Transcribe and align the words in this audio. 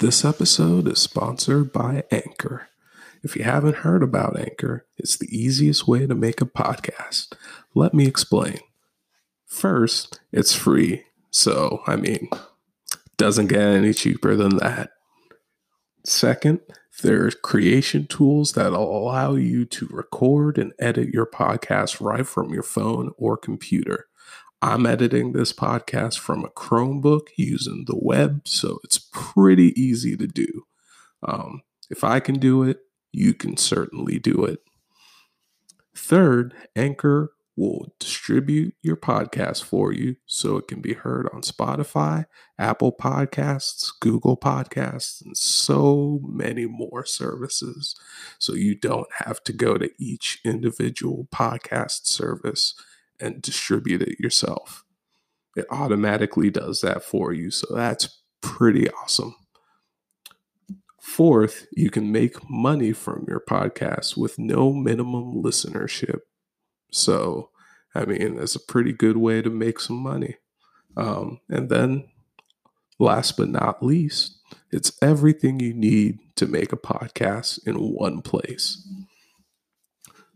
This 0.00 0.24
episode 0.24 0.88
is 0.88 0.98
sponsored 0.98 1.74
by 1.74 2.04
Anchor. 2.10 2.70
If 3.22 3.36
you 3.36 3.44
haven't 3.44 3.76
heard 3.76 4.02
about 4.02 4.40
Anchor, 4.40 4.86
it's 4.96 5.18
the 5.18 5.28
easiest 5.28 5.86
way 5.86 6.06
to 6.06 6.14
make 6.14 6.40
a 6.40 6.46
podcast. 6.46 7.34
Let 7.74 7.92
me 7.92 8.06
explain. 8.06 8.60
First, 9.44 10.20
it's 10.32 10.54
free. 10.54 11.04
So, 11.30 11.82
I 11.86 11.96
mean, 11.96 12.30
doesn't 13.18 13.48
get 13.48 13.60
any 13.60 13.92
cheaper 13.92 14.34
than 14.36 14.56
that. 14.56 14.92
Second, 16.06 16.60
there 17.02 17.26
are 17.26 17.30
creation 17.30 18.06
tools 18.06 18.54
that 18.54 18.72
allow 18.72 19.34
you 19.34 19.66
to 19.66 19.86
record 19.90 20.56
and 20.56 20.72
edit 20.78 21.10
your 21.10 21.26
podcast 21.26 22.00
right 22.00 22.26
from 22.26 22.54
your 22.54 22.62
phone 22.62 23.12
or 23.18 23.36
computer. 23.36 24.06
I'm 24.62 24.84
editing 24.84 25.32
this 25.32 25.54
podcast 25.54 26.18
from 26.18 26.44
a 26.44 26.50
Chromebook 26.50 27.28
using 27.36 27.84
the 27.86 27.98
web, 27.98 28.46
so 28.46 28.78
it's 28.84 28.98
pretty 29.10 29.72
easy 29.80 30.16
to 30.18 30.26
do. 30.26 30.66
Um, 31.22 31.62
if 31.88 32.04
I 32.04 32.20
can 32.20 32.38
do 32.38 32.62
it, 32.62 32.80
you 33.10 33.32
can 33.32 33.56
certainly 33.56 34.18
do 34.18 34.44
it. 34.44 34.60
Third, 35.96 36.54
Anchor 36.76 37.32
will 37.56 37.92
distribute 37.98 38.74
your 38.82 38.96
podcast 38.96 39.62
for 39.62 39.92
you 39.92 40.16
so 40.26 40.56
it 40.58 40.68
can 40.68 40.80
be 40.80 40.92
heard 40.92 41.28
on 41.32 41.42
Spotify, 41.42 42.26
Apple 42.58 42.92
Podcasts, 42.92 43.90
Google 44.00 44.36
Podcasts, 44.36 45.24
and 45.24 45.36
so 45.36 46.20
many 46.22 46.66
more 46.66 47.04
services. 47.04 47.94
So 48.38 48.54
you 48.54 48.74
don't 48.74 49.08
have 49.24 49.42
to 49.44 49.52
go 49.52 49.78
to 49.78 49.90
each 49.98 50.38
individual 50.44 51.28
podcast 51.32 52.06
service 52.06 52.74
and 53.20 53.42
distribute 53.42 54.02
it 54.02 54.20
yourself. 54.20 54.84
It 55.56 55.66
automatically 55.70 56.50
does 56.50 56.80
that 56.80 57.02
for 57.02 57.32
you. 57.32 57.50
So 57.50 57.74
that's 57.74 58.22
pretty 58.40 58.90
awesome. 58.90 59.34
Fourth, 61.00 61.66
you 61.72 61.90
can 61.90 62.12
make 62.12 62.48
money 62.48 62.92
from 62.92 63.24
your 63.26 63.40
podcast 63.40 64.16
with 64.16 64.38
no 64.38 64.72
minimum 64.72 65.42
listenership. 65.42 66.20
So, 66.92 67.50
I 67.94 68.04
mean, 68.04 68.38
it's 68.38 68.54
a 68.54 68.60
pretty 68.60 68.92
good 68.92 69.16
way 69.16 69.42
to 69.42 69.50
make 69.50 69.80
some 69.80 69.96
money. 69.96 70.36
Um, 70.96 71.40
and 71.48 71.68
then, 71.68 72.08
last 72.98 73.36
but 73.36 73.48
not 73.48 73.82
least, 73.82 74.38
it's 74.70 74.92
everything 75.02 75.58
you 75.58 75.74
need 75.74 76.18
to 76.36 76.46
make 76.46 76.72
a 76.72 76.76
podcast 76.76 77.66
in 77.66 77.74
one 77.76 78.22
place. 78.22 78.86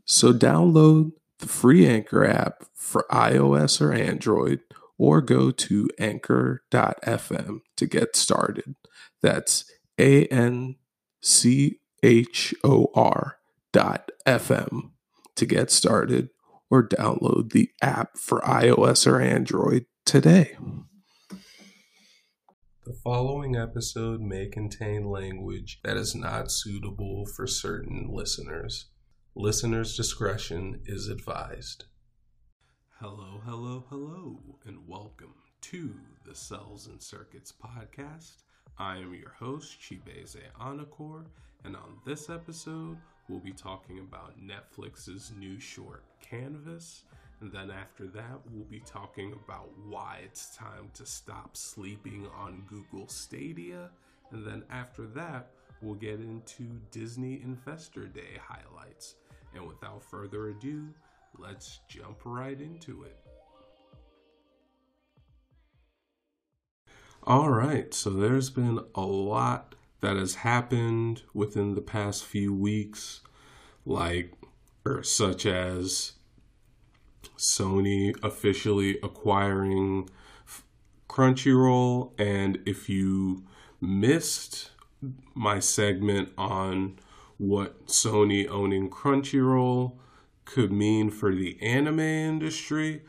So, 0.04 0.32
download 0.32 1.12
the 1.38 1.46
free 1.46 1.86
Anchor 1.86 2.24
app 2.24 2.64
for 2.84 3.06
iOS 3.10 3.80
or 3.80 3.92
Android, 3.92 4.60
or 4.98 5.22
go 5.22 5.50
to 5.50 5.88
anchor.fm 5.98 7.60
to 7.76 7.86
get 7.86 8.14
started. 8.14 8.76
That's 9.22 9.64
A 9.98 10.26
N 10.26 10.76
C 11.22 11.80
H 12.02 12.54
O 12.62 12.90
R 12.94 13.38
dot 13.72 14.12
FM 14.26 14.90
to 15.34 15.46
get 15.46 15.70
started, 15.70 16.28
or 16.70 16.86
download 16.86 17.52
the 17.52 17.70
app 17.80 18.18
for 18.18 18.40
iOS 18.40 19.06
or 19.06 19.20
Android 19.20 19.86
today. 20.04 20.56
The 22.84 22.96
following 23.02 23.56
episode 23.56 24.20
may 24.20 24.46
contain 24.46 25.08
language 25.08 25.80
that 25.84 25.96
is 25.96 26.14
not 26.14 26.52
suitable 26.52 27.24
for 27.34 27.46
certain 27.46 28.10
listeners. 28.12 28.90
Listener's 29.34 29.96
discretion 29.96 30.82
is 30.84 31.08
advised. 31.08 31.86
Hello, 33.06 33.38
hello, 33.44 33.84
hello, 33.90 34.38
and 34.64 34.78
welcome 34.88 35.34
to 35.60 35.92
the 36.24 36.32
Cels 36.32 36.86
and 36.86 37.02
Circuits 37.02 37.52
podcast. 37.52 38.44
I 38.78 38.96
am 38.96 39.12
your 39.12 39.28
host, 39.28 39.78
Chibeze 39.78 40.38
Anakor, 40.58 41.26
and 41.64 41.76
on 41.76 41.98
this 42.06 42.30
episode, 42.30 42.96
we'll 43.28 43.40
be 43.40 43.52
talking 43.52 43.98
about 43.98 44.40
Netflix's 44.40 45.32
new 45.38 45.60
short, 45.60 46.02
Canvas. 46.22 47.02
And 47.42 47.52
then 47.52 47.70
after 47.70 48.06
that, 48.06 48.40
we'll 48.50 48.64
be 48.64 48.80
talking 48.86 49.34
about 49.34 49.68
why 49.86 50.20
it's 50.24 50.56
time 50.56 50.88
to 50.94 51.04
stop 51.04 51.58
sleeping 51.58 52.26
on 52.34 52.64
Google 52.66 53.06
Stadia. 53.08 53.90
And 54.30 54.46
then 54.46 54.64
after 54.70 55.06
that, 55.08 55.50
we'll 55.82 55.96
get 55.96 56.20
into 56.20 56.80
Disney 56.90 57.42
Investor 57.44 58.06
Day 58.06 58.40
highlights. 58.40 59.16
And 59.54 59.68
without 59.68 60.02
further 60.02 60.48
ado, 60.48 60.88
let's 61.38 61.80
jump 61.88 62.18
right 62.24 62.60
into 62.60 63.04
it. 63.04 63.16
All 67.26 67.50
right, 67.50 67.94
so 67.94 68.10
there's 68.10 68.50
been 68.50 68.80
a 68.94 69.00
lot 69.00 69.74
that 70.00 70.16
has 70.16 70.36
happened 70.36 71.22
within 71.32 71.74
the 71.74 71.80
past 71.80 72.24
few 72.24 72.52
weeks, 72.52 73.20
like, 73.86 74.34
or 74.84 75.02
such 75.02 75.46
as 75.46 76.12
Sony 77.38 78.14
officially 78.22 78.98
acquiring 79.02 80.10
Crunchyroll. 81.08 82.12
And 82.18 82.58
if 82.66 82.90
you 82.90 83.44
missed 83.80 84.72
my 85.34 85.60
segment 85.60 86.30
on 86.36 86.98
what 87.38 87.86
Sony 87.86 88.48
owning 88.48 88.90
Crunchyroll 88.90 89.96
could 90.44 90.72
mean 90.72 91.10
for 91.10 91.34
the 91.34 91.60
anime 91.60 92.00
industry, 92.00 93.02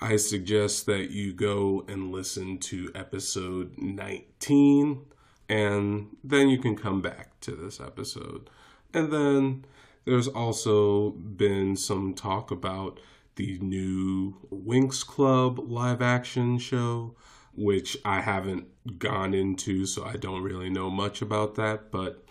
I 0.00 0.16
suggest 0.16 0.86
that 0.86 1.10
you 1.10 1.32
go 1.32 1.84
and 1.88 2.12
listen 2.12 2.58
to 2.58 2.90
episode 2.94 3.76
19 3.78 5.04
and 5.48 6.16
then 6.22 6.48
you 6.48 6.58
can 6.58 6.76
come 6.76 7.00
back 7.00 7.40
to 7.40 7.52
this 7.52 7.80
episode. 7.80 8.50
And 8.92 9.12
then 9.12 9.64
there's 10.04 10.28
also 10.28 11.10
been 11.10 11.76
some 11.76 12.14
talk 12.14 12.50
about 12.50 13.00
the 13.36 13.58
new 13.60 14.34
Winx 14.52 15.06
Club 15.06 15.58
live 15.58 16.02
action 16.02 16.58
show, 16.58 17.14
which 17.54 17.96
I 18.04 18.20
haven't 18.20 18.66
gone 18.98 19.34
into, 19.34 19.86
so 19.86 20.04
I 20.04 20.14
don't 20.14 20.42
really 20.42 20.70
know 20.70 20.90
much 20.90 21.22
about 21.22 21.54
that. 21.54 21.90
But 21.90 22.24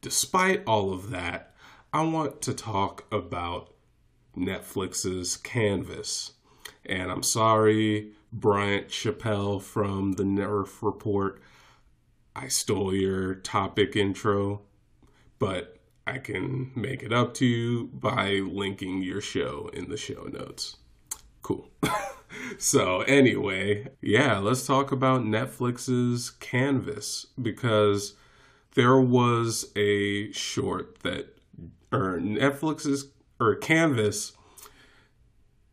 despite 0.00 0.62
all 0.66 0.92
of 0.92 1.10
that, 1.10 1.54
I 1.92 2.02
want 2.02 2.40
to 2.42 2.54
talk 2.54 3.04
about 3.12 3.74
Netflix's 4.36 5.36
Canvas. 5.36 6.32
And 6.86 7.10
I'm 7.10 7.22
sorry, 7.22 8.12
Bryant 8.32 8.88
Chappell 8.88 9.60
from 9.60 10.12
the 10.12 10.22
Nerf 10.22 10.82
Report, 10.82 11.42
I 12.34 12.48
stole 12.48 12.94
your 12.94 13.34
topic 13.34 13.96
intro, 13.96 14.62
but 15.38 15.78
I 16.06 16.18
can 16.18 16.70
make 16.74 17.02
it 17.02 17.12
up 17.12 17.34
to 17.34 17.46
you 17.46 17.90
by 17.92 18.34
linking 18.34 19.02
your 19.02 19.20
show 19.20 19.70
in 19.72 19.88
the 19.88 19.96
show 19.96 20.24
notes. 20.24 20.76
Cool. 21.42 21.70
so, 22.58 23.00
anyway, 23.02 23.88
yeah, 24.00 24.38
let's 24.38 24.66
talk 24.66 24.92
about 24.92 25.22
Netflix's 25.22 26.30
Canvas 26.30 27.26
because 27.40 28.14
there 28.74 28.98
was 29.00 29.70
a 29.76 30.30
short 30.32 31.00
that, 31.00 31.36
or 31.92 32.18
Netflix's, 32.20 33.08
or 33.40 33.54
Canvas, 33.56 34.32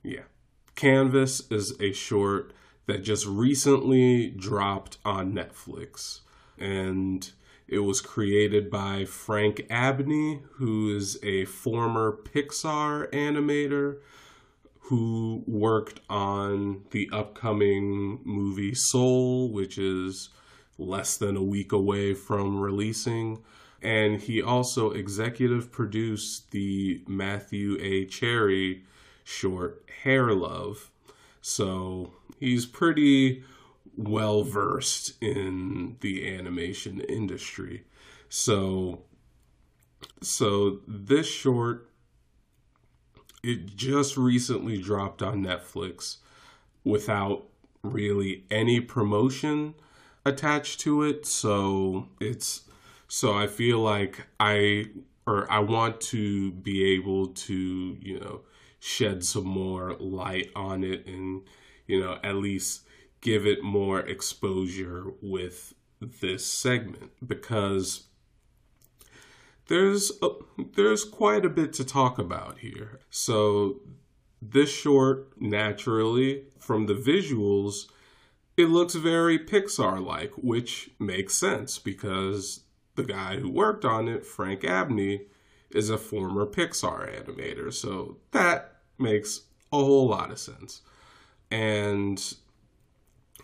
yeah, 0.04 0.24
Canvas 0.76 1.52
is 1.52 1.76
a 1.82 1.92
short 1.92 2.54
that 2.86 3.04
just 3.04 3.26
recently 3.26 4.30
dropped 4.30 4.98
on 5.04 5.34
Netflix. 5.34 6.22
And 6.58 7.30
it 7.68 7.80
was 7.80 8.00
created 8.00 8.72
by 8.72 9.04
Frank 9.06 9.68
Abney, 9.70 10.42
who 10.54 10.96
is 10.96 11.20
a 11.22 11.46
former 11.46 12.18
Pixar 12.24 13.12
animator 13.12 13.98
who 14.80 15.44
worked 15.46 16.00
on 16.10 16.86
the 16.92 17.10
upcoming 17.12 18.22
movie 18.24 18.74
Soul, 18.74 19.52
which 19.52 19.78
is 19.78 20.30
less 20.78 21.18
than 21.18 21.36
a 21.36 21.44
week 21.44 21.74
away 21.74 22.14
from 22.14 22.58
releasing. 22.58 23.44
And 23.82 24.22
he 24.22 24.42
also 24.42 24.92
executive 24.92 25.72
produced 25.72 26.52
the 26.52 27.04
Matthew 27.08 27.78
A. 27.80 28.06
Cherry 28.06 28.84
short 29.24 29.84
Hair 30.04 30.34
Love. 30.34 30.90
So 31.42 32.14
he's 32.40 32.66
pretty 32.66 33.44
well 33.96 34.44
versed 34.44 35.22
in 35.22 35.98
the 36.02 36.34
animation 36.36 37.02
industry. 37.02 37.84
So 38.30 39.04
so 40.22 40.80
this 40.88 41.28
short 41.28 41.90
it 43.44 43.76
just 43.76 44.18
recently 44.18 44.82
dropped 44.82 45.22
on 45.22 45.44
Netflix 45.44 46.18
without 46.84 47.46
really 47.84 48.44
any 48.52 48.80
promotion 48.82 49.74
attached 50.26 50.80
to 50.82 51.04
it. 51.04 51.26
So 51.26 52.10
it's 52.20 52.62
so 53.08 53.34
I 53.34 53.48
feel 53.48 53.80
like 53.80 54.28
I 54.40 54.86
or 55.26 55.52
I 55.52 55.60
want 55.60 56.00
to 56.02 56.52
be 56.52 56.96
able 56.96 57.28
to, 57.28 57.98
you 58.02 58.20
know, 58.20 58.42
shed 58.80 59.24
some 59.24 59.46
more 59.46 59.94
light 60.00 60.52
on 60.56 60.84
it 60.84 61.06
and, 61.06 61.42
you 61.86 62.00
know, 62.00 62.18
at 62.24 62.36
least 62.36 62.84
give 63.22 63.46
it 63.46 63.62
more 63.62 64.00
exposure 64.00 65.06
with 65.22 65.74
this 66.00 66.46
segment 66.46 67.12
because 67.26 68.04
there's 69.68 70.12
a, 70.22 70.30
there's 70.76 71.04
quite 71.04 71.46
a 71.46 71.50
bit 71.50 71.74
to 71.74 71.84
talk 71.84 72.18
about 72.18 72.60
here. 72.60 73.00
So 73.10 73.82
this 74.42 74.70
short 74.70 75.42
naturally 75.42 76.44
from 76.60 76.86
the 76.86 76.94
visuals 76.94 77.88
it 78.58 78.70
looks 78.70 78.96
very 78.96 79.38
Pixar 79.38 80.04
like, 80.04 80.32
which 80.36 80.90
makes 80.98 81.36
sense 81.36 81.78
because 81.78 82.62
the 82.98 83.04
guy 83.04 83.38
who 83.38 83.50
worked 83.50 83.86
on 83.86 84.10
it, 84.10 84.26
Frank 84.26 84.66
Abney, 84.66 85.22
is 85.72 85.90
a 85.90 85.98
former 85.98 86.46
Pixar 86.46 87.24
animator. 87.24 87.72
So 87.72 88.18
that 88.32 88.80
makes 88.98 89.42
a 89.72 89.78
whole 89.78 90.08
lot 90.08 90.32
of 90.32 90.40
sense. 90.40 90.82
And 91.50 92.22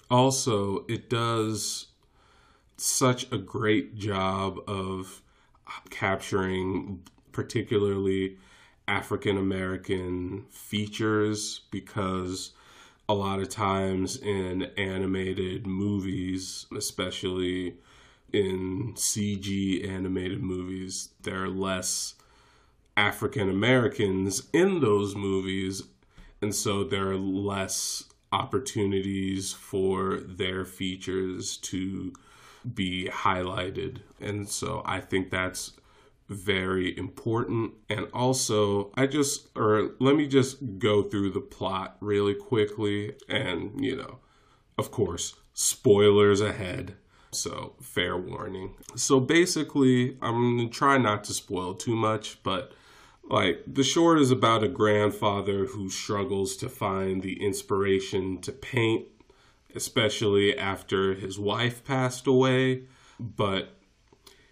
also, 0.09 0.85
it 0.89 1.09
does 1.09 1.87
such 2.77 3.31
a 3.31 3.37
great 3.37 3.95
job 3.95 4.59
of 4.67 5.21
capturing 5.89 7.03
particularly 7.31 8.37
African 8.87 9.37
American 9.37 10.45
features 10.49 11.61
because 11.71 12.51
a 13.07 13.13
lot 13.13 13.39
of 13.39 13.49
times 13.49 14.17
in 14.17 14.63
animated 14.77 15.67
movies, 15.67 16.65
especially 16.75 17.75
in 18.33 18.93
CG 18.95 19.87
animated 19.87 20.41
movies, 20.41 21.09
there 21.21 21.43
are 21.43 21.49
less 21.49 22.15
African 22.97 23.49
Americans 23.49 24.49
in 24.51 24.81
those 24.81 25.15
movies, 25.15 25.83
and 26.41 26.53
so 26.53 26.83
there 26.83 27.09
are 27.09 27.17
less 27.17 28.03
opportunities 28.31 29.53
for 29.53 30.19
their 30.19 30.65
features 30.65 31.57
to 31.57 32.11
be 32.73 33.07
highlighted. 33.11 33.99
And 34.19 34.49
so 34.49 34.81
I 34.85 34.99
think 34.99 35.29
that's 35.29 35.73
very 36.29 36.97
important. 36.97 37.73
And 37.89 38.07
also, 38.13 38.91
I 38.95 39.07
just, 39.07 39.49
or 39.55 39.91
let 39.99 40.15
me 40.15 40.27
just 40.27 40.79
go 40.79 41.03
through 41.03 41.31
the 41.31 41.41
plot 41.41 41.97
really 41.99 42.33
quickly. 42.33 43.13
And, 43.29 43.83
you 43.83 43.95
know, 43.95 44.19
of 44.77 44.89
course, 44.89 45.35
spoilers 45.53 46.41
ahead. 46.41 46.95
So, 47.33 47.73
fair 47.81 48.17
warning. 48.17 48.75
So, 48.95 49.19
basically, 49.19 50.17
I'm 50.21 50.57
going 50.57 50.69
to 50.69 50.73
try 50.73 50.97
not 50.97 51.23
to 51.25 51.33
spoil 51.33 51.73
too 51.73 51.95
much, 51.95 52.41
but 52.43 52.73
like 53.23 53.63
the 53.65 53.83
short 53.83 54.19
is 54.19 54.31
about 54.31 54.63
a 54.63 54.67
grandfather 54.67 55.65
who 55.65 55.89
struggles 55.89 56.57
to 56.57 56.69
find 56.69 57.21
the 57.21 57.41
inspiration 57.43 58.41
to 58.41 58.51
paint, 58.51 59.05
especially 59.75 60.57
after 60.57 61.13
his 61.13 61.39
wife 61.39 61.83
passed 61.85 62.27
away. 62.27 62.83
But 63.19 63.77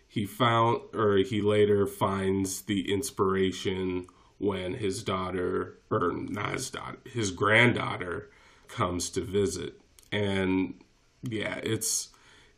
he 0.07 0.25
found, 0.25 0.81
or 0.94 1.18
he 1.18 1.42
later 1.42 1.86
finds 1.86 2.63
the 2.63 2.92
inspiration 2.92 4.07
when 4.38 4.74
his 4.74 5.04
daughter, 5.04 5.78
or 5.89 6.12
not 6.13 6.54
his 6.54 6.69
daughter, 6.69 6.98
his 7.06 7.31
granddaughter 7.31 8.30
comes 8.68 9.10
to 9.12 9.22
visit. 9.22 9.80
And 10.12 10.81
yeah, 11.24 11.60
it's 11.63 12.10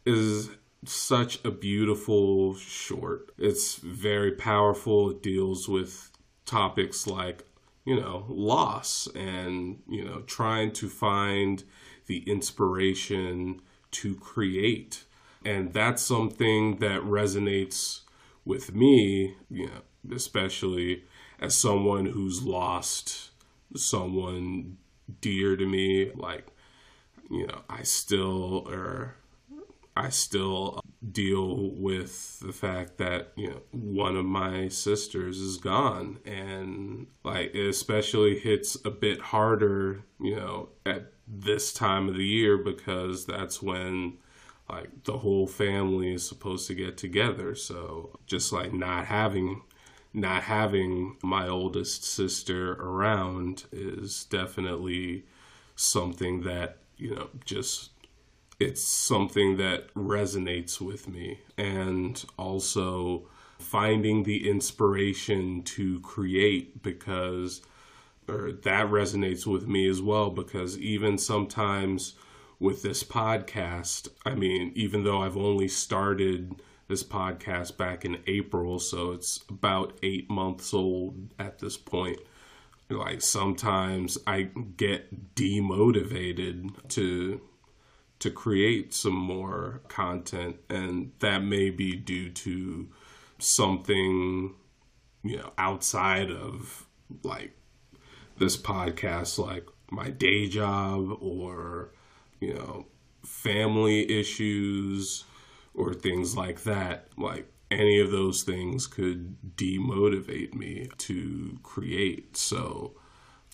is 0.06 0.50
such 0.86 1.44
a 1.46 1.52
beautiful 1.52 2.56
short. 2.56 3.32
It's 3.38 3.76
very 3.76 4.32
powerful. 4.32 5.12
It 5.12 5.24
deals 5.24 5.70
with 5.70 6.12
topics 6.46 7.08
like, 7.08 7.46
you 7.86 8.00
know, 8.00 8.26
loss 8.28 9.08
and, 9.16 9.82
you 9.88 10.04
know, 10.04 10.22
trying 10.22 10.72
to 10.74 10.90
find 10.90 11.64
the 12.08 12.20
inspiration 12.30 13.62
to 13.92 14.16
create 14.16 15.06
and 15.46 15.74
that's 15.74 16.02
something 16.02 16.78
that 16.78 17.02
resonates 17.02 18.02
with 18.46 18.74
me, 18.74 19.36
you 19.50 19.68
know, 19.68 20.16
especially 20.16 21.04
as 21.40 21.56
someone 21.56 22.06
who's 22.06 22.44
lost 22.44 23.32
someone 23.76 24.78
dear 25.22 25.56
to 25.58 25.66
me. 25.66 26.12
Like, 26.16 26.48
you 27.30 27.48
know, 27.48 27.62
I 27.70 27.84
still 27.84 28.68
or 28.70 29.16
I 29.96 30.10
still 30.10 30.80
deal 31.12 31.72
with 31.72 32.40
the 32.40 32.52
fact 32.52 32.98
that, 32.98 33.32
you 33.36 33.50
know, 33.50 33.62
one 33.72 34.16
of 34.16 34.26
my 34.26 34.68
sisters 34.70 35.40
is 35.40 35.58
gone. 35.58 36.20
And 36.26 37.08
like, 37.24 37.54
it 37.54 37.68
especially 37.68 38.40
hits 38.40 38.76
a 38.84 38.90
bit 38.90 39.20
harder, 39.20 40.04
you 40.20 40.36
know, 40.36 40.70
at 40.86 41.12
this 41.28 41.74
time 41.74 42.10
of 42.10 42.16
the 42.16 42.26
year 42.26 42.58
because 42.58 43.26
that's 43.26 43.62
when 43.62 44.18
like 44.70 45.04
the 45.04 45.18
whole 45.18 45.48
family 45.48 46.14
is 46.14 46.28
supposed 46.28 46.68
to 46.68 46.76
get 46.76 46.98
together 46.98 47.56
so 47.56 48.18
just 48.26 48.52
like 48.52 48.74
not 48.74 49.06
having 49.06 49.62
not 50.14 50.44
having 50.44 51.18
my 51.24 51.48
oldest 51.48 52.04
sister 52.04 52.74
around 52.74 53.66
is 53.72 54.26
definitely 54.26 55.26
something 55.76 56.42
that 56.42 56.78
you 56.98 57.16
know 57.16 57.30
just 57.46 57.90
it's 58.64 58.84
something 58.84 59.58
that 59.58 59.94
resonates 59.94 60.80
with 60.80 61.08
me 61.08 61.40
and 61.58 62.24
also 62.38 63.28
finding 63.60 64.24
the 64.24 64.50
inspiration 64.50 65.64
to 65.64 66.00
create 66.02 66.82
because 66.84 67.62
or 68.28 68.54
that 68.54 68.88
resonates 68.88 69.46
with 69.46 69.68
me 69.68 69.88
as 69.88 70.02
well 70.02 70.30
because 70.30 70.78
even 70.78 71.18
sometimes 71.18 72.16
with 72.64 72.82
this 72.82 73.04
podcast. 73.04 74.08
I 74.26 74.36
mean, 74.36 74.72
even 74.74 75.04
though 75.04 75.22
I've 75.22 75.36
only 75.36 75.68
started 75.68 76.62
this 76.88 77.04
podcast 77.04 77.76
back 77.76 78.06
in 78.06 78.20
April, 78.26 78.80
so 78.80 79.12
it's 79.12 79.44
about 79.50 79.98
eight 80.02 80.30
months 80.30 80.74
old 80.74 81.34
at 81.38 81.60
this 81.60 81.76
point. 81.76 82.20
Like 82.90 83.22
sometimes 83.22 84.18
I 84.26 84.44
get 84.78 85.36
demotivated 85.36 86.88
to 86.90 87.42
to 88.24 88.32
create 88.32 88.94
some 88.94 89.16
more 89.16 89.82
content, 89.88 90.58
and 90.70 91.12
that 91.20 91.44
may 91.44 91.70
be 91.70 91.96
due 91.96 92.30
to 92.30 92.88
something 93.38 94.56
you 95.24 95.38
know 95.38 95.52
outside 95.58 96.32
of 96.32 96.88
like 97.24 97.58
this 98.38 98.58
podcast, 98.58 99.38
like 99.38 99.68
my 99.92 100.10
day 100.10 100.48
job 100.48 101.18
or 101.22 101.92
you 102.44 102.54
know, 102.54 102.86
family 103.24 104.10
issues 104.20 105.24
or 105.74 105.94
things 105.94 106.36
like 106.36 106.64
that, 106.64 107.08
like 107.18 107.48
any 107.72 108.00
of 108.00 108.12
those 108.12 108.44
things 108.44 108.86
could 108.86 109.36
demotivate 109.56 110.54
me 110.54 110.90
to 110.98 111.58
create. 111.64 112.36
So 112.36 112.94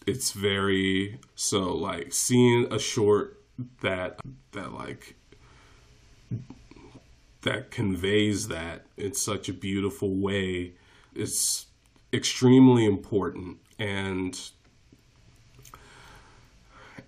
it's 0.07 0.31
very 0.31 1.19
so 1.35 1.75
like 1.75 2.13
seeing 2.13 2.71
a 2.73 2.79
short 2.79 3.38
that 3.81 4.19
that 4.51 4.73
like 4.73 5.15
that 7.41 7.71
conveys 7.71 8.47
that 8.49 8.85
in 8.97 9.13
such 9.13 9.47
a 9.49 9.53
beautiful 9.53 10.15
way 10.15 10.73
is 11.15 11.65
extremely 12.13 12.85
important 12.85 13.57
and 13.77 14.51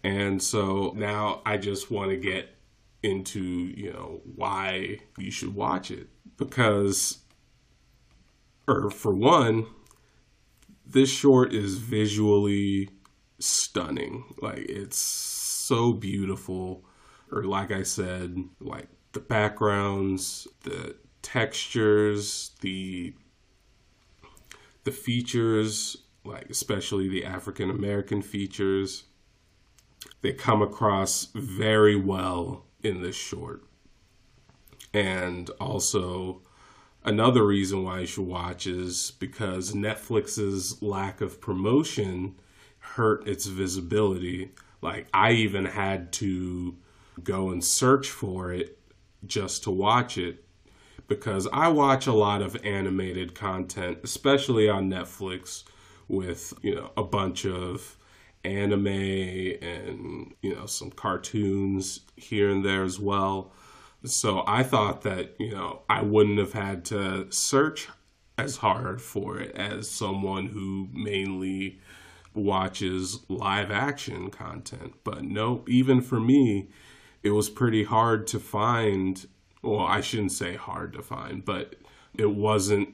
and 0.03 0.41
so 0.41 0.93
now 0.95 1.41
I 1.45 1.57
just 1.57 1.91
want 1.91 2.09
to 2.09 2.17
get 2.17 2.55
into, 3.03 3.41
you 3.41 3.91
know, 3.93 4.21
why 4.35 4.99
you 5.17 5.31
should 5.31 5.53
watch 5.53 5.91
it. 5.91 6.07
Because, 6.37 7.19
or 8.67 8.89
for 8.89 9.13
one, 9.13 9.67
this 10.85 11.09
short 11.09 11.53
is 11.53 11.77
visually 11.77 12.89
stunning. 13.39 14.23
Like, 14.41 14.65
it's 14.69 14.97
so 15.71 15.93
beautiful. 15.93 16.83
Or, 17.31 17.43
like 17.43 17.71
I 17.71 17.83
said, 17.83 18.43
like 18.59 18.87
the 19.13 19.21
backgrounds, 19.21 20.47
the 20.63 20.95
textures, 21.21 22.51
the 22.59 23.13
the 24.83 24.91
features, 24.91 25.95
like 26.25 26.49
especially 26.49 27.07
the 27.07 27.23
African 27.23 27.69
American 27.69 28.21
features 28.21 29.05
they 30.21 30.33
come 30.33 30.61
across 30.61 31.29
very 31.33 31.95
well 31.95 32.65
in 32.83 33.01
this 33.01 33.15
short. 33.15 33.63
And 34.93 35.49
also, 35.59 36.41
another 37.03 37.45
reason 37.45 37.83
why 37.83 38.01
you 38.01 38.05
should 38.07 38.27
watch 38.27 38.67
is 38.67 39.11
because 39.19 39.73
Netflix's 39.73 40.81
lack 40.81 41.21
of 41.21 41.39
promotion 41.39 42.35
hurt 42.79 43.27
its 43.27 43.45
visibility. 43.45 44.51
Like, 44.81 45.07
I 45.13 45.31
even 45.31 45.65
had 45.65 46.11
to 46.13 46.75
go 47.23 47.49
and 47.51 47.63
search 47.63 48.09
for 48.09 48.51
it 48.51 48.79
just 49.25 49.63
to 49.63 49.71
watch 49.71 50.17
it 50.17 50.43
because 51.07 51.47
I 51.51 51.67
watch 51.67 52.07
a 52.07 52.13
lot 52.13 52.41
of 52.41 52.57
animated 52.65 53.35
content, 53.35 53.99
especially 54.03 54.69
on 54.69 54.89
Netflix, 54.89 55.63
with, 56.07 56.53
you 56.61 56.75
know, 56.75 56.91
a 56.97 57.03
bunch 57.03 57.45
of 57.45 57.97
anime 58.43 58.87
and 58.87 60.33
you 60.41 60.55
know 60.55 60.65
some 60.65 60.89
cartoons 60.89 62.01
here 62.15 62.49
and 62.49 62.65
there 62.65 62.83
as 62.83 62.99
well. 62.99 63.51
So 64.03 64.43
I 64.47 64.63
thought 64.63 65.03
that, 65.03 65.35
you 65.39 65.51
know, 65.51 65.81
I 65.87 66.01
wouldn't 66.01 66.39
have 66.39 66.53
had 66.53 66.85
to 66.85 67.31
search 67.31 67.87
as 68.37 68.57
hard 68.57 68.99
for 68.99 69.37
it 69.37 69.55
as 69.55 69.89
someone 69.89 70.47
who 70.47 70.89
mainly 70.91 71.79
watches 72.33 73.19
live 73.27 73.71
action 73.71 74.29
content. 74.29 74.93
But 75.03 75.23
nope, 75.23 75.69
even 75.69 76.01
for 76.01 76.19
me, 76.19 76.69
it 77.23 77.31
was 77.31 77.49
pretty 77.49 77.83
hard 77.83 78.27
to 78.27 78.39
find. 78.39 79.25
Well, 79.61 79.85
I 79.85 80.01
shouldn't 80.01 80.31
say 80.31 80.55
hard 80.55 80.93
to 80.93 81.01
find, 81.01 81.45
but 81.45 81.75
it 82.17 82.31
wasn't, 82.31 82.89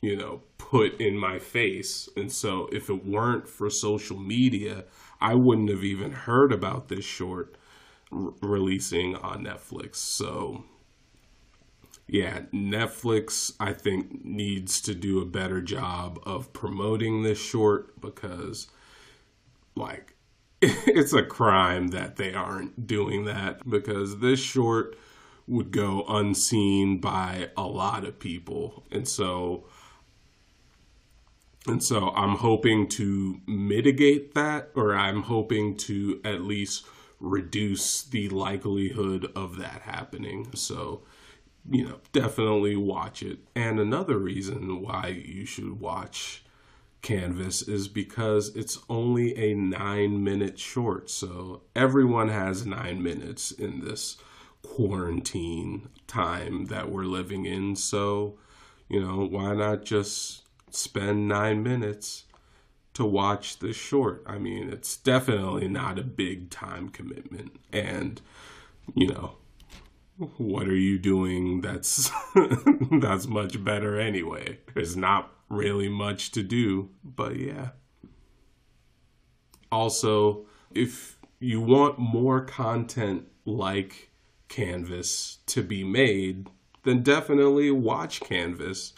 you 0.00 0.16
know, 0.16 0.42
put 0.58 1.00
in 1.00 1.16
my 1.16 1.38
face. 1.38 2.08
And 2.16 2.30
so 2.30 2.68
if 2.72 2.88
it 2.88 3.04
weren't 3.04 3.48
for 3.48 3.68
social 3.70 4.18
media, 4.18 4.84
I 5.20 5.34
wouldn't 5.34 5.70
have 5.70 5.84
even 5.84 6.12
heard 6.12 6.52
about 6.52 6.88
this 6.88 7.04
short 7.04 7.56
r- 8.12 8.32
releasing 8.40 9.16
on 9.16 9.44
Netflix. 9.44 9.96
So 9.96 10.64
yeah, 12.12 12.40
Netflix, 12.52 13.54
I 13.58 13.72
think, 13.72 14.24
needs 14.24 14.80
to 14.82 14.94
do 14.94 15.20
a 15.20 15.26
better 15.26 15.62
job 15.62 16.20
of 16.24 16.52
promoting 16.52 17.22
this 17.22 17.40
short 17.40 18.00
because, 18.00 18.68
like, 19.74 20.14
it's 20.62 21.12
a 21.12 21.22
crime 21.22 21.88
that 21.88 22.16
they 22.16 22.34
aren't 22.34 22.86
doing 22.86 23.24
that 23.24 23.68
because 23.68 24.18
this 24.18 24.40
short 24.40 24.96
would 25.46 25.70
go 25.72 26.04
unseen 26.08 26.98
by 26.98 27.50
a 27.56 27.62
lot 27.64 28.04
of 28.04 28.18
people. 28.18 28.84
And 28.90 29.08
so, 29.08 29.64
and 31.66 31.82
so 31.82 32.10
I'm 32.10 32.36
hoping 32.36 32.88
to 32.90 33.40
mitigate 33.46 34.34
that, 34.34 34.70
or 34.74 34.94
I'm 34.94 35.22
hoping 35.22 35.76
to 35.78 36.20
at 36.24 36.42
least 36.42 36.86
reduce 37.20 38.02
the 38.02 38.28
likelihood 38.28 39.30
of 39.36 39.58
that 39.58 39.82
happening. 39.82 40.48
So, 40.54 41.02
you 41.68 41.86
know, 41.86 42.00
definitely 42.12 42.76
watch 42.76 43.22
it. 43.22 43.38
And 43.54 43.78
another 43.78 44.18
reason 44.18 44.82
why 44.82 45.22
you 45.24 45.44
should 45.44 45.80
watch 45.80 46.41
Canvas 47.02 47.62
is 47.62 47.88
because 47.88 48.54
it's 48.54 48.78
only 48.88 49.36
a 49.36 49.54
nine 49.54 50.22
minute 50.22 50.58
short. 50.58 51.10
So 51.10 51.62
everyone 51.74 52.28
has 52.28 52.64
nine 52.64 53.02
minutes 53.02 53.50
in 53.50 53.84
this 53.84 54.16
quarantine 54.62 55.88
time 56.06 56.66
that 56.66 56.90
we're 56.90 57.04
living 57.04 57.44
in. 57.44 57.74
So, 57.74 58.38
you 58.88 59.00
know, 59.00 59.26
why 59.26 59.54
not 59.54 59.84
just 59.84 60.42
spend 60.70 61.26
nine 61.26 61.64
minutes 61.64 62.24
to 62.94 63.04
watch 63.04 63.58
this 63.58 63.76
short? 63.76 64.22
I 64.24 64.38
mean, 64.38 64.68
it's 64.68 64.96
definitely 64.96 65.66
not 65.66 65.98
a 65.98 66.04
big 66.04 66.50
time 66.50 66.88
commitment. 66.88 67.58
And, 67.72 68.20
you 68.94 69.08
know, 69.08 69.38
what 70.36 70.68
are 70.68 70.76
you 70.76 70.98
doing 70.98 71.62
that's 71.62 72.10
that's 73.00 73.26
much 73.26 73.62
better 73.64 73.98
anyway 73.98 74.58
there's 74.74 74.96
not 74.96 75.32
really 75.52 75.88
much 75.88 76.30
to 76.32 76.42
do 76.42 76.90
but 77.04 77.36
yeah. 77.36 77.70
Also 79.70 80.46
if 80.74 81.18
you 81.38 81.60
want 81.60 81.98
more 81.98 82.40
content 82.40 83.26
like 83.44 84.10
canvas 84.48 85.38
to 85.46 85.62
be 85.62 85.84
made 85.84 86.48
then 86.84 87.02
definitely 87.02 87.70
watch 87.70 88.20
canvas 88.20 88.92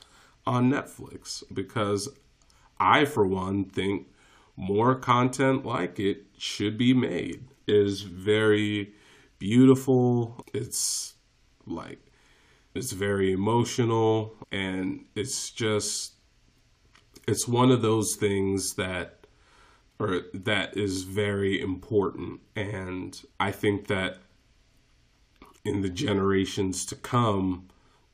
on 0.46 0.70
netflix 0.70 1.42
because 1.52 2.08
i 2.78 3.04
for 3.04 3.26
one 3.26 3.64
think 3.64 4.06
more 4.56 4.94
content 4.94 5.64
like 5.64 5.98
it 5.98 6.24
should 6.36 6.78
be 6.78 6.94
made. 6.94 7.48
It 7.66 7.74
is 7.74 8.02
very 8.02 8.92
beautiful. 9.38 10.44
It's 10.52 11.14
like 11.66 12.00
it's 12.74 12.92
very 12.92 13.32
emotional 13.32 14.34
and 14.52 15.04
it's 15.14 15.50
just 15.50 16.13
it's 17.26 17.48
one 17.48 17.70
of 17.70 17.82
those 17.82 18.16
things 18.16 18.74
that 18.74 19.26
or 19.98 20.22
that 20.34 20.76
is 20.76 21.04
very 21.04 21.60
important 21.60 22.40
and 22.56 23.22
I 23.38 23.52
think 23.52 23.86
that 23.86 24.18
in 25.64 25.82
the 25.82 25.88
generations 25.88 26.84
to 26.86 26.96
come 26.96 27.68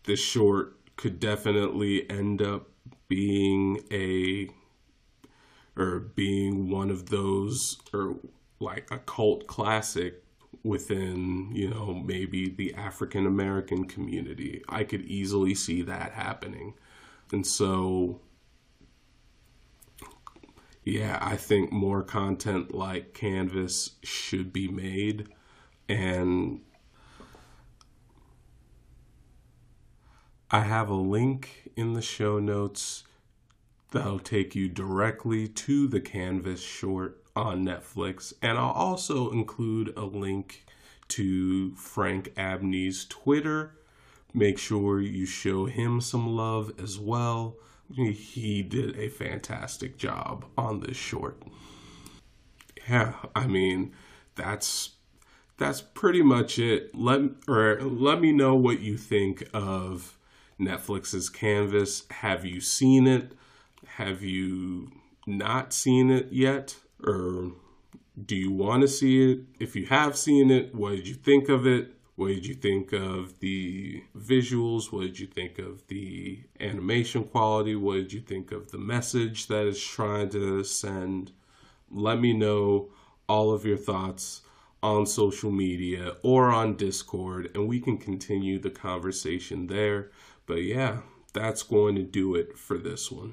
this 0.04 0.20
short 0.20 0.76
could 0.96 1.18
definitely 1.18 2.08
end 2.10 2.42
up 2.42 2.68
being 3.08 3.82
a 3.90 4.48
or 5.76 5.98
being 5.98 6.68
one 6.68 6.90
of 6.90 7.08
those 7.08 7.78
or 7.92 8.16
like 8.60 8.86
a 8.90 8.98
cult 8.98 9.46
classic 9.46 10.22
within, 10.62 11.50
you 11.54 11.68
know, 11.68 11.94
maybe 11.94 12.50
the 12.50 12.74
African 12.74 13.26
American 13.26 13.86
community. 13.86 14.62
I 14.68 14.84
could 14.84 15.02
easily 15.02 15.54
see 15.54 15.82
that 15.82 16.12
happening. 16.12 16.74
And 17.32 17.46
so, 17.46 18.20
yeah, 20.90 21.18
I 21.20 21.36
think 21.36 21.70
more 21.70 22.02
content 22.02 22.74
like 22.74 23.14
Canvas 23.14 23.92
should 24.02 24.52
be 24.52 24.66
made. 24.66 25.28
And 25.88 26.62
I 30.50 30.60
have 30.60 30.88
a 30.88 30.94
link 30.94 31.70
in 31.76 31.92
the 31.92 32.02
show 32.02 32.40
notes 32.40 33.04
that'll 33.92 34.18
take 34.18 34.56
you 34.56 34.68
directly 34.68 35.46
to 35.46 35.86
the 35.86 36.00
Canvas 36.00 36.60
short 36.60 37.22
on 37.36 37.64
Netflix. 37.64 38.32
And 38.42 38.58
I'll 38.58 38.72
also 38.72 39.30
include 39.30 39.96
a 39.96 40.04
link 40.04 40.66
to 41.08 41.72
Frank 41.76 42.32
Abney's 42.36 43.04
Twitter. 43.04 43.76
Make 44.34 44.58
sure 44.58 45.00
you 45.00 45.24
show 45.24 45.66
him 45.66 46.00
some 46.00 46.34
love 46.34 46.72
as 46.82 46.98
well. 46.98 47.54
He 47.94 48.62
did 48.62 48.98
a 48.98 49.08
fantastic 49.08 49.96
job 49.98 50.44
on 50.56 50.80
this 50.80 50.96
short. 50.96 51.42
Yeah, 52.88 53.14
I 53.34 53.46
mean, 53.46 53.92
that's 54.36 54.90
that's 55.58 55.80
pretty 55.80 56.22
much 56.22 56.58
it. 56.58 56.94
Let 56.94 57.22
or 57.48 57.80
let 57.80 58.20
me 58.20 58.32
know 58.32 58.54
what 58.54 58.80
you 58.80 58.96
think 58.96 59.48
of 59.52 60.16
Netflix's 60.58 61.28
Canvas. 61.28 62.04
Have 62.10 62.44
you 62.44 62.60
seen 62.60 63.06
it? 63.06 63.32
Have 63.96 64.22
you 64.22 64.92
not 65.26 65.72
seen 65.72 66.10
it 66.10 66.32
yet? 66.32 66.76
or 67.04 67.52
do 68.24 68.36
you 68.36 68.50
want 68.50 68.82
to 68.82 68.88
see 68.88 69.32
it? 69.32 69.40
If 69.58 69.76
you 69.76 69.86
have 69.86 70.16
seen 70.16 70.50
it, 70.50 70.74
what 70.74 70.96
did 70.96 71.08
you 71.08 71.14
think 71.14 71.48
of 71.48 71.66
it? 71.66 71.94
What 72.20 72.28
did 72.28 72.44
you 72.44 72.54
think 72.54 72.92
of 72.92 73.40
the 73.40 74.04
visuals? 74.14 74.92
What 74.92 75.04
did 75.04 75.18
you 75.18 75.26
think 75.26 75.58
of 75.58 75.86
the 75.86 76.44
animation 76.60 77.24
quality? 77.24 77.74
What 77.76 77.94
did 77.94 78.12
you 78.12 78.20
think 78.20 78.52
of 78.52 78.70
the 78.70 78.76
message 78.76 79.46
that 79.46 79.66
it's 79.66 79.82
trying 79.82 80.28
to 80.28 80.62
send? 80.62 81.32
Let 81.90 82.20
me 82.20 82.34
know 82.34 82.90
all 83.26 83.54
of 83.54 83.64
your 83.64 83.78
thoughts 83.78 84.42
on 84.82 85.06
social 85.06 85.50
media 85.50 86.16
or 86.22 86.50
on 86.50 86.76
Discord, 86.76 87.52
and 87.54 87.66
we 87.66 87.80
can 87.80 87.96
continue 87.96 88.58
the 88.58 88.68
conversation 88.68 89.68
there. 89.68 90.10
But 90.44 90.62
yeah, 90.64 90.98
that's 91.32 91.62
going 91.62 91.94
to 91.94 92.02
do 92.02 92.34
it 92.34 92.58
for 92.58 92.76
this 92.76 93.10
one. 93.10 93.32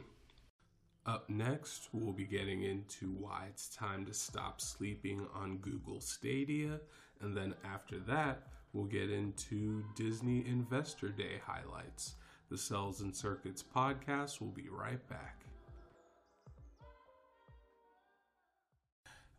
Up 1.06 1.30
next, 1.30 1.90
we'll 1.92 2.14
be 2.14 2.24
getting 2.24 2.64
into 2.64 3.08
why 3.08 3.48
it's 3.50 3.68
time 3.68 4.06
to 4.06 4.14
stop 4.14 4.62
sleeping 4.62 5.28
on 5.36 5.58
Google 5.58 6.00
Stadia. 6.00 6.80
And 7.20 7.36
then 7.36 7.54
after 7.66 8.00
that, 8.08 8.44
we'll 8.74 8.86
get 8.86 9.10
into 9.10 9.84
Disney 9.96 10.46
Investor 10.48 11.10
Day 11.10 11.42
highlights. 11.46 12.16
The 12.50 12.58
Cels 12.58 13.02
and 13.02 13.16
Circuits 13.16 13.64
podcast 13.64 14.40
will 14.40 14.52
be 14.52 14.70
right 14.70 15.06
back. 15.10 15.46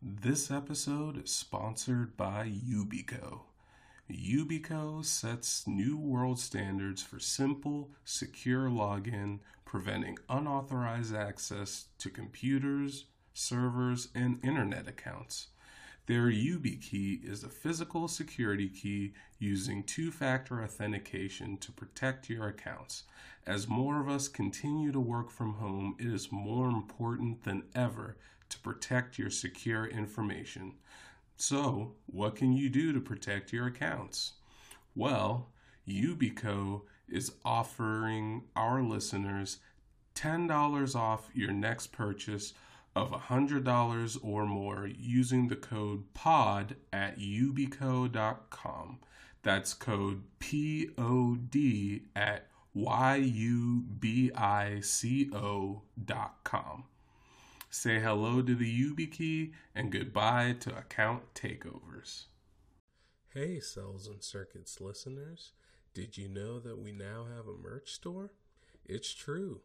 This 0.01 0.49
episode 0.49 1.21
is 1.23 1.31
sponsored 1.31 2.15
by 2.15 2.47
Yubico. 2.49 3.41
Yubico 4.09 5.03
sets 5.03 5.67
new 5.67 5.97
world 5.97 6.39
standards 6.39 7.03
for 7.03 7.19
simple, 7.19 7.91
secure 8.05 8.69
login, 8.69 9.39
preventing 9.65 10.17
unauthorized 10.29 11.13
access 11.13 11.85
to 11.99 12.09
computers, 12.09 13.05
servers, 13.33 14.07
and 14.15 14.39
internet 14.43 14.87
accounts. 14.87 15.47
Their 16.09 16.31
YubiKey 16.31 17.23
is 17.23 17.43
a 17.43 17.49
physical 17.49 18.07
security 18.07 18.67
key 18.67 19.13
using 19.37 19.83
two 19.83 20.09
factor 20.09 20.63
authentication 20.63 21.57
to 21.57 21.71
protect 21.71 22.31
your 22.31 22.47
accounts. 22.47 23.03
As 23.45 23.67
more 23.67 24.01
of 24.01 24.09
us 24.09 24.27
continue 24.27 24.91
to 24.91 24.99
work 24.99 25.29
from 25.29 25.53
home, 25.53 25.95
it 25.99 26.07
is 26.07 26.31
more 26.31 26.67
important 26.67 27.43
than 27.43 27.65
ever 27.75 28.17
to 28.49 28.59
protect 28.61 29.19
your 29.19 29.29
secure 29.29 29.85
information. 29.85 30.73
So, 31.37 31.93
what 32.07 32.35
can 32.35 32.53
you 32.53 32.69
do 32.71 32.91
to 32.91 32.99
protect 32.99 33.53
your 33.53 33.67
accounts? 33.67 34.33
Well, 34.95 35.51
Yubico 35.87 36.81
is 37.07 37.33
offering 37.45 38.45
our 38.55 38.81
listeners 38.81 39.59
$10 40.15 40.95
off 40.95 41.29
your 41.35 41.51
next 41.51 41.91
purchase 41.91 42.55
of 42.95 43.11
$100 43.11 44.17
or 44.23 44.45
more 44.45 44.87
using 44.87 45.47
the 45.47 45.55
code 45.55 46.13
POD 46.13 46.75
at 46.91 47.19
yubico.com. 47.19 48.99
That's 49.41 49.73
code 49.73 50.23
POD 50.39 52.01
at 52.15 52.47
yubico.com. 52.75 53.93
Say 57.71 57.99
hello 57.99 58.41
to 58.41 58.55
the 58.55 58.83
YubiKey 58.83 59.51
and 59.75 59.91
goodbye 59.91 60.55
to 60.61 60.75
account 60.75 61.35
takeovers. 61.35 62.25
Hey, 63.31 63.59
Cels 63.59 64.07
and 64.07 64.23
Circuits 64.23 64.81
listeners. 64.81 65.51
Did 65.93 66.17
you 66.17 66.27
know 66.27 66.59
that 66.59 66.79
we 66.79 66.91
now 66.91 67.27
have 67.35 67.47
a 67.47 67.53
merch 67.53 67.91
store? 67.91 68.31
It's 68.85 69.13
true. 69.13 69.61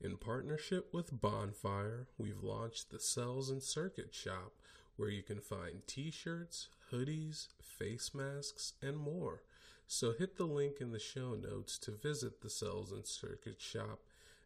In 0.00 0.18
partnership 0.18 0.92
with 0.92 1.20
Bonfire, 1.20 2.06
we've 2.18 2.42
launched 2.42 2.90
the 2.90 2.98
Cels 2.98 3.50
and 3.50 3.62
Circuit 3.62 4.14
shop 4.14 4.52
where 4.96 5.08
you 5.08 5.22
can 5.22 5.40
find 5.40 5.86
t 5.86 6.10
shirts, 6.10 6.68
hoodies, 6.92 7.48
face 7.62 8.14
masks, 8.14 8.74
and 8.82 8.96
more. 8.96 9.42
So 9.86 10.12
hit 10.12 10.36
the 10.36 10.46
link 10.46 10.80
in 10.80 10.92
the 10.92 10.98
show 10.98 11.34
notes 11.34 11.78
to 11.80 11.90
visit 11.92 12.40
the 12.40 12.48
Cels 12.48 12.92
and 12.92 13.06
Circuit 13.06 13.60
shop 13.60 14.00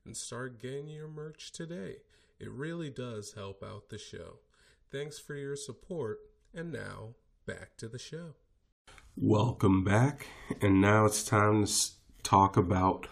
and 0.04 0.16
start 0.16 0.60
getting 0.60 0.88
your 0.88 1.08
merch 1.08 1.52
today. 1.52 1.96
It 2.38 2.50
really 2.50 2.90
does 2.90 3.34
help 3.34 3.62
out 3.62 3.88
the 3.88 3.98
show. 3.98 4.38
Thanks 4.90 5.18
for 5.18 5.34
your 5.34 5.56
support, 5.56 6.20
and 6.54 6.72
now 6.72 7.14
back 7.46 7.76
to 7.78 7.88
the 7.88 7.98
show. 7.98 8.34
Welcome 9.16 9.84
back, 9.84 10.26
and 10.60 10.80
now 10.80 11.04
it's 11.04 11.22
time 11.22 11.66
to 11.66 11.72
talk 12.22 12.56
about 12.56 13.06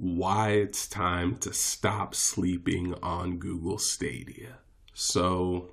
why 0.00 0.50
it's 0.50 0.86
time 0.86 1.36
to 1.36 1.52
stop 1.52 2.14
sleeping 2.14 2.94
on 3.02 3.38
Google 3.38 3.78
Stadia. 3.78 4.58
So, 4.94 5.70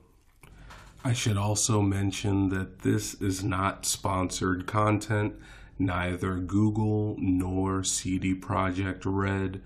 I 1.03 1.13
should 1.13 1.37
also 1.37 1.81
mention 1.81 2.49
that 2.49 2.79
this 2.79 3.13
is 3.21 3.43
not 3.43 3.85
sponsored 3.85 4.65
content. 4.65 5.35
Neither 5.77 6.37
Google 6.37 7.15
nor 7.19 7.83
CD 7.83 8.33
Projekt 8.33 9.03
Red 9.05 9.61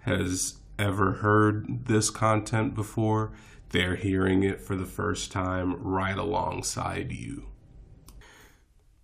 has 0.00 0.56
ever 0.78 1.12
heard 1.12 1.86
this 1.86 2.10
content 2.10 2.74
before. 2.74 3.32
They're 3.70 3.96
hearing 3.96 4.42
it 4.42 4.60
for 4.60 4.76
the 4.76 4.84
first 4.84 5.32
time 5.32 5.82
right 5.82 6.18
alongside 6.18 7.12
you. 7.12 7.46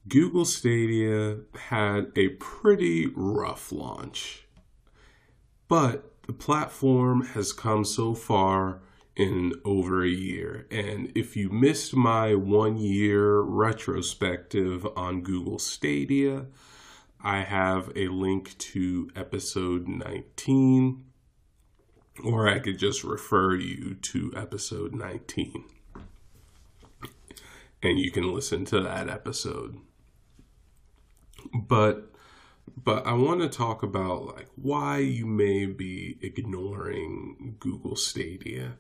Google 0.07 0.45
Stadia 0.45 1.39
had 1.71 2.13
a 2.17 2.29
pretty 2.29 3.07
rough 3.15 3.73
launch, 3.73 4.47
but 5.69 6.13
the 6.27 6.33
platform 6.33 7.27
has 7.29 7.53
come 7.53 7.85
so 7.85 8.15
far 8.15 8.81
in 9.17 9.53
over 9.65 10.05
a 10.05 10.09
year. 10.09 10.67
And 10.71 11.13
if 11.15 11.37
you 11.37 11.51
missed 11.51 11.95
my 11.95 12.35
one 12.35 12.77
year 12.77 13.41
retrospective 13.41 14.87
on 14.97 15.23
Google 15.23 15.59
Stadia, 15.59 16.47
I 17.21 17.41
have 17.41 17.91
a 17.97 18.09
link 18.09 18.57
to 18.59 19.11
episode 19.17 19.89
19, 19.89 21.05
or 22.25 22.49
I 22.49 22.61
could 22.61 22.79
just 22.79 23.03
refer 23.03 23.57
you 23.57 23.95
to 23.95 24.33
episode 24.37 24.95
19. 24.95 25.65
And 27.83 27.99
you 27.99 28.11
can 28.11 28.33
listen 28.33 28.65
to 28.67 28.81
that 28.81 29.09
episode. 29.09 29.79
But 31.53 32.13
but 32.77 33.07
I 33.07 33.13
want 33.13 33.41
to 33.41 33.49
talk 33.49 33.83
about 33.83 34.27
like 34.27 34.49
why 34.57 34.99
you 34.99 35.27
may 35.27 35.67
be 35.67 36.19
ignoring 36.23 37.57
Google 37.59 37.97
Stadia 37.97 38.75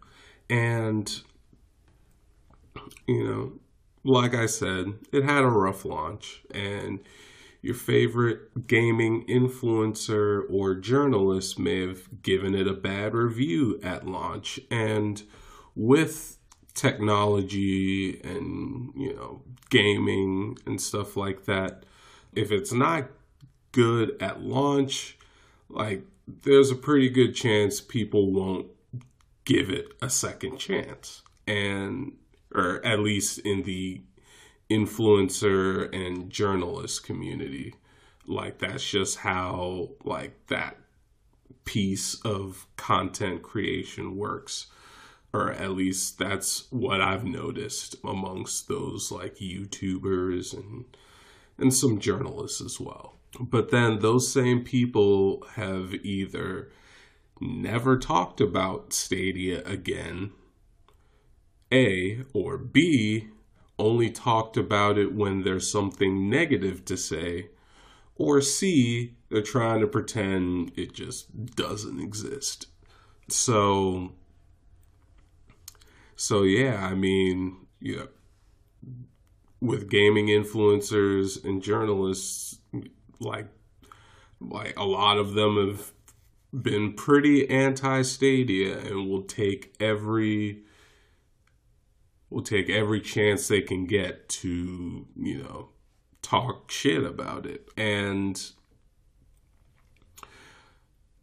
and, 0.50 1.22
you 3.06 3.24
know, 3.24 3.52
like 4.04 4.34
I 4.34 4.46
said, 4.46 4.94
it 5.12 5.24
had 5.24 5.44
a 5.44 5.48
rough 5.48 5.84
launch, 5.84 6.42
and 6.52 7.00
your 7.60 7.74
favorite 7.74 8.66
gaming 8.66 9.26
influencer 9.26 10.42
or 10.48 10.74
journalist 10.74 11.58
may 11.58 11.86
have 11.86 12.22
given 12.22 12.54
it 12.54 12.66
a 12.66 12.72
bad 12.72 13.14
review 13.14 13.78
at 13.82 14.06
launch. 14.06 14.60
And 14.70 15.22
with 15.74 16.38
technology 16.74 18.20
and, 18.22 18.92
you 18.96 19.12
know, 19.14 19.42
gaming 19.70 20.56
and 20.64 20.80
stuff 20.80 21.16
like 21.16 21.44
that, 21.46 21.84
if 22.34 22.52
it's 22.52 22.72
not 22.72 23.10
good 23.78 24.20
at 24.20 24.42
launch, 24.42 25.16
like 25.68 26.02
there's 26.26 26.72
a 26.72 26.74
pretty 26.74 27.08
good 27.08 27.32
chance 27.32 27.80
people 27.80 28.32
won't 28.32 28.66
give 29.44 29.70
it 29.70 29.86
a 30.02 30.10
second 30.10 30.58
chance. 30.58 31.22
And 31.46 32.14
or 32.52 32.84
at 32.84 32.98
least 32.98 33.38
in 33.38 33.62
the 33.62 34.00
influencer 34.68 35.94
and 35.94 36.28
journalist 36.28 37.04
community. 37.04 37.72
Like 38.26 38.58
that's 38.58 38.84
just 38.90 39.18
how 39.18 39.90
like 40.04 40.34
that 40.48 40.76
piece 41.64 42.16
of 42.22 42.66
content 42.76 43.42
creation 43.42 44.16
works. 44.16 44.66
Or 45.32 45.52
at 45.52 45.70
least 45.70 46.18
that's 46.18 46.66
what 46.72 47.00
I've 47.00 47.24
noticed 47.24 47.94
amongst 48.02 48.66
those 48.66 49.12
like 49.12 49.36
YouTubers 49.36 50.52
and 50.52 50.84
and 51.58 51.72
some 51.72 52.00
journalists 52.00 52.60
as 52.60 52.80
well. 52.80 53.17
But 53.38 53.70
then 53.70 53.98
those 53.98 54.32
same 54.32 54.64
people 54.64 55.44
have 55.54 55.94
either 55.94 56.70
never 57.40 57.96
talked 57.96 58.40
about 58.40 58.92
Stadia 58.92 59.62
again, 59.64 60.32
A, 61.72 62.22
or 62.32 62.58
B, 62.58 63.28
only 63.78 64.10
talked 64.10 64.56
about 64.56 64.98
it 64.98 65.14
when 65.14 65.42
there's 65.42 65.70
something 65.70 66.28
negative 66.28 66.84
to 66.86 66.96
say, 66.96 67.50
or 68.16 68.40
C, 68.40 69.14
they're 69.30 69.42
trying 69.42 69.80
to 69.80 69.86
pretend 69.86 70.72
it 70.76 70.92
just 70.92 71.54
doesn't 71.54 72.00
exist. 72.00 72.66
So, 73.28 74.12
so 76.16 76.42
yeah, 76.42 76.84
I 76.84 76.94
mean, 76.94 77.66
yeah, 77.80 78.06
with 79.60 79.88
gaming 79.88 80.26
influencers 80.26 81.44
and 81.44 81.62
journalists, 81.62 82.57
like, 83.20 83.48
like 84.40 84.78
a 84.78 84.84
lot 84.84 85.18
of 85.18 85.34
them 85.34 85.56
have 85.68 85.92
been 86.62 86.94
pretty 86.94 87.48
anti 87.50 88.02
Stadia 88.02 88.78
and 88.78 89.08
will 89.08 89.22
take 89.22 89.74
every 89.80 90.62
will 92.30 92.42
take 92.42 92.68
every 92.68 93.00
chance 93.00 93.48
they 93.48 93.62
can 93.62 93.86
get 93.86 94.28
to, 94.28 95.06
you 95.16 95.42
know, 95.42 95.70
talk 96.20 96.70
shit 96.70 97.02
about 97.04 97.46
it. 97.46 97.68
And 97.76 98.40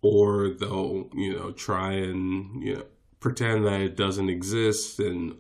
or 0.02 0.50
they'll, 0.50 1.10
you 1.14 1.36
know, 1.36 1.52
try 1.52 1.94
and, 1.94 2.64
you 2.64 2.76
know, 2.76 2.84
pretend 3.20 3.66
that 3.66 3.82
it 3.82 3.96
doesn't 3.96 4.30
exist 4.30 5.00
and 5.00 5.36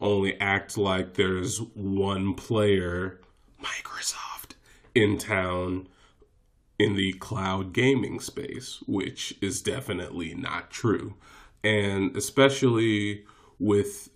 only 0.00 0.38
act 0.40 0.76
like 0.76 1.14
there's 1.14 1.58
one 1.74 2.34
player, 2.34 3.20
Microsoft, 3.62 4.52
in 4.94 5.18
town 5.18 5.88
in 6.78 6.94
the 6.94 7.12
cloud 7.14 7.72
gaming 7.72 8.20
space, 8.20 8.82
which 8.86 9.36
is 9.40 9.62
definitely 9.62 10.34
not 10.34 10.70
true. 10.70 11.14
And 11.64 12.16
especially 12.16 13.24
with 13.58 14.10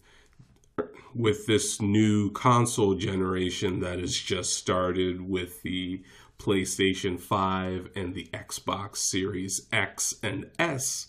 with 1.14 1.46
this 1.46 1.80
new 1.80 2.30
console 2.30 2.94
generation 2.94 3.80
that 3.80 3.98
has 3.98 4.16
just 4.16 4.54
started 4.54 5.20
with 5.28 5.60
the 5.62 6.02
PlayStation 6.38 7.20
5 7.20 7.90
and 7.94 8.14
the 8.14 8.28
Xbox 8.32 8.96
Series 8.96 9.66
X 9.70 10.14
and 10.22 10.50
S, 10.58 11.06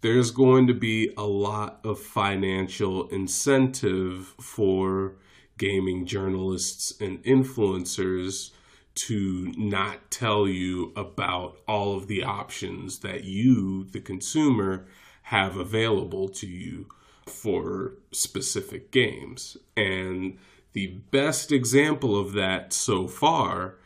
there's 0.00 0.30
going 0.30 0.66
to 0.66 0.74
be 0.74 1.12
a 1.16 1.24
lot 1.24 1.80
of 1.84 1.98
financial 1.98 3.06
incentive 3.08 4.34
for 4.40 5.16
gaming 5.58 6.06
journalists 6.06 6.94
and 7.00 7.22
influencers 7.22 8.50
to 8.94 9.52
not 9.56 10.10
tell 10.10 10.46
you 10.46 10.92
about 10.96 11.58
all 11.66 11.96
of 11.96 12.06
the 12.06 12.22
options 12.22 13.00
that 13.00 13.24
you, 13.24 13.84
the 13.84 14.00
consumer, 14.00 14.86
have 15.22 15.56
available 15.56 16.28
to 16.28 16.46
you 16.46 16.86
for 17.26 17.94
specific 18.12 18.90
games. 18.90 19.56
And 19.76 20.38
the 20.72 20.98
best 21.10 21.50
example 21.50 22.18
of 22.18 22.32
that 22.34 22.72
so 22.72 23.08
far 23.08 23.76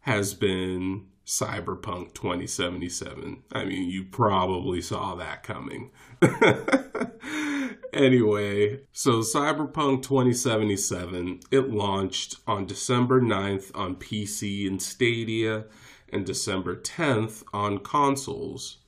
has 0.00 0.34
been 0.34 1.06
Cyberpunk 1.26 2.14
2077. 2.14 3.42
I 3.52 3.64
mean, 3.64 3.88
you 3.90 4.04
probably 4.04 4.80
saw 4.80 5.16
that 5.16 5.42
coming. 5.42 5.90
anyway, 7.96 8.80
so 8.92 9.20
Cyberpunk 9.20 10.02
2077, 10.02 11.40
it 11.50 11.70
launched 11.70 12.36
on 12.46 12.66
December 12.66 13.20
9th 13.20 13.70
on 13.74 13.96
PC 13.96 14.66
and 14.66 14.80
Stadia 14.80 15.64
and 16.12 16.24
December 16.24 16.76
10th 16.76 17.42
on 17.52 17.78
consoles. 17.78 18.78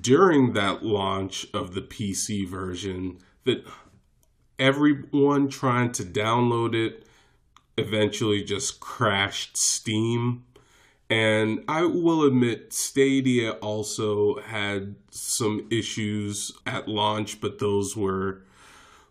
During 0.00 0.52
that 0.52 0.84
launch 0.84 1.46
of 1.54 1.74
the 1.74 1.80
PC 1.80 2.46
version, 2.46 3.18
that 3.44 3.64
everyone 4.58 5.48
trying 5.48 5.92
to 5.92 6.04
download 6.04 6.74
it 6.74 7.06
eventually 7.78 8.44
just 8.44 8.78
crashed 8.80 9.56
Steam. 9.56 10.44
And 11.10 11.64
I 11.66 11.82
will 11.82 12.22
admit, 12.22 12.72
Stadia 12.72 13.52
also 13.54 14.40
had 14.42 14.94
some 15.10 15.66
issues 15.68 16.52
at 16.64 16.86
launch, 16.86 17.40
but 17.40 17.58
those 17.58 17.96
were 17.96 18.42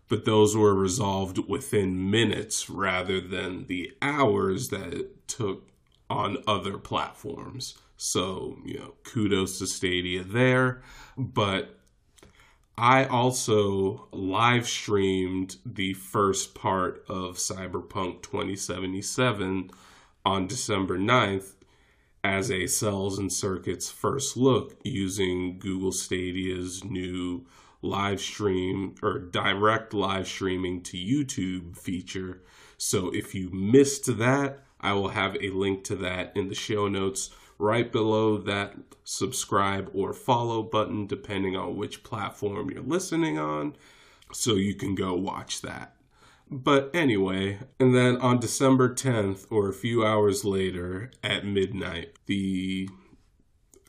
but 0.08 0.24
those 0.24 0.56
were 0.56 0.74
resolved 0.74 1.38
within 1.48 2.10
minutes 2.10 2.68
rather 2.68 3.20
than 3.20 3.66
the 3.66 3.92
hours 4.02 4.70
that 4.70 4.92
it 4.92 5.28
took 5.28 5.68
on 6.10 6.36
other 6.48 6.78
platforms. 6.78 7.78
So, 7.96 8.58
you 8.64 8.76
know, 8.80 8.94
kudos 9.04 9.60
to 9.60 9.68
Stadia 9.68 10.24
there. 10.24 10.82
But 11.16 11.78
I 12.76 13.04
also 13.04 14.08
live 14.10 14.66
streamed 14.66 15.58
the 15.64 15.94
first 15.94 16.56
part 16.56 17.04
of 17.08 17.36
Cyberpunk 17.36 18.22
2077 18.22 19.70
on 20.26 20.46
December 20.48 20.98
9th 20.98 21.52
as 22.22 22.50
a 22.50 22.64
Cels 22.64 23.18
and 23.18 23.32
Circuits 23.32 23.90
first 23.90 24.36
look 24.36 24.78
using 24.84 25.58
Google 25.58 25.92
Stadia's 25.92 26.84
new 26.84 27.46
live 27.82 28.20
stream 28.20 28.94
or 29.02 29.18
direct 29.18 29.94
live 29.94 30.28
streaming 30.28 30.82
to 30.82 30.96
YouTube 30.96 31.76
feature. 31.76 32.42
So 32.76 33.10
if 33.14 33.34
you 33.34 33.50
missed 33.50 34.18
that, 34.18 34.60
I 34.80 34.92
will 34.92 35.08
have 35.08 35.36
a 35.40 35.50
link 35.50 35.84
to 35.84 35.96
that 35.96 36.36
in 36.36 36.48
the 36.48 36.54
show 36.54 36.88
notes 36.88 37.30
right 37.58 37.90
below 37.90 38.38
that 38.38 38.74
subscribe 39.04 39.90
or 39.92 40.12
follow 40.12 40.62
button, 40.62 41.06
depending 41.06 41.56
on 41.56 41.76
which 41.76 42.02
platform 42.02 42.70
you're 42.70 42.82
listening 42.82 43.38
on. 43.38 43.76
So 44.32 44.54
you 44.54 44.74
can 44.74 44.94
go 44.94 45.14
watch 45.14 45.60
that. 45.62 45.94
But 46.50 46.90
anyway, 46.92 47.60
and 47.78 47.94
then 47.94 48.16
on 48.16 48.40
December 48.40 48.92
10th, 48.92 49.46
or 49.50 49.68
a 49.68 49.72
few 49.72 50.04
hours 50.04 50.44
later 50.44 51.12
at 51.22 51.46
midnight, 51.46 52.16
the 52.26 52.88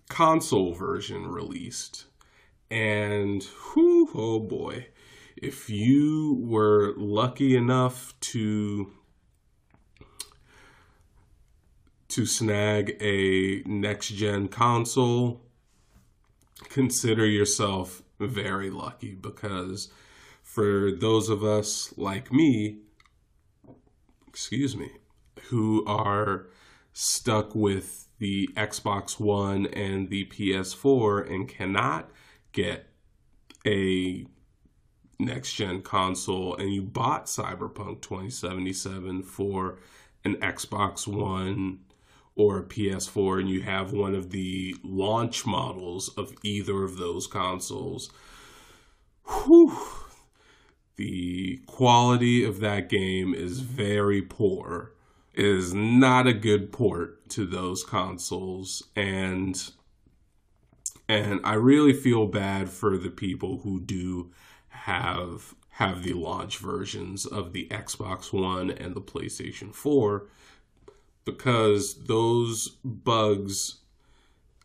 console 0.09 0.75
version 0.75 1.27
released. 1.27 2.05
And 2.69 3.43
whew, 3.43 4.09
oh 4.13 4.39
boy, 4.39 4.87
if 5.35 5.71
you 5.71 6.37
were 6.39 6.93
lucky 6.97 7.55
enough 7.55 8.13
to 8.21 8.91
to 12.09 12.25
snag 12.25 12.97
a 13.01 13.63
next 13.65 14.09
gen 14.09 14.49
console, 14.49 15.41
consider 16.69 17.25
yourself 17.25 18.03
very 18.19 18.69
lucky 18.69 19.15
because 19.15 19.89
for 20.51 20.91
those 20.91 21.29
of 21.29 21.45
us 21.45 21.93
like 21.95 22.29
me, 22.29 22.79
excuse 24.27 24.75
me, 24.75 24.89
who 25.43 25.85
are 25.85 26.47
stuck 26.91 27.55
with 27.55 28.09
the 28.19 28.49
Xbox 28.57 29.17
One 29.17 29.65
and 29.67 30.09
the 30.09 30.25
PS4 30.25 31.31
and 31.31 31.47
cannot 31.47 32.11
get 32.51 32.89
a 33.65 34.25
next 35.19 35.53
gen 35.53 35.83
console 35.83 36.57
and 36.57 36.73
you 36.73 36.81
bought 36.81 37.27
Cyberpunk 37.27 38.01
2077 38.01 39.23
for 39.23 39.77
an 40.25 40.35
Xbox 40.35 41.07
One 41.07 41.79
or 42.35 42.57
a 42.57 42.63
PS4 42.63 43.39
and 43.39 43.49
you 43.49 43.61
have 43.61 43.93
one 43.93 44.15
of 44.15 44.31
the 44.31 44.75
launch 44.83 45.45
models 45.45 46.09
of 46.17 46.33
either 46.43 46.83
of 46.83 46.97
those 46.97 47.25
consoles, 47.25 48.11
whew, 49.25 49.77
the 51.01 51.59
quality 51.65 52.43
of 52.43 52.59
that 52.59 52.87
game 52.87 53.33
is 53.33 53.61
very 53.61 54.21
poor. 54.21 54.93
It 55.33 55.45
is 55.45 55.73
not 55.73 56.27
a 56.27 56.33
good 56.33 56.71
port 56.71 57.27
to 57.29 57.47
those 57.47 57.83
consoles 57.83 58.83
and 58.95 59.71
and 61.09 61.41
I 61.43 61.55
really 61.55 61.93
feel 61.93 62.27
bad 62.27 62.69
for 62.69 62.99
the 62.99 63.09
people 63.09 63.61
who 63.63 63.79
do 63.79 64.29
have 64.69 65.55
have 65.71 66.03
the 66.03 66.13
launch 66.13 66.59
versions 66.59 67.25
of 67.25 67.51
the 67.51 67.67
Xbox 67.69 68.31
One 68.31 68.69
and 68.69 68.93
the 68.93 69.01
PlayStation 69.01 69.73
4 69.73 70.27
because 71.25 72.03
those 72.03 72.67
bugs 72.83 73.79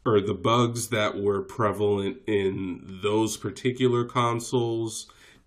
or 0.05 0.21
the 0.21 0.35
bugs 0.35 0.89
that 0.89 1.19
were 1.19 1.41
prevalent 1.41 2.19
in 2.27 3.01
those 3.03 3.39
particular 3.39 4.05
consoles 4.05 5.07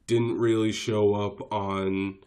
didn't 0.10 0.40
really 0.40 0.72
show 0.72 1.14
up 1.14 1.54
on 1.54 2.18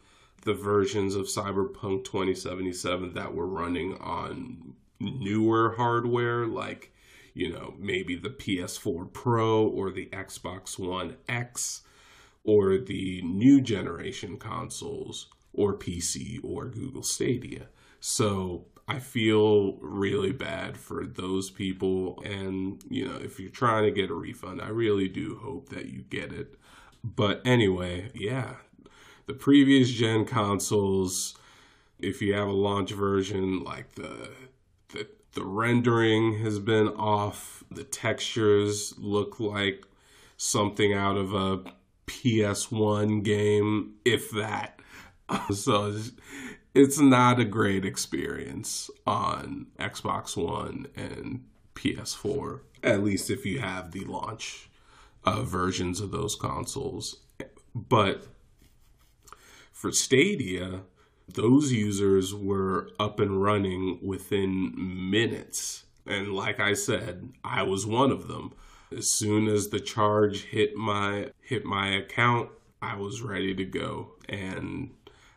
the 0.42 0.54
versions 0.54 1.16
of 1.16 1.26
Cyberpunk 1.26 2.04
2077 2.04 3.14
that 3.14 3.34
were 3.34 3.46
running 3.46 3.98
on 3.98 4.74
newer 5.00 5.74
hardware 5.76 6.46
like 6.46 6.92
you 7.34 7.52
know 7.52 7.74
maybe 7.76 8.14
the 8.14 8.30
PS4 8.30 9.12
Pro 9.12 9.66
or 9.66 9.90
the 9.90 10.06
Xbox 10.12 10.78
One 10.78 11.16
X 11.28 11.82
or 12.44 12.78
the 12.78 13.20
new 13.22 13.60
generation 13.60 14.36
consoles 14.36 15.26
or 15.52 15.74
PC 15.74 16.38
or 16.44 16.66
Google 16.66 17.02
Stadia. 17.02 17.66
So 17.98 18.66
I 18.86 19.00
feel 19.00 19.74
really 19.80 20.32
bad 20.32 20.76
for 20.76 21.04
those 21.04 21.50
people. 21.50 22.22
And, 22.24 22.82
you 22.88 23.08
know, 23.08 23.16
if 23.16 23.38
you're 23.38 23.50
trying 23.50 23.84
to 23.84 23.90
get 23.90 24.10
a 24.10 24.14
refund, 24.14 24.60
I 24.60 24.68
really 24.68 25.08
do 25.08 25.38
hope 25.42 25.68
that 25.70 25.86
you 25.86 26.02
get 26.02 26.32
it. 26.32 26.56
But 27.04 27.42
anyway, 27.44 28.10
yeah, 28.14 28.54
the 29.26 29.34
previous 29.34 29.90
gen 29.90 30.24
consoles, 30.24 31.36
if 31.98 32.22
you 32.22 32.34
have 32.34 32.48
a 32.48 32.52
launch 32.52 32.92
version, 32.92 33.64
like 33.64 33.94
the, 33.94 34.30
the, 34.90 35.08
the 35.32 35.44
rendering 35.44 36.38
has 36.42 36.58
been 36.58 36.88
off, 36.88 37.64
the 37.70 37.84
textures 37.84 38.94
look 38.98 39.40
like 39.40 39.84
something 40.36 40.92
out 40.92 41.16
of 41.16 41.34
a 41.34 41.62
PS1 42.06 43.22
game, 43.22 43.94
if 44.04 44.30
that. 44.32 44.78
So 45.54 45.96
it's 46.74 46.98
not 46.98 47.40
a 47.40 47.46
great 47.46 47.86
experience 47.86 48.90
on 49.06 49.68
Xbox 49.78 50.36
One 50.36 50.88
and 50.94 51.44
PS4, 51.74 52.60
at 52.82 53.02
least 53.02 53.30
if 53.30 53.46
you 53.46 53.60
have 53.60 53.92
the 53.92 54.04
launch 54.04 54.68
uh, 55.24 55.42
versions 55.42 56.00
of 56.00 56.10
those 56.10 56.34
consoles. 56.34 57.18
But 57.74 58.26
for 59.72 59.92
Stadia, 59.92 60.82
those 61.28 61.72
users 61.72 62.34
were 62.34 62.90
up 62.98 63.20
and 63.20 63.42
running 63.42 63.98
within 64.02 64.72
minutes. 65.10 65.84
And 66.06 66.34
like 66.34 66.60
I 66.60 66.74
said, 66.74 67.32
I 67.44 67.62
was 67.62 67.86
one 67.86 68.10
of 68.10 68.28
them. 68.28 68.52
As 68.96 69.10
soon 69.10 69.48
as 69.48 69.68
the 69.68 69.80
charge 69.80 70.42
hit 70.42 70.76
my 70.76 71.30
hit 71.40 71.64
my 71.64 71.88
account, 71.96 72.50
I 72.82 72.96
was 72.96 73.22
ready 73.22 73.54
to 73.54 73.64
go. 73.64 74.12
And 74.28 74.90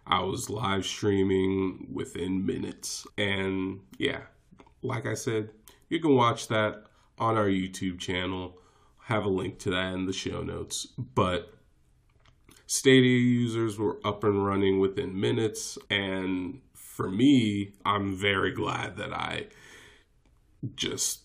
I 0.05 0.21
was 0.21 0.49
live 0.49 0.85
streaming 0.85 1.87
within 1.91 2.45
minutes. 2.45 3.07
And 3.17 3.79
yeah, 3.97 4.21
like 4.81 5.05
I 5.05 5.13
said, 5.13 5.49
you 5.89 5.99
can 5.99 6.15
watch 6.15 6.47
that 6.49 6.83
on 7.17 7.37
our 7.37 7.47
YouTube 7.47 7.99
channel. 7.99 8.57
Have 9.05 9.25
a 9.25 9.29
link 9.29 9.59
to 9.59 9.69
that 9.71 9.93
in 9.93 10.05
the 10.05 10.13
show 10.13 10.41
notes. 10.41 10.87
But 10.97 11.53
Stadia 12.65 13.19
users 13.19 13.77
were 13.77 13.99
up 14.03 14.23
and 14.23 14.43
running 14.45 14.79
within 14.79 15.19
minutes. 15.19 15.77
And 15.89 16.61
for 16.73 17.09
me, 17.09 17.73
I'm 17.85 18.15
very 18.15 18.51
glad 18.51 18.97
that 18.97 19.13
I 19.13 19.47
just 20.75 21.21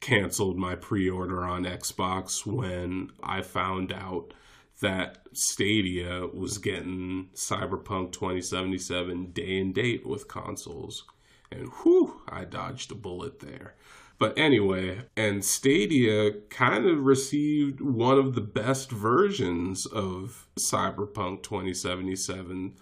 canceled 0.00 0.58
my 0.58 0.76
pre 0.76 1.08
order 1.08 1.44
on 1.44 1.64
Xbox 1.64 2.46
when 2.46 3.10
I 3.22 3.42
found 3.42 3.92
out 3.92 4.32
that 4.80 5.18
Stadia 5.32 6.26
was 6.26 6.58
getting 6.58 7.30
Cyberpunk 7.34 8.12
2077 8.12 9.32
day 9.32 9.58
and 9.58 9.74
date 9.74 10.06
with 10.06 10.28
consoles. 10.28 11.04
And 11.50 11.68
whew, 11.82 12.20
I 12.28 12.44
dodged 12.44 12.92
a 12.92 12.94
bullet 12.94 13.40
there. 13.40 13.74
But 14.18 14.38
anyway, 14.38 15.02
and 15.16 15.44
Stadia 15.44 16.32
kind 16.48 16.86
of 16.86 17.04
received 17.04 17.80
one 17.80 18.18
of 18.18 18.34
the 18.34 18.40
best 18.40 18.90
versions 18.90 19.86
of 19.86 20.46
Cyberpunk 20.56 21.42
2077. 21.42 22.74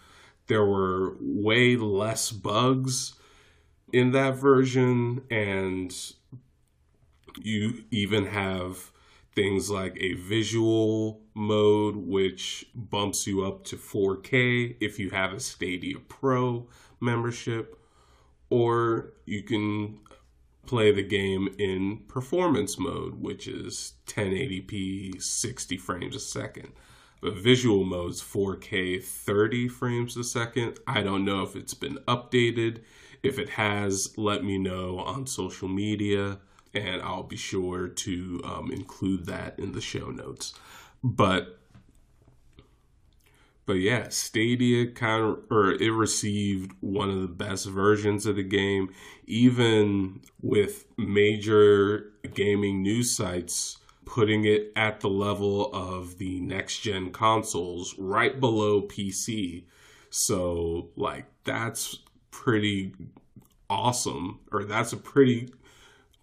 There 0.47 0.65
were 0.65 1.17
way 1.21 1.77
less 1.77 2.31
bugs 2.31 3.15
in 3.93 4.13
that 4.13 4.37
version, 4.37 5.23
and 5.31 5.95
you 7.41 7.85
even 7.91 8.27
have 8.27 8.91
things 9.35 9.71
like 9.71 9.97
a 9.99 10.13
visual 10.13 11.23
mode, 11.35 11.97
which 11.97 12.67
bumps 12.75 13.27
you 13.27 13.43
up 13.43 13.65
to 13.65 13.77
4K 13.77 14.77
if 14.81 14.99
you 14.99 15.11
have 15.11 15.33
a 15.33 15.41
Stadia 15.41 15.99
Pro 15.99 16.67
membership, 17.01 17.79
or 18.51 19.15
you 19.25 19.43
can 19.43 19.99
play 20.67 20.93
the 20.93 21.03
game 21.03 21.49
in 21.59 21.99
performance 22.09 22.79
mode, 22.79 23.21
which 23.21 23.49
is 23.49 23.95
1080p, 24.07 25.21
60 25.23 25.77
frames 25.77 26.17
a 26.17 26.21
second. 26.21 26.73
But 27.21 27.35
visual 27.35 27.85
mode's 27.85 28.23
4K 28.23 29.03
30 29.03 29.69
frames 29.69 30.17
a 30.17 30.25
second. 30.25 30.79
I 30.87 31.03
don't 31.03 31.25
know 31.25 31.43
if 31.43 31.55
it's 31.55 31.75
been 31.75 31.99
updated. 32.09 32.83
If 33.23 33.39
it 33.39 33.51
has, 33.51 34.17
let 34.19 34.43
me 34.45 34.59
know 34.59 34.99
on 34.99 35.27
social 35.27 35.69
media 35.69 36.39
and 36.75 37.03
I'll 37.03 37.23
be 37.23 37.37
sure 37.37 37.89
to 37.89 38.41
um, 38.45 38.73
include 38.73 39.27
that 39.27 39.59
in 39.59 39.73
the 39.73 39.81
show 39.81 40.11
notes. 40.11 40.55
But 41.05 41.61
but 43.65 43.75
yeah, 43.75 44.09
Stadia 44.09 44.91
kind 44.91 45.23
of, 45.23 45.39
or 45.51 45.73
it 45.73 45.91
received 45.91 46.73
one 46.81 47.11
of 47.11 47.21
the 47.23 47.29
best 47.29 47.67
versions 47.69 48.27
of 48.27 48.37
the 48.37 48.43
game, 48.43 48.93
even 49.27 50.21
with 50.41 50.87
major 50.99 52.13
gaming 52.35 52.83
news 52.83 53.17
sites 53.17 53.79
putting 54.05 54.45
it 54.45 54.73
at 54.77 55.01
the 55.01 55.09
level 55.09 55.73
of 55.73 56.19
the 56.19 56.41
next 56.41 56.81
gen 56.81 57.11
consoles, 57.11 57.95
right 57.99 58.39
below 58.41 58.83
PC. 58.83 59.65
So, 60.11 60.91
like, 60.97 61.27
that's 61.45 62.01
pretty 62.31 62.95
awesome, 63.71 64.41
or 64.51 64.65
that's 64.65 64.93
a 64.93 64.99
pretty 64.99 65.53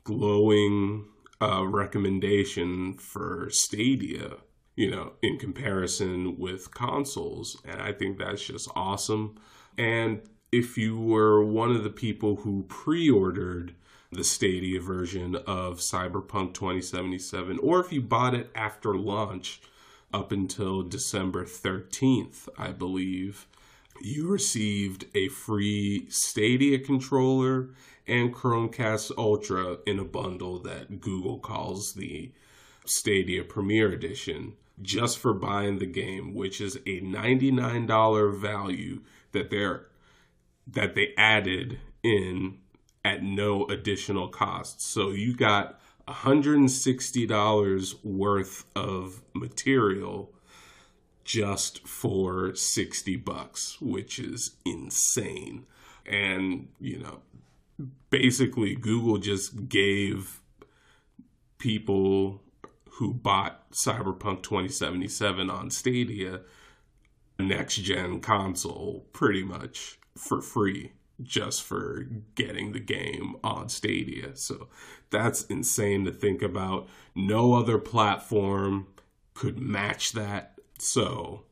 glowing 0.04 1.06
uh, 1.42 1.66
recommendation 1.66 2.94
for 2.96 3.48
Stadia 3.50 4.34
you 4.80 4.90
know, 4.90 5.12
in 5.22 5.38
comparison 5.38 6.38
with 6.38 6.74
consoles. 6.74 7.62
And 7.66 7.82
I 7.82 7.92
think 7.92 8.18
that's 8.18 8.42
just 8.42 8.70
awesome. 8.78 9.36
And 9.78 10.22
if 10.54 10.78
you 10.78 10.98
were 10.98 11.44
one 11.44 11.76
of 11.76 11.84
the 11.84 11.90
people 11.90 12.38
who 12.38 12.64
pre 12.70 13.10
ordered 13.10 13.76
the 14.10 14.24
Stadia 14.24 14.80
version 14.80 15.36
of 15.36 15.80
Cyberpunk 15.80 16.54
2077, 16.54 17.60
or 17.60 17.82
if 17.82 17.92
you 17.92 18.02
bought 18.02 18.34
it 18.34 18.52
after 18.56 18.96
launch 18.96 19.62
up 20.14 20.32
until 20.32 20.82
December 20.82 21.44
13th, 21.44 22.48
I 22.58 22.72
believe, 22.72 23.48
you 24.00 24.30
received 24.30 25.08
a 25.14 25.28
free 25.28 26.06
Stadia 26.10 26.80
controller 26.80 27.72
and 28.08 28.34
Chromecast 28.34 29.12
Ultra 29.18 29.80
in 29.86 30.00
a 30.00 30.06
bundle 30.06 30.58
that 30.60 31.02
Google 31.02 31.40
calls 31.40 31.96
the 31.96 32.32
Stadia 32.86 33.44
Premiere 33.44 33.92
Edition 33.92 34.54
just 34.82 35.18
for 35.20 35.34
buying 35.34 35.80
the 35.80 35.86
game, 35.86 36.34
which 36.34 36.62
is 36.62 36.76
a 36.78 37.02
$99 37.02 38.40
value 38.40 39.02
that 39.32 39.50
they're 39.50 39.86
that 40.68 40.94
they 40.96 41.14
added 41.18 41.80
in 42.04 42.58
at 43.04 43.24
no 43.24 43.66
additional 43.68 44.28
cost. 44.28 44.82
So 44.82 45.10
you 45.12 45.36
got 45.36 45.80
$160 46.08 48.04
worth 48.04 48.66
of 48.76 49.22
material 49.34 50.32
just 51.24 51.88
for 51.88 52.54
60 52.56 53.16
bucks, 53.18 53.80
which 53.82 54.20
is 54.20 54.56
insane. 54.66 55.66
And, 56.06 56.70
you 56.80 57.00
know, 57.00 57.22
basically 58.10 58.76
Google 58.76 59.18
just 59.18 59.70
gave 59.70 60.42
people 61.60 62.42
who 63.00 63.14
bought 63.14 63.72
Cyberpunk 63.72 64.44
2077 64.44 65.50
on 65.50 65.70
Stadia, 65.70 66.42
next 67.40 67.78
gen 67.78 68.20
console, 68.20 69.06
pretty 69.14 69.42
much 69.42 69.98
for 70.18 70.42
free 70.42 70.92
just 71.24 71.64
for 71.64 72.06
getting 72.36 72.74
the 72.74 72.80
game 72.82 73.38
on 73.42 73.70
Stadia. 73.70 74.36
So 74.36 74.68
that's 75.12 75.44
insane 75.46 76.04
to 76.06 76.12
think 76.12 76.42
about. 76.42 76.90
No 77.16 77.54
other 77.54 77.78
platform 77.78 78.88
could 79.34 79.60
match 79.60 80.12
that. 80.12 80.60
So 80.78 81.44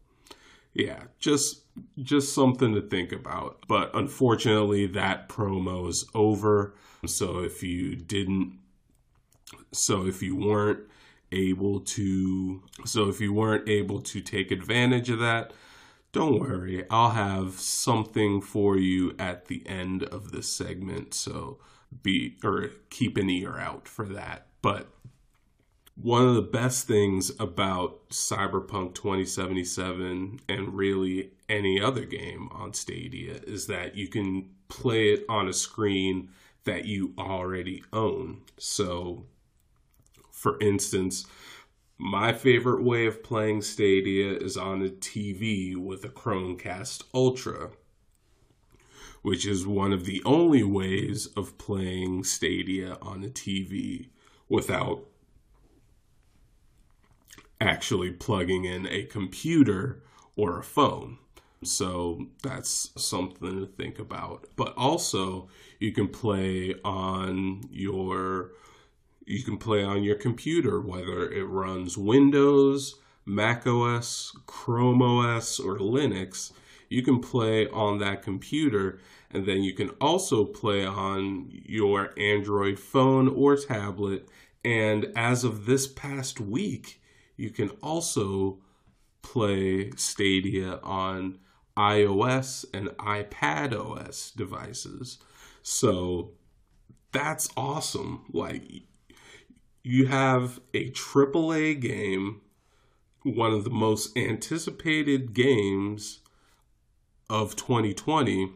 yeah, 0.73 1.03
just 1.17 1.61
just 2.03 2.35
something 2.35 2.73
to 2.75 2.81
think 2.81 3.13
about. 3.13 3.63
But 3.69 3.91
unfortunately 3.93 4.85
that 4.87 5.29
promo 5.29 5.87
is 5.87 6.03
over. 6.13 6.73
So 7.05 7.39
if 7.39 7.63
you 7.63 7.95
didn't 7.95 8.59
so 9.71 10.05
if 10.05 10.21
you 10.21 10.35
weren't 10.35 10.79
able 11.31 11.81
to 11.81 12.63
so 12.85 13.09
if 13.09 13.19
you 13.19 13.33
weren't 13.33 13.67
able 13.67 14.01
to 14.01 14.21
take 14.21 14.51
advantage 14.51 15.09
of 15.09 15.19
that 15.19 15.51
don't 16.13 16.39
worry. 16.39 16.83
I'll 16.89 17.11
have 17.11 17.59
something 17.59 18.41
for 18.41 18.77
you 18.77 19.13
at 19.19 19.45
the 19.45 19.61
end 19.67 20.03
of 20.03 20.31
this 20.31 20.49
segment 20.49 21.13
so 21.13 21.59
be 22.01 22.37
or 22.43 22.71
keep 22.89 23.17
an 23.17 23.29
ear 23.29 23.57
out 23.57 23.87
for 23.87 24.05
that. 24.07 24.47
But 24.61 24.87
one 25.95 26.27
of 26.27 26.35
the 26.35 26.41
best 26.41 26.87
things 26.87 27.31
about 27.39 28.09
cyberpunk 28.09 28.93
2077 28.95 30.41
and 30.47 30.73
really 30.73 31.31
any 31.49 31.81
other 31.81 32.05
game 32.05 32.49
on 32.51 32.73
stadia 32.73 33.39
is 33.45 33.67
that 33.67 33.95
you 33.95 34.07
can 34.07 34.49
play 34.69 35.13
it 35.13 35.25
on 35.27 35.47
a 35.47 35.53
screen 35.53 36.29
that 36.65 36.85
you 36.85 37.13
already 37.17 37.83
own. 37.93 38.41
So 38.57 39.25
for 40.47 40.57
instance, 40.61 41.25
my 41.97 42.31
favorite 42.31 42.81
way 42.81 43.05
of 43.05 43.21
playing 43.21 43.61
Stadia 43.61 44.31
is 44.31 44.55
on 44.55 44.81
a 44.81 44.87
TV 44.87 45.75
with 45.75 46.05
a 46.05 46.07
Chromecast 46.07 47.03
Ultra, 47.13 47.71
which 49.23 49.45
is 49.45 49.67
one 49.67 49.91
of 49.91 50.05
the 50.05 50.21
only 50.23 50.63
ways 50.63 51.25
of 51.35 51.57
playing 51.57 52.23
Stadia 52.23 52.97
on 53.01 53.25
a 53.25 53.27
TV 53.27 54.07
without 54.47 55.03
actually 57.59 58.11
plugging 58.11 58.63
in 58.63 58.87
a 58.87 59.03
computer 59.03 60.01
or 60.37 60.57
a 60.59 60.63
phone. 60.63 61.17
So 61.61 62.27
that's 62.41 62.91
something 62.95 63.59
to 63.59 63.65
think 63.65 63.99
about. 63.99 64.45
But 64.55 64.73
also, 64.77 65.49
you 65.81 65.91
can 65.91 66.07
play 66.07 66.75
on 66.85 67.63
your 67.69 68.51
you 69.27 69.43
can 69.43 69.57
play 69.57 69.83
on 69.83 70.03
your 70.03 70.15
computer, 70.15 70.79
whether 70.79 71.29
it 71.29 71.43
runs 71.43 71.97
Windows, 71.97 72.95
Mac 73.25 73.67
OS, 73.67 74.35
Chrome 74.45 75.01
OS, 75.01 75.59
or 75.59 75.77
Linux. 75.77 76.53
You 76.87 77.01
can 77.01 77.19
play 77.19 77.67
on 77.67 77.99
that 77.99 78.23
computer, 78.23 78.99
and 79.29 79.45
then 79.45 79.63
you 79.63 79.73
can 79.73 79.89
also 79.99 80.45
play 80.45 80.85
on 80.85 81.49
your 81.51 82.17
Android 82.17 82.79
phone 82.79 83.27
or 83.27 83.57
tablet. 83.57 84.29
And 84.63 85.11
as 85.13 85.43
of 85.43 85.65
this 85.65 85.87
past 85.87 86.39
week, 86.39 87.01
you 87.35 87.49
can 87.49 87.69
also 87.83 88.59
play 89.21 89.91
Stadia 89.97 90.79
on 90.83 91.39
iOS 91.75 92.63
and 92.73 92.87
iPad 92.91 93.77
OS 93.77 94.31
devices. 94.31 95.17
So 95.61 96.31
that's 97.11 97.49
awesome. 97.57 98.23
Like 98.31 98.63
you 99.83 100.07
have 100.07 100.59
a 100.73 100.89
AAA 100.91 101.79
game, 101.79 102.41
one 103.23 103.53
of 103.53 103.63
the 103.63 103.69
most 103.69 104.17
anticipated 104.17 105.33
games 105.33 106.19
of 107.29 107.55
2020, 107.55 108.51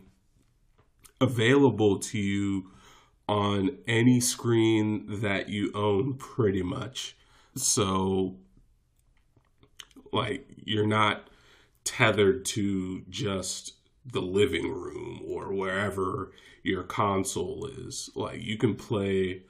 available 1.19 1.99
to 1.99 2.17
you 2.17 2.71
on 3.27 3.77
any 3.87 4.19
screen 4.19 5.05
that 5.21 5.49
you 5.49 5.71
own, 5.73 6.15
pretty 6.15 6.63
much. 6.63 7.15
So, 7.55 8.35
like, 10.11 10.47
you're 10.65 10.87
not 10.87 11.29
tethered 11.83 12.45
to 12.45 13.01
just 13.09 13.73
the 14.05 14.21
living 14.21 14.69
room 14.71 15.21
or 15.25 15.53
wherever 15.53 16.31
your 16.63 16.83
console 16.83 17.65
is. 17.65 18.09
Like, 18.15 18.41
you 18.41 18.57
can 18.57 18.75
play 18.75 19.43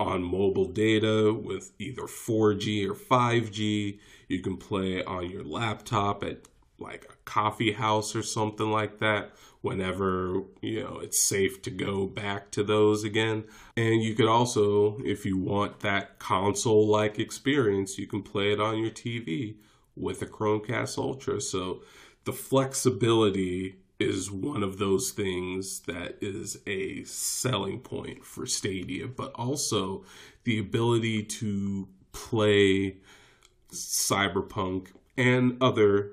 on 0.00 0.22
mobile 0.22 0.66
data 0.66 1.32
with 1.32 1.72
either 1.78 2.02
4G 2.02 2.88
or 2.88 2.94
5G. 2.94 3.98
You 4.28 4.40
can 4.40 4.56
play 4.56 5.02
on 5.02 5.28
your 5.28 5.42
laptop 5.42 6.22
at 6.22 6.42
like 6.78 7.04
a 7.10 7.16
coffee 7.24 7.72
house 7.72 8.14
or 8.14 8.22
something 8.22 8.70
like 8.70 9.00
that 9.00 9.32
whenever 9.62 10.42
you 10.62 10.80
know 10.80 11.00
it's 11.02 11.26
safe 11.26 11.60
to 11.60 11.70
go 11.70 12.06
back 12.06 12.52
to 12.52 12.62
those 12.62 13.02
again 13.02 13.42
and 13.76 14.00
you 14.00 14.14
could 14.14 14.28
also 14.28 14.96
if 15.04 15.26
you 15.26 15.36
want 15.36 15.80
that 15.80 16.20
console 16.20 16.86
like 16.86 17.18
experience 17.18 17.98
you 17.98 18.06
can 18.06 18.22
play 18.22 18.52
it 18.52 18.60
on 18.60 18.78
your 18.78 18.92
TV 18.92 19.56
with 19.96 20.22
a 20.22 20.26
Chromecast 20.26 20.96
Ultra 20.96 21.40
so 21.40 21.82
the 22.24 22.32
flexibility 22.32 23.74
is 23.98 24.30
one 24.30 24.62
of 24.62 24.78
those 24.78 25.10
things 25.10 25.80
that 25.80 26.16
is 26.20 26.58
a 26.66 27.02
selling 27.04 27.80
point 27.80 28.24
for 28.24 28.46
Stadia, 28.46 29.08
but 29.08 29.32
also 29.34 30.04
the 30.44 30.58
ability 30.58 31.24
to 31.24 31.88
play 32.12 32.96
Cyberpunk 33.72 34.88
and 35.16 35.60
other 35.60 36.12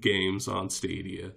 games 0.00 0.48
on 0.48 0.70
Stadia 0.70 1.32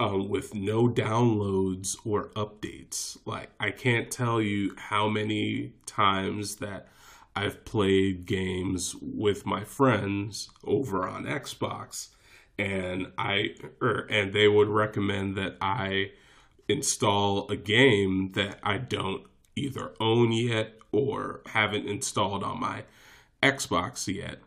um, 0.00 0.28
with 0.28 0.54
no 0.54 0.88
downloads 0.88 1.96
or 2.04 2.28
updates. 2.30 3.16
Like, 3.24 3.50
I 3.60 3.70
can't 3.70 4.10
tell 4.10 4.40
you 4.40 4.74
how 4.76 5.08
many 5.08 5.72
times 5.86 6.56
that 6.56 6.88
I've 7.36 7.64
played 7.64 8.26
games 8.26 8.96
with 9.00 9.46
my 9.46 9.62
friends 9.62 10.50
over 10.64 11.06
on 11.06 11.24
Xbox 11.24 12.08
and 12.58 13.12
I 13.16 13.54
or 13.80 14.06
and 14.10 14.32
they 14.32 14.48
would 14.48 14.68
recommend 14.68 15.36
that 15.36 15.56
I 15.60 16.12
install 16.68 17.48
a 17.50 17.56
game 17.56 18.30
that 18.30 18.58
I 18.62 18.78
don't 18.78 19.24
either 19.56 19.92
own 20.00 20.32
yet 20.32 20.74
or 20.92 21.42
haven't 21.46 21.86
installed 21.86 22.42
on 22.42 22.60
my 22.60 22.84
Xbox 23.42 24.12
yet. 24.12 24.38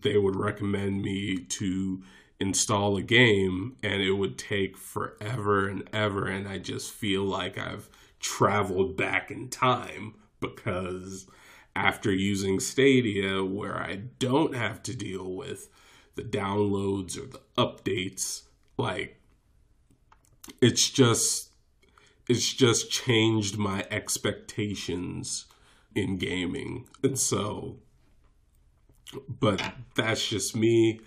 They 0.00 0.16
would 0.16 0.36
recommend 0.36 1.02
me 1.02 1.38
to 1.38 2.02
install 2.40 2.96
a 2.96 3.02
game 3.02 3.76
and 3.82 4.02
it 4.02 4.12
would 4.12 4.36
take 4.36 4.76
forever 4.76 5.68
and 5.68 5.88
ever 5.92 6.26
and 6.26 6.48
I 6.48 6.58
just 6.58 6.90
feel 6.90 7.22
like 7.22 7.56
I've 7.56 7.88
traveled 8.18 8.96
back 8.96 9.30
in 9.30 9.48
time 9.48 10.14
because 10.40 11.26
after 11.76 12.12
using 12.12 12.58
Stadia 12.58 13.44
where 13.44 13.78
I 13.78 13.96
don't 14.18 14.56
have 14.56 14.82
to 14.84 14.96
deal 14.96 15.32
with 15.32 15.68
the 16.14 16.22
downloads 16.22 17.16
or 17.16 17.26
the 17.26 17.40
updates 17.56 18.42
like 18.76 19.20
it's 20.60 20.90
just 20.90 21.50
it's 22.28 22.52
just 22.52 22.90
changed 22.90 23.58
my 23.58 23.84
expectations 23.90 25.46
in 25.94 26.16
gaming. 26.16 26.88
And 27.02 27.18
so 27.18 27.76
but 29.28 29.62
that's 29.94 30.26
just 30.26 30.56
me. 30.56 31.00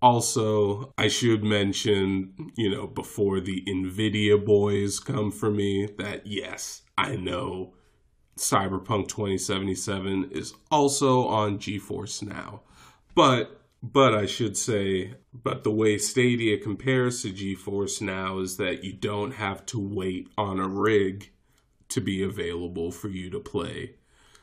Also 0.00 0.92
i 0.98 1.06
should 1.06 1.44
mention 1.44 2.50
you 2.56 2.68
know 2.68 2.88
before 2.88 3.38
the 3.38 3.62
nvidia 3.68 4.44
boys 4.44 4.98
come 4.98 5.30
for 5.30 5.48
me 5.48 5.86
that 5.96 6.26
yes 6.26 6.82
i 6.98 7.14
know 7.14 7.72
cyberpunk 8.36 9.08
2077 9.08 10.30
is 10.32 10.54
also 10.70 11.26
on 11.26 11.58
geforce 11.58 12.22
now. 12.22 12.62
But 13.14 13.61
but 13.82 14.14
I 14.14 14.26
should 14.26 14.56
say, 14.56 15.14
but 15.34 15.64
the 15.64 15.70
way 15.70 15.98
Stadia 15.98 16.56
compares 16.58 17.22
to 17.22 17.32
GeForce 17.32 18.00
now 18.00 18.38
is 18.38 18.56
that 18.58 18.84
you 18.84 18.92
don't 18.92 19.32
have 19.32 19.66
to 19.66 19.80
wait 19.80 20.28
on 20.38 20.60
a 20.60 20.68
rig 20.68 21.30
to 21.88 22.00
be 22.00 22.22
available 22.22 22.92
for 22.92 23.08
you 23.08 23.28
to 23.30 23.40
play. 23.40 23.96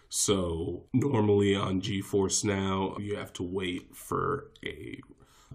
So 0.10 0.86
normally 0.92 1.56
on 1.56 1.82
GeForce 1.82 2.44
Now, 2.44 2.98
you 3.00 3.16
have 3.16 3.32
to 3.34 3.44
wait 3.44 3.96
for 3.96 4.52
a 4.66 5.00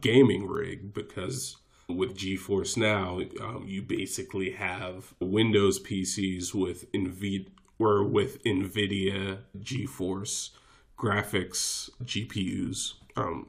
gaming 0.00 0.46
rig 0.46 0.94
because 0.94 1.56
with 1.88 2.16
GeForce 2.16 2.76
Now, 2.76 3.20
um, 3.44 3.64
you 3.66 3.82
basically 3.82 4.52
have 4.52 5.12
Windows 5.20 5.78
PCs 5.82 6.54
with 6.54 6.90
NVIDIA 6.92 7.48
or 7.78 8.04
with 8.04 8.42
NVIDIA 8.44 9.40
GeForce 9.58 10.50
graphics 10.98 11.90
GPUs. 12.04 12.94
Um, 13.16 13.48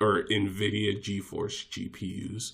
or 0.00 0.24
NVIDIA 0.24 1.00
GeForce 1.00 1.68
GPUs 1.68 2.52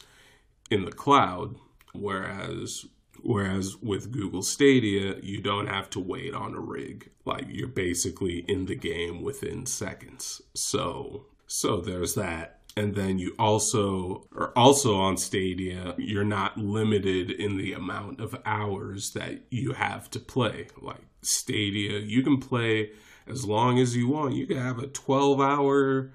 in 0.70 0.85
the 0.85 0.92
cloud, 0.92 1.56
whereas 1.92 2.87
whereas 3.22 3.76
with 3.82 4.12
Google 4.12 4.42
Stadia, 4.42 5.16
you 5.22 5.40
don't 5.40 5.66
have 5.66 5.90
to 5.90 6.00
wait 6.00 6.35
on 6.35 6.54
a 6.54 6.61
rig. 6.61 7.11
Like 7.24 7.46
you're 7.48 7.68
basically 7.68 8.44
in 8.46 8.66
the 8.66 8.74
game 8.74 9.22
within 9.22 9.66
seconds. 9.66 10.42
So 10.54 11.26
so 11.46 11.80
there's 11.80 12.14
that. 12.14 12.61
And 12.76 12.94
then 12.94 13.18
you 13.18 13.35
also 13.38 14.26
are 14.37 14.52
also 14.54 14.96
on 14.96 15.16
Stadia, 15.16 15.94
you're 15.96 16.24
not 16.24 16.59
limited 16.59 17.30
in 17.30 17.56
the 17.56 17.72
amount 17.72 18.20
of 18.20 18.38
hours 18.44 19.12
that 19.12 19.40
you 19.50 19.72
have 19.72 20.11
to 20.11 20.20
play. 20.20 20.66
Like 20.80 21.00
Stadia, 21.22 21.98
you 21.98 22.22
can 22.22 22.38
play 22.38 22.90
as 23.26 23.46
long 23.46 23.78
as 23.78 23.96
you 23.96 24.09
want. 24.09 24.35
You 24.35 24.46
can 24.46 24.59
have 24.59 24.78
a 24.78 24.88
12 24.88 25.40
hour 25.40 26.12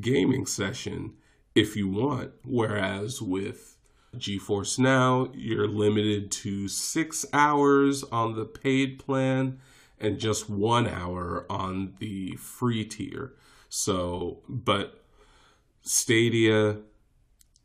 gaming 0.00 0.46
session 0.46 1.14
if 1.54 1.76
you 1.76 1.88
want. 1.88 2.32
Whereas 2.44 3.22
with 3.22 3.76
GeForce 4.16 4.78
Now, 4.78 5.30
you're 5.34 5.68
limited 5.68 6.30
to 6.32 6.68
six 6.68 7.26
hours 7.32 8.04
on 8.04 8.36
the 8.36 8.44
paid 8.44 8.98
plan 8.98 9.58
and 9.98 10.18
just 10.18 10.50
one 10.50 10.86
hour 10.86 11.46
on 11.48 11.94
the 11.98 12.36
free 12.36 12.84
tier. 12.84 13.34
So, 13.68 14.42
but 14.48 15.02
Stadia, 15.82 16.78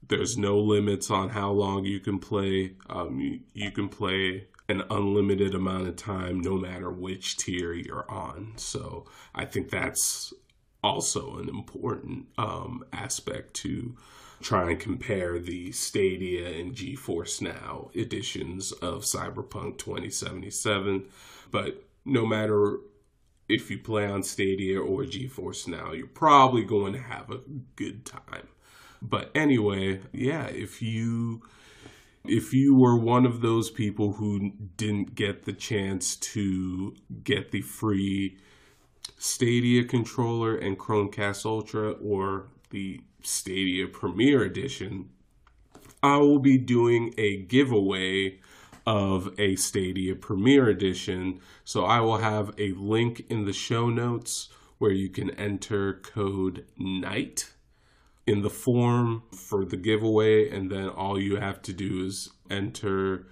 there's 0.07 0.37
no 0.37 0.57
limits 0.57 1.11
on 1.11 1.29
how 1.29 1.51
long 1.51 1.85
you 1.85 1.99
can 1.99 2.19
play. 2.19 2.73
Um, 2.89 3.19
you, 3.19 3.39
you 3.53 3.71
can 3.71 3.89
play 3.89 4.47
an 4.67 4.83
unlimited 4.89 5.55
amount 5.55 5.87
of 5.87 5.95
time 5.95 6.39
no 6.39 6.55
matter 6.55 6.91
which 6.91 7.37
tier 7.37 7.73
you're 7.73 8.09
on. 8.09 8.53
So 8.55 9.05
I 9.33 9.45
think 9.45 9.69
that's 9.69 10.33
also 10.83 11.37
an 11.37 11.49
important 11.49 12.27
um, 12.37 12.83
aspect 12.93 13.53
to 13.53 13.95
try 14.41 14.69
and 14.69 14.79
compare 14.79 15.39
the 15.39 15.71
Stadia 15.71 16.47
and 16.47 16.73
GeForce 16.73 17.41
Now 17.41 17.89
editions 17.93 18.71
of 18.71 19.03
Cyberpunk 19.03 19.77
2077. 19.77 21.05
But 21.51 21.83
no 22.05 22.25
matter 22.25 22.77
if 23.49 23.71
you 23.71 23.79
play 23.79 24.05
on 24.05 24.23
Stadia 24.23 24.79
or 24.79 25.03
GeForce 25.03 25.67
Now, 25.67 25.91
you're 25.91 26.07
probably 26.07 26.63
going 26.63 26.93
to 26.93 26.99
have 26.99 27.31
a 27.31 27.41
good 27.75 28.05
time. 28.05 28.47
But 29.01 29.31
anyway, 29.33 30.01
yeah, 30.13 30.47
if 30.47 30.81
you 30.81 31.41
if 32.25 32.53
you 32.53 32.75
were 32.75 32.97
one 32.97 33.25
of 33.25 33.41
those 33.41 33.69
people 33.71 34.13
who 34.13 34.51
didn't 34.75 35.15
get 35.15 35.43
the 35.43 35.53
chance 35.53 36.15
to 36.17 36.93
get 37.23 37.51
the 37.51 37.61
free 37.61 38.37
Stadia 39.17 39.83
controller 39.83 40.55
and 40.55 40.77
Chromecast 40.77 41.45
Ultra 41.45 41.91
or 41.91 42.47
the 42.69 43.01
Stadia 43.21 43.87
Premiere 43.87 44.43
Edition, 44.43 45.09
I 46.01 46.17
will 46.17 46.39
be 46.39 46.57
doing 46.57 47.13
a 47.17 47.37
giveaway 47.37 48.39
of 48.85 49.33
a 49.37 49.55
Stadia 49.55 50.15
Premiere 50.15 50.69
Edition. 50.69 51.39
So 51.63 51.85
I 51.85 51.99
will 51.99 52.17
have 52.17 52.53
a 52.57 52.71
link 52.73 53.25
in 53.29 53.45
the 53.45 53.53
show 53.53 53.89
notes 53.89 54.49
where 54.77 54.91
you 54.91 55.09
can 55.09 55.31
enter 55.31 55.95
code 55.95 56.65
NIGHT 56.79 57.51
in 58.25 58.41
the 58.41 58.49
form 58.49 59.23
for 59.33 59.65
the 59.65 59.75
giveaway, 59.75 60.49
and 60.49 60.71
then 60.71 60.87
all 60.87 61.19
you 61.19 61.35
have 61.35 61.61
to 61.63 61.73
do 61.73 62.05
is 62.05 62.29
enter 62.49 63.27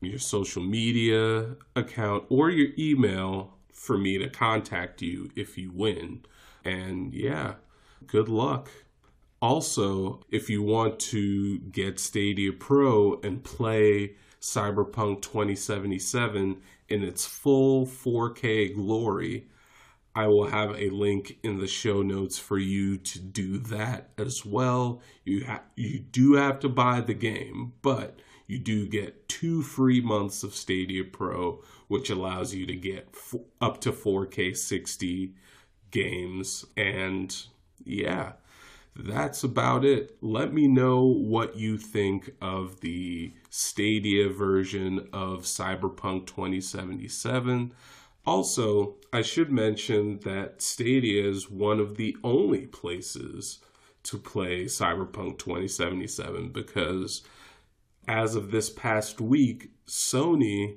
your 0.00 0.18
social 0.18 0.62
media 0.62 1.56
account 1.74 2.24
or 2.28 2.50
your 2.50 2.68
email 2.78 3.55
for 3.76 3.96
me 3.96 4.18
to 4.18 4.28
contact 4.28 5.02
you 5.02 5.30
if 5.36 5.56
you 5.56 5.70
win. 5.72 6.24
And 6.64 7.14
yeah, 7.14 7.54
good 8.06 8.28
luck. 8.28 8.70
Also, 9.40 10.20
if 10.30 10.48
you 10.48 10.62
want 10.62 10.98
to 10.98 11.58
get 11.58 12.00
Stadia 12.00 12.52
Pro 12.52 13.20
and 13.22 13.44
play 13.44 14.16
Cyberpunk 14.40 15.22
2077 15.22 16.60
in 16.88 17.02
its 17.02 17.26
full 17.26 17.86
4K 17.86 18.74
glory, 18.74 19.46
I 20.14 20.28
will 20.28 20.46
have 20.46 20.74
a 20.76 20.88
link 20.88 21.38
in 21.42 21.58
the 21.58 21.66
show 21.66 22.00
notes 22.00 22.38
for 22.38 22.58
you 22.58 22.96
to 22.96 23.18
do 23.18 23.58
that 23.58 24.08
as 24.16 24.46
well. 24.46 25.02
You 25.24 25.44
ha- 25.44 25.64
you 25.76 25.98
do 25.98 26.32
have 26.34 26.58
to 26.60 26.70
buy 26.70 27.02
the 27.02 27.14
game, 27.14 27.74
but 27.82 28.20
you 28.46 28.58
do 28.58 28.88
get 28.88 29.28
two 29.28 29.60
free 29.62 30.00
months 30.00 30.42
of 30.42 30.54
Stadia 30.54 31.04
Pro, 31.04 31.62
which 31.88 32.10
allows 32.10 32.54
you 32.54 32.66
to 32.66 32.74
get 32.74 33.08
f- 33.12 33.40
up 33.60 33.80
to 33.82 33.92
4K 33.92 34.56
60 34.56 35.34
games. 35.90 36.64
And 36.76 37.34
yeah, 37.84 38.32
that's 38.94 39.44
about 39.44 39.84
it. 39.84 40.16
Let 40.20 40.52
me 40.52 40.66
know 40.66 41.02
what 41.04 41.56
you 41.56 41.78
think 41.78 42.32
of 42.40 42.80
the 42.80 43.32
Stadia 43.50 44.28
version 44.28 45.08
of 45.12 45.42
Cyberpunk 45.42 46.26
2077. 46.26 47.72
Also, 48.24 48.96
I 49.12 49.22
should 49.22 49.52
mention 49.52 50.18
that 50.20 50.60
Stadia 50.60 51.28
is 51.28 51.50
one 51.50 51.78
of 51.78 51.96
the 51.96 52.16
only 52.24 52.66
places 52.66 53.60
to 54.02 54.18
play 54.18 54.64
Cyberpunk 54.64 55.38
2077 55.38 56.48
because 56.48 57.22
as 58.08 58.34
of 58.34 58.50
this 58.50 58.70
past 58.70 59.20
week, 59.20 59.70
Sony 59.86 60.76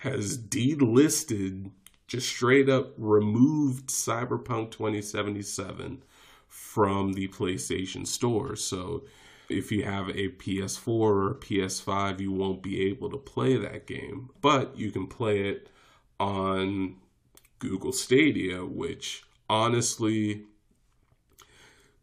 has 0.00 0.38
delisted, 0.38 1.70
just 2.06 2.26
straight 2.26 2.70
up 2.70 2.94
removed 2.96 3.90
Cyberpunk 3.90 4.70
2077 4.70 6.02
from 6.48 7.12
the 7.12 7.28
PlayStation 7.28 8.06
Store. 8.06 8.56
So 8.56 9.04
if 9.50 9.70
you 9.70 9.84
have 9.84 10.08
a 10.08 10.30
PS4 10.30 10.88
or 10.88 11.30
a 11.32 11.34
PS5, 11.34 12.20
you 12.20 12.32
won't 12.32 12.62
be 12.62 12.88
able 12.88 13.10
to 13.10 13.18
play 13.18 13.58
that 13.58 13.86
game, 13.86 14.30
but 14.40 14.74
you 14.78 14.90
can 14.90 15.06
play 15.06 15.48
it 15.48 15.68
on 16.18 16.96
Google 17.58 17.92
Stadia, 17.92 18.64
which 18.64 19.24
honestly 19.50 20.44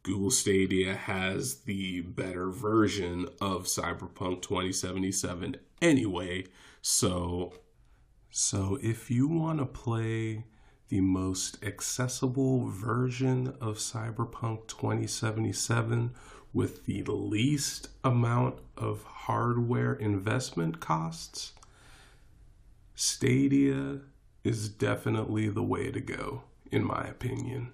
Google 0.04 0.30
Stadia 0.30 0.94
has 0.94 1.62
the 1.62 2.02
better 2.02 2.52
version 2.52 3.28
of 3.42 3.64
Cyberpunk 3.64 4.44
2077 4.44 5.58
anyway. 5.82 6.46
So 6.84 7.54
so 8.40 8.78
if 8.84 9.10
you 9.10 9.28
want 9.28 9.58
to 9.58 9.66
play 9.66 10.44
the 10.90 11.02
most 11.02 11.58
accessible 11.64 12.68
version 12.68 13.48
of 13.60 13.78
Cyberpunk 13.78 14.68
2077 14.68 16.14
with 16.54 16.86
the 16.86 17.02
least 17.02 17.90
amount 18.04 18.60
of 18.78 19.02
hardware 19.02 19.94
investment 19.94 20.80
costs, 20.80 21.54
Stadia 22.94 24.02
is 24.44 24.70
definitely 24.70 25.50
the 25.50 25.64
way 25.64 25.90
to 25.90 26.00
go, 26.00 26.44
in 26.72 26.84
my 26.84 27.08
opinion. 27.08 27.72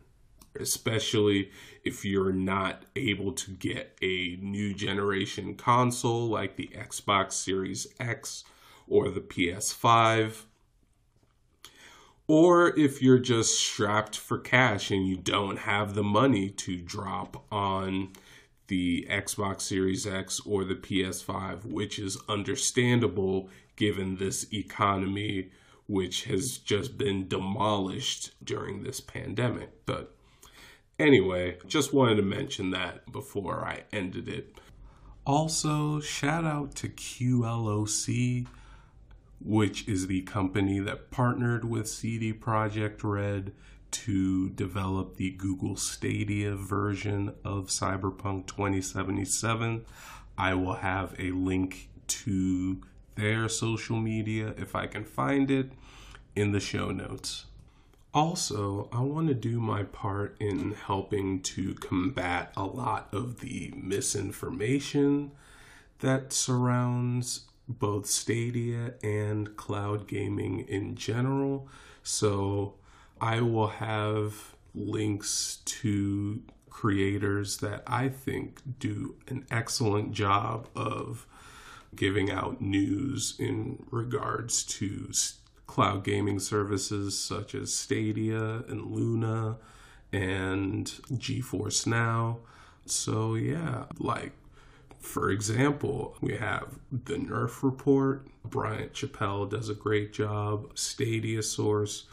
Especially 0.57 1.51
if 1.83 2.05
you're 2.05 2.31
not 2.31 2.85
able 2.95 3.33
to 3.33 3.51
get 3.51 3.97
a 4.01 4.37
new 4.41 4.73
generation 4.73 5.55
console 5.55 6.29
like 6.29 6.55
the 6.55 6.69
Xbox 6.73 7.33
Series 7.33 7.85
X 7.99 8.45
or 8.87 9.09
the 9.09 9.19
PS5 9.19 10.45
or 12.27 12.77
if 12.77 13.01
you're 13.01 13.19
just 13.19 13.59
strapped 13.59 14.17
for 14.17 14.37
cash 14.37 14.91
and 14.91 15.07
you 15.07 15.17
don't 15.17 15.59
have 15.59 15.93
the 15.93 16.03
money 16.03 16.49
to 16.49 16.77
drop 16.77 17.45
on 17.51 18.09
the 18.67 19.05
Xbox 19.09 19.61
Series 19.61 20.07
X 20.07 20.39
or 20.45 20.63
the 20.63 20.75
PS5, 20.75 21.65
which 21.65 21.99
is 21.99 22.17
understandable 22.29 23.49
given 23.75 24.15
this 24.15 24.51
economy, 24.53 25.51
which 25.87 26.23
has 26.25 26.57
just 26.57 26.97
been 26.97 27.27
demolished 27.27 28.31
during 28.43 28.83
this 28.83 29.01
pandemic. 29.01 29.85
But 29.85 30.15
anyway, 30.97 31.57
just 31.67 31.93
wanted 31.93 32.15
to 32.15 32.21
mention 32.21 32.71
that 32.71 33.11
before 33.11 33.65
I 33.65 33.83
ended 33.91 34.29
it. 34.29 34.57
Also, 35.25 35.99
shout 35.99 36.45
out 36.45 36.75
to 36.75 36.89
QLOC 36.89 38.47
which 39.43 39.87
is 39.87 40.07
the 40.07 40.21
company 40.21 40.79
that 40.79 41.11
partnered 41.11 41.65
with 41.65 41.87
CD 41.87 42.33
Projekt 42.33 43.03
Red 43.03 43.51
to 43.91 44.49
develop 44.49 45.17
the 45.17 45.31
Google 45.31 45.75
Stadia 45.75 46.55
version 46.55 47.33
of 47.43 47.67
Cyberpunk 47.67 48.47
2077. 48.47 49.85
I 50.37 50.53
will 50.55 50.75
have 50.75 51.13
a 51.19 51.31
link 51.31 51.89
to 52.07 52.81
their 53.15 53.47
social 53.47 53.97
media 53.97 54.55
if 54.57 54.75
I 54.75 54.87
can 54.87 55.03
find 55.03 55.51
it 55.51 55.71
in 56.35 56.51
the 56.51 56.59
show 56.59 56.89
notes. 56.89 57.45
Also, 58.13 58.89
I 58.91 59.01
want 59.01 59.27
to 59.27 59.33
do 59.33 59.59
my 59.59 59.83
part 59.83 60.35
in 60.39 60.73
helping 60.73 61.41
to 61.41 61.73
combat 61.75 62.53
a 62.55 62.63
lot 62.63 63.09
of 63.11 63.39
the 63.39 63.73
misinformation 63.75 65.31
that 65.99 66.31
surrounds 66.33 67.45
both 67.67 68.05
Stadia 68.05 68.93
and 69.01 69.55
cloud 69.55 70.07
gaming 70.07 70.61
in 70.61 70.95
general. 70.95 71.67
So 72.03 72.75
I 73.21 73.41
will 73.41 73.67
have 73.67 74.55
links 74.75 75.59
to 75.65 76.41
creators 76.69 77.57
that 77.57 77.83
I 77.85 78.09
think 78.09 78.61
do 78.79 79.15
an 79.27 79.45
excellent 79.51 80.11
job 80.11 80.67
of 80.75 81.25
giving 81.95 82.31
out 82.31 82.59
news 82.59 83.35
in 83.39 83.85
regards 83.91 84.63
to 84.63 85.11
cloud 85.67 86.03
gaming 86.03 86.39
services 86.39 87.17
such 87.17 87.55
as 87.55 87.73
Stadia 87.73 88.63
and 88.67 88.91
Luna 88.91 89.57
and 90.11 90.85
GeForce 91.13 91.87
Now. 91.87 92.39
So, 92.85 93.35
yeah, 93.35 93.85
like 93.99 94.33
for 95.03 95.29
example, 95.29 96.15
we 96.21 96.37
have 96.37 96.79
the 96.91 97.15
Nerf 97.15 97.61
Report. 97.61 98.25
Bryant 98.45 98.93
Chappell 98.93 99.45
does 99.45 99.69
a 99.69 99.73
great 99.73 100.13
job. 100.13 100.77
Stadia 100.77 101.43
Source, 101.43 102.05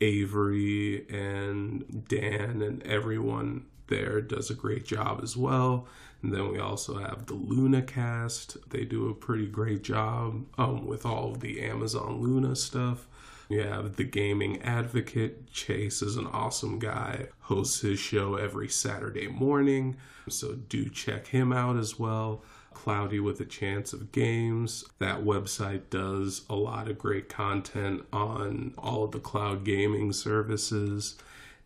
Avery, 0.00 1.06
and 1.10 2.06
Dan, 2.08 2.62
and 2.62 2.82
everyone 2.84 3.66
there 3.88 4.20
does 4.20 4.48
a 4.48 4.54
great 4.54 4.84
job 4.84 5.20
as 5.22 5.36
well. 5.36 5.86
And 6.22 6.32
then 6.32 6.50
we 6.52 6.58
also 6.58 6.98
have 6.98 7.26
the 7.26 7.34
Luna 7.34 7.82
Cast. 7.82 8.56
They 8.70 8.84
do 8.84 9.08
a 9.08 9.14
pretty 9.14 9.46
great 9.46 9.82
job 9.82 10.44
um, 10.56 10.86
with 10.86 11.04
all 11.04 11.32
of 11.32 11.40
the 11.40 11.60
Amazon 11.60 12.20
Luna 12.20 12.54
stuff. 12.54 13.08
We 13.50 13.56
have 13.56 13.96
the 13.96 14.04
Gaming 14.04 14.62
Advocate. 14.62 15.50
Chase 15.50 16.02
is 16.02 16.16
an 16.16 16.28
awesome 16.28 16.78
guy, 16.78 17.26
hosts 17.40 17.80
his 17.80 17.98
show 17.98 18.36
every 18.36 18.68
Saturday 18.68 19.26
morning. 19.26 19.96
So 20.28 20.54
do 20.54 20.88
check 20.88 21.26
him 21.26 21.52
out 21.52 21.76
as 21.76 21.98
well. 21.98 22.44
Cloudy 22.74 23.18
with 23.18 23.40
a 23.40 23.44
Chance 23.44 23.92
of 23.92 24.12
Games. 24.12 24.84
That 25.00 25.24
website 25.24 25.90
does 25.90 26.42
a 26.48 26.54
lot 26.54 26.88
of 26.88 26.96
great 26.96 27.28
content 27.28 28.06
on 28.12 28.72
all 28.78 29.02
of 29.02 29.10
the 29.10 29.18
cloud 29.18 29.64
gaming 29.64 30.12
services. 30.12 31.16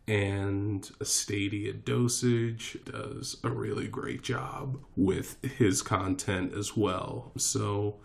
And 0.07 0.89
Stadia 1.03 1.71
Dosage 1.71 2.79
does 2.83 3.37
a 3.43 3.51
really 3.51 3.87
great 3.87 4.23
job 4.23 4.79
with 4.95 5.39
his 5.43 5.83
content 5.83 6.51
as 6.55 6.75
well. 6.75 7.31
So 7.37 7.97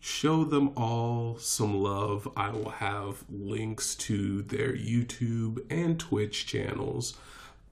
show 0.00 0.44
them 0.44 0.70
all 0.76 1.38
some 1.38 1.80
love. 1.82 2.28
I 2.36 2.50
will 2.50 2.70
have 2.70 3.24
links 3.28 3.94
to 3.96 4.42
their 4.42 4.72
YouTube 4.72 5.64
and 5.70 5.98
Twitch 5.98 6.46
channels 6.46 7.16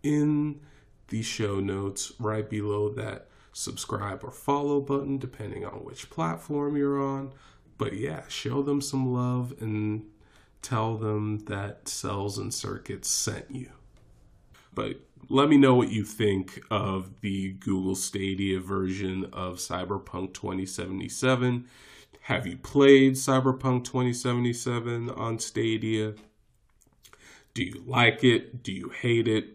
in 0.02 0.60
the 1.08 1.22
show 1.22 1.60
notes 1.60 2.12
right 2.18 2.48
below 2.48 2.88
that 2.90 3.28
subscribe 3.52 4.22
or 4.24 4.30
follow 4.30 4.80
button, 4.80 5.18
depending 5.18 5.64
on 5.64 5.84
which 5.84 6.10
platform 6.10 6.76
you're 6.76 7.00
on. 7.00 7.32
But 7.78 7.94
yeah, 7.94 8.22
show 8.28 8.62
them 8.62 8.80
some 8.80 9.12
love 9.12 9.54
and 9.60 10.04
tell 10.62 10.96
them 10.96 11.38
that 11.46 11.84
Cels 11.84 12.38
and 12.38 12.52
Circuits 12.52 13.08
sent 13.08 13.50
you. 13.50 13.70
But 14.74 15.00
let 15.28 15.48
me 15.48 15.56
know 15.56 15.74
what 15.74 15.90
you 15.90 16.04
think 16.04 16.60
of 16.70 17.20
the 17.20 17.52
Google 17.52 17.94
Stadia 17.94 18.60
version 18.60 19.24
of 19.32 19.56
Cyberpunk 19.56 20.34
2077 20.34 21.66
have 22.26 22.44
you 22.44 22.56
played 22.56 23.12
Cyberpunk 23.12 23.84
2077 23.84 25.10
on 25.10 25.38
Stadia? 25.38 26.14
Do 27.54 27.62
you 27.62 27.84
like 27.86 28.24
it? 28.24 28.64
Do 28.64 28.72
you 28.72 28.88
hate 28.88 29.28
it? 29.28 29.50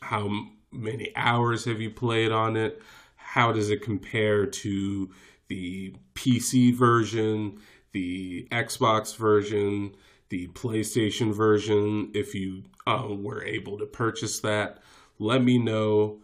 How 0.00 0.30
many 0.70 1.10
hours 1.16 1.64
have 1.64 1.80
you 1.80 1.90
played 1.90 2.30
on 2.30 2.56
it? 2.56 2.80
How 3.16 3.50
does 3.50 3.68
it 3.68 3.82
compare 3.82 4.46
to 4.46 5.10
the 5.48 5.92
PC 6.14 6.72
version, 6.72 7.58
the 7.90 8.46
Xbox 8.52 9.16
version, 9.16 9.96
the 10.28 10.46
PlayStation 10.52 11.34
version? 11.34 12.12
If 12.14 12.32
you 12.32 12.62
uh, 12.86 13.08
were 13.10 13.42
able 13.42 13.76
to 13.78 13.86
purchase 13.86 14.38
that, 14.38 14.78
let 15.18 15.42
me 15.42 15.58
know 15.58 16.20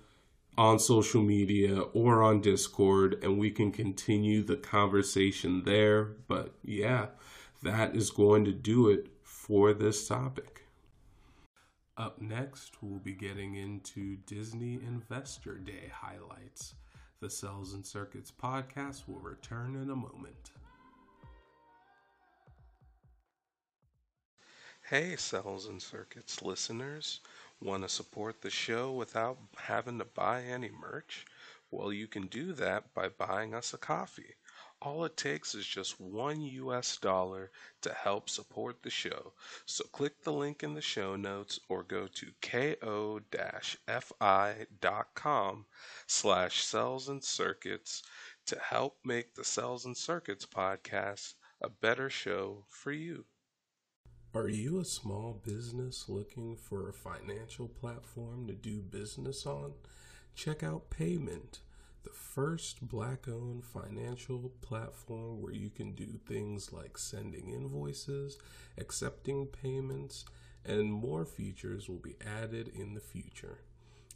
on 0.59 0.78
social 0.78 1.22
media 1.22 1.80
or 1.80 2.22
on 2.22 2.40
Discord, 2.40 3.22
and 3.22 3.38
we 3.38 3.50
can 3.50 3.70
continue 3.70 4.42
the 4.42 4.57
conversation 4.57 5.62
there. 5.64 6.04
But 6.04 6.54
yeah, 6.64 7.07
that 7.62 7.94
is 7.94 8.11
going 8.11 8.44
to 8.46 8.52
do 8.52 8.88
it 8.88 9.09
for 9.22 9.72
this 9.72 10.09
topic. 10.09 10.62
Up 11.98 12.20
next, 12.20 12.82
we'll 12.82 13.00
be 13.00 13.14
getting 13.14 13.54
into 13.54 14.16
Disney 14.26 14.74
Investor 14.74 15.57
Day 15.57 15.90
highlights. 15.92 16.74
The 17.20 17.28
Cels 17.28 17.72
and 17.72 17.84
Circuits 17.84 18.30
podcast 18.30 19.09
will 19.09 19.20
return 19.20 19.76
in 19.76 19.88
a 19.88 19.96
moment. 19.96 20.50
Hey, 24.82 25.14
Cels 25.16 25.68
and 25.68 25.80
Circuits 25.80 26.42
listeners. 26.42 27.20
Want 27.61 27.84
to 27.84 27.88
support 27.88 28.42
the 28.42 28.50
show 28.50 28.92
without 28.92 29.38
having 29.57 29.98
to 29.98 30.04
buy 30.04 30.42
any 30.42 30.70
merch? 30.70 31.24
Well, 31.70 31.92
you 31.92 32.07
can 32.07 32.26
do 32.26 32.52
that 32.52 32.92
by 32.92 33.09
buying 33.09 33.54
us 33.54 33.72
a 33.72 33.78
coffee. 33.78 34.36
All 34.82 35.07
it 35.07 35.16
takes 35.16 35.54
is 35.54 35.66
just 35.66 35.98
one 35.98 36.42
US 36.42 36.98
dollar 36.98 37.50
to 37.80 37.94
help 37.94 38.28
support 38.28 38.82
the 38.82 38.90
show. 38.90 39.32
So 39.64 39.84
click 39.84 40.22
the 40.22 40.34
link 40.34 40.62
in 40.62 40.74
the 40.74 40.82
show 40.82 41.16
notes 41.16 41.59
or 41.68 41.82
go 41.82 42.09
to 42.09 42.32
ko-fi.com 42.42 42.86
slash 46.07 46.62
cels 46.62 47.09
and 47.09 47.24
circuits 47.24 48.02
to 48.44 48.59
help 48.59 48.98
make 49.02 49.34
the 49.34 49.44
Cels 49.44 49.86
and 49.86 49.96
Circuits 49.96 50.44
podcast 50.44 51.34
a 51.62 51.70
better 51.70 52.11
show 52.11 52.66
for 52.68 52.92
you. 52.92 53.24
Are 54.34 54.48
you 54.48 54.80
a 54.80 54.84
small 54.84 55.40
business 55.44 56.08
looking 56.08 56.56
for 56.56 56.88
a 56.88 56.92
financial 56.92 57.68
platform 57.68 58.46
to 58.48 58.52
do 58.52 58.82
business 58.82 59.46
on? 59.46 59.72
Check 60.34 60.62
out 60.62 60.90
Peymynt, 60.90 61.60
the 62.04 62.10
first 62.10 62.86
black 62.86 63.28
owned 63.28 63.64
financial 63.64 64.52
platform 64.60 65.40
where 65.40 65.54
you 65.54 65.70
can 65.70 65.92
do 65.92 66.20
things 66.26 66.70
like 66.70 66.98
sending 66.98 67.48
invoices, 67.48 68.38
accepting 68.76 69.46
payments, 69.46 70.26
and 70.66 70.92
more 70.92 71.24
features 71.24 71.88
will 71.88 71.96
be 71.96 72.16
added 72.42 72.68
in 72.68 72.92
the 72.92 73.00
future. 73.00 73.60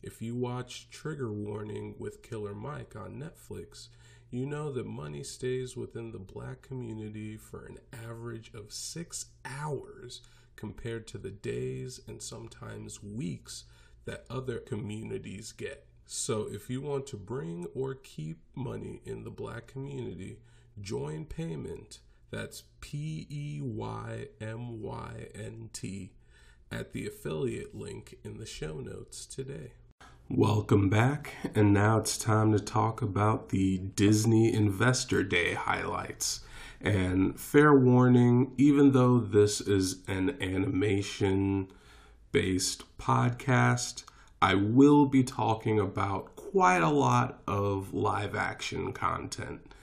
If 0.02 0.20
you 0.20 0.34
watch 0.34 0.90
Trigger 0.90 1.32
Warning 1.32 1.94
with 1.98 2.22
Killer 2.22 2.54
Mike 2.54 2.94
on 2.94 3.14
Netflix, 3.14 3.88
you 4.30 4.46
know 4.46 4.70
that 4.72 4.86
money 4.86 5.24
stays 5.24 5.76
within 5.76 6.12
the 6.12 6.18
black 6.18 6.62
community 6.62 7.36
for 7.36 7.66
an 7.66 7.78
average 8.08 8.52
of 8.54 8.72
six 8.72 9.26
hours 9.44 10.22
compared 10.54 11.06
to 11.08 11.18
the 11.18 11.30
days 11.30 12.00
and 12.06 12.22
sometimes 12.22 13.02
weeks 13.02 13.64
that 14.04 14.24
other 14.30 14.58
communities 14.58 15.52
get. 15.52 15.86
So 16.06 16.48
if 16.50 16.70
you 16.70 16.80
want 16.80 17.06
to 17.08 17.16
bring 17.16 17.66
or 17.74 17.94
keep 17.94 18.38
money 18.54 19.00
in 19.04 19.24
the 19.24 19.30
black 19.30 19.66
community, 19.66 20.38
join 20.80 21.24
Peymynt. 21.24 21.98
That's 22.30 22.62
P 22.80 23.26
E 23.28 23.60
Y 23.60 24.26
M 24.40 24.80
Y 24.80 25.28
N 25.34 25.70
T 25.72 26.12
at 26.70 26.92
the 26.92 27.06
affiliate 27.06 27.74
link 27.74 28.16
in 28.24 28.38
the 28.38 28.46
show 28.46 28.74
notes 28.74 29.26
today. 29.26 29.72
Welcome 30.32 30.88
back, 30.88 31.34
and 31.56 31.74
now 31.74 31.98
it's 31.98 32.16
time 32.16 32.52
to 32.52 32.60
talk 32.60 33.02
about 33.02 33.48
the 33.48 33.78
Disney 33.78 34.54
Investor 34.54 35.24
Day 35.24 35.54
highlights. 35.54 36.42
And 36.80 37.38
fair 37.38 37.74
warning, 37.74 38.52
even 38.56 38.92
though 38.92 39.18
this 39.18 39.60
is 39.60 39.96
an 40.06 40.40
animation 40.40 41.66
based 42.30 42.84
podcast, 42.96 44.04
I 44.40 44.54
will 44.54 45.04
be 45.06 45.24
talking 45.24 45.80
about 45.80 46.36
quite 46.36 46.82
a 46.82 46.90
lot 46.90 47.42
of 47.48 47.92
live 47.92 48.36
action 48.36 48.92
content 48.92 49.74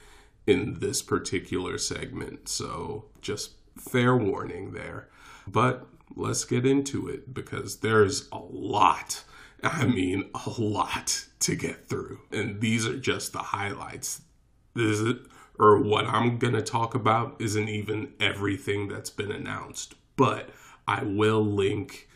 in 0.48 0.80
this 0.80 1.02
particular 1.02 1.78
segment. 1.78 2.48
So, 2.48 3.04
just 3.20 3.56
fair 3.78 4.16
warning 4.16 4.72
there. 4.72 5.10
But 5.45 5.88
let's 6.16 6.45
get 6.45 6.66
into 6.66 7.10
it 7.10 7.34
because 7.34 7.80
there's 7.80 8.30
a 8.32 8.39
lot. 8.39 9.26
I 9.64 9.86
mean, 9.86 10.30
a 10.34 10.49
lot 10.62 11.26
to 11.39 11.55
get 11.55 11.88
through. 11.88 12.20
And 12.32 12.62
these 12.62 12.86
are 12.86 12.97
just 12.97 13.34
the 13.34 13.39
highlights. 13.39 14.22
This 14.74 14.99
is, 14.99 15.14
or 15.58 15.82
what 15.82 16.05
I'm 16.05 16.38
going 16.38 16.53
to 16.53 16.62
talk 16.62 16.93
about 16.93 17.36
isn't 17.39 17.68
even 17.68 18.14
everything 18.20 18.88
that's 18.88 19.10
been 19.10 19.32
announced, 19.32 19.95
but 20.16 20.49
I 20.88 21.03
will 21.03 21.43
link 21.43 22.08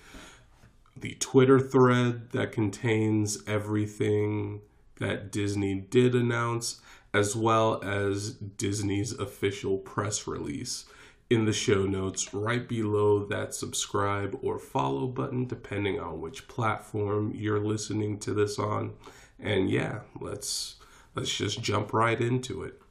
the 0.96 1.16
Twitter 1.20 1.60
thread 1.60 2.30
that 2.32 2.52
contains 2.52 3.40
everything 3.48 4.62
that 5.00 5.32
Disney 5.32 5.76
did 5.76 6.14
announce, 6.14 6.80
as 7.14 7.36
well 7.36 7.84
as 7.84 8.34
Disney's 8.34 9.14
official 9.14 9.78
press 9.78 10.28
release 10.28 10.86
in 11.32 11.46
the 11.46 11.54
show 11.54 11.86
notes 11.86 12.34
right 12.34 12.68
below 12.68 13.24
that 13.24 13.54
subscribe 13.54 14.38
or 14.42 14.60
follow 14.60 15.08
button, 15.08 15.48
depending 15.48 15.98
on 15.98 16.20
which 16.20 16.46
platform 16.50 17.32
you're 17.34 17.58
listening 17.58 18.20
to 18.20 18.34
this 18.34 18.60
on. 18.60 18.92
And 19.40 19.70
yeah, 19.70 20.02
let's 20.20 20.76
let's 21.16 21.34
just 21.34 21.62
jump 21.62 21.94
right 21.94 22.20
into 22.20 22.64
it. 22.64 22.82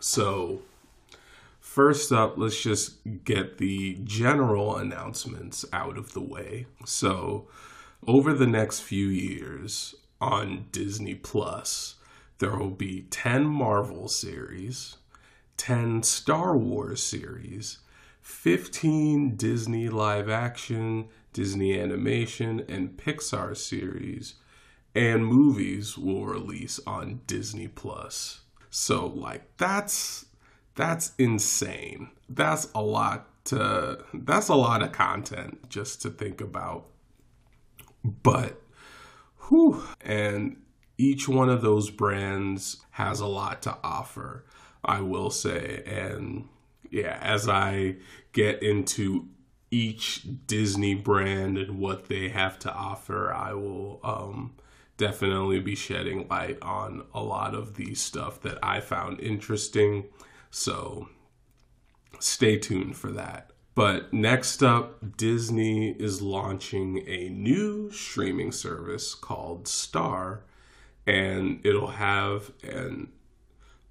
So, 0.00 0.62
first 1.60 2.10
up, 2.12 2.38
let's 2.38 2.62
just 2.62 2.96
get 3.24 3.58
the 3.58 3.98
general 4.04 4.76
announcements 4.76 5.66
out 5.70 5.98
of 5.98 6.14
the 6.14 6.22
way. 6.22 6.64
So, 6.86 7.46
over 8.06 8.32
the 8.32 8.46
next 8.46 8.80
few 8.80 9.08
years 9.08 9.94
on 10.18 10.64
Disney 10.72 11.14
Plus, 11.14 11.96
there 12.38 12.56
will 12.56 12.70
be 12.70 13.02
10 13.10 13.44
Marvel 13.44 14.08
series, 14.08 14.96
10 15.60 16.02
Star 16.04 16.56
Wars 16.56 17.02
series, 17.02 17.80
15 18.22 19.36
Disney 19.36 19.90
live 19.90 20.30
action, 20.30 21.08
Disney 21.34 21.78
animation, 21.78 22.64
and 22.66 22.96
Pixar 22.96 23.54
series, 23.54 24.36
and 24.94 25.26
movies 25.26 25.98
will 25.98 26.24
release 26.24 26.80
on 26.86 27.20
Disney 27.26 27.68
Plus. 27.68 28.40
So 28.70 29.04
like 29.08 29.54
that's 29.58 30.24
that's 30.76 31.12
insane. 31.18 32.08
That's 32.30 32.68
a 32.74 32.80
lot 32.80 33.44
to 33.44 34.02
that's 34.14 34.48
a 34.48 34.54
lot 34.54 34.80
of 34.82 34.92
content 34.92 35.68
just 35.68 36.00
to 36.00 36.08
think 36.08 36.40
about. 36.40 36.86
But 38.02 38.62
whew, 39.50 39.82
and 40.00 40.56
each 40.96 41.28
one 41.28 41.50
of 41.50 41.60
those 41.60 41.90
brands 41.90 42.78
has 42.92 43.20
a 43.20 43.26
lot 43.26 43.60
to 43.62 43.76
offer. 43.84 44.46
I 44.84 45.00
will 45.00 45.30
say. 45.30 45.82
And 45.86 46.48
yeah, 46.90 47.18
as 47.20 47.48
I 47.48 47.96
get 48.32 48.62
into 48.62 49.26
each 49.70 50.26
Disney 50.46 50.94
brand 50.94 51.56
and 51.56 51.78
what 51.78 52.08
they 52.08 52.28
have 52.28 52.58
to 52.60 52.72
offer, 52.72 53.32
I 53.32 53.52
will 53.52 54.00
um, 54.02 54.54
definitely 54.96 55.60
be 55.60 55.74
shedding 55.74 56.26
light 56.28 56.58
on 56.62 57.04
a 57.14 57.22
lot 57.22 57.54
of 57.54 57.76
the 57.76 57.94
stuff 57.94 58.40
that 58.42 58.58
I 58.62 58.80
found 58.80 59.20
interesting. 59.20 60.06
So 60.50 61.08
stay 62.18 62.58
tuned 62.58 62.96
for 62.96 63.10
that. 63.12 63.50
But 63.74 64.12
next 64.12 64.62
up, 64.62 65.16
Disney 65.16 65.92
is 65.92 66.20
launching 66.20 67.04
a 67.06 67.28
new 67.28 67.90
streaming 67.92 68.52
service 68.52 69.14
called 69.14 69.68
Star, 69.68 70.42
and 71.06 71.60
it'll 71.64 71.92
have 71.92 72.52
an 72.62 73.10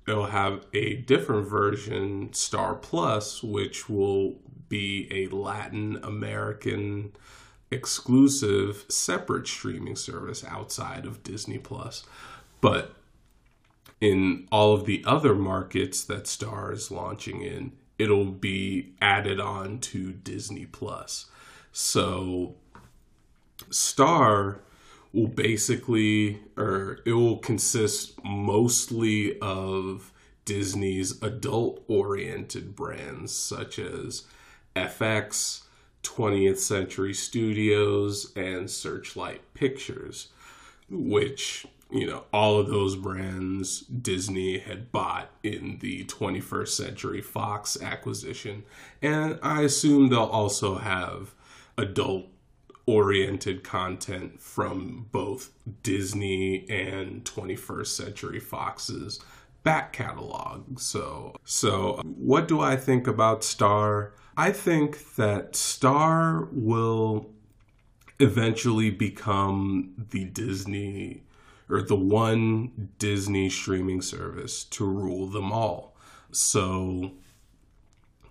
it'll 0.10 0.26
have 0.26 0.66
a 0.74 0.95
different 0.95 1.47
version, 1.47 2.34
Star 2.34 2.76
Plus, 2.76 3.43
which 3.43 3.88
will 3.89 4.36
be 4.68 5.07
a 5.12 5.34
Latin 5.34 5.99
American 6.03 7.14
exclusive 7.72 8.86
separate 8.89 9.47
streaming 9.47 9.95
service 9.95 10.43
outside 10.43 11.05
of 11.05 11.24
Disney 11.24 11.60
Plus. 11.60 12.03
But 12.62 12.93
in 14.01 14.47
all 14.51 14.74
of 14.74 14.86
the 14.86 15.03
other 15.05 15.36
markets 15.36 16.03
that 16.05 16.28
Star 16.28 16.72
is 16.72 16.89
launching 16.89 17.41
in, 17.41 17.74
it'll 17.97 18.26
be 18.26 18.93
added 19.01 19.39
on 19.39 19.80
to 19.80 20.14
Disney 20.14 20.66
Plus. 20.66 21.26
So 21.72 22.55
Star 23.70 24.62
will 25.14 25.28
basically, 25.28 26.39
or 26.57 26.99
it 27.05 27.14
will 27.14 27.38
consist 27.38 28.24
mostly 28.24 29.39
of 29.39 30.12
Disney's 30.45 31.22
adult 31.22 31.84
oriented 31.88 32.76
brands 32.76 33.32
such 33.32 33.80
as 33.80 34.24
FX, 34.76 35.64
20th 36.03 36.57
Century 36.57 37.14
Studios, 37.14 38.32
and 38.36 38.70
Searchlight 38.70 39.53
Pictures, 39.53 40.30
which, 40.89 41.68
you 41.91 42.07
know, 42.07 42.24
all 42.32 42.60
of 42.60 42.68
those 42.68 42.95
brands 42.95 43.82
Disney 43.82 44.60
had 44.60 44.91
bought 44.91 45.30
in 45.43 45.78
the 45.82 46.05
21st 46.05 46.70
Century 46.70 47.22
Fox 47.22 47.80
acquisition. 47.82 48.64
And 49.01 49.39
I 49.43 49.64
assume 49.64 50.10
they'll 50.10 50.24
also 50.24 50.78
have 50.78 51.36
adult 51.78 52.28
oriented 52.89 53.63
content 53.63 54.41
from 54.41 55.05
both 55.11 55.51
Disney 55.83 56.67
and 56.69 57.23
21st 57.23 57.85
Century 57.85 58.39
Fox's 58.39 59.19
back 59.61 59.93
catalog. 59.93 60.79
So, 60.79 61.35
so 61.45 62.01
what 62.03 62.47
do 62.47 62.61
I 62.61 62.75
think 62.75 63.05
about 63.05 63.43
Star? 63.43 64.13
I 64.35 64.51
think 64.51 65.15
that 65.17 65.55
Star 65.55 66.47
will 66.51 67.29
eventually 68.19 68.89
become 68.89 70.07
the 70.09 70.25
Disney 70.25 71.21
or 71.69 71.83
the 71.83 71.95
one 71.95 72.89
Disney 72.97 73.49
streaming 73.51 74.01
service 74.01 74.63
to 74.63 74.83
rule 74.83 75.27
them 75.27 75.51
all. 75.51 75.95
So, 76.31 77.11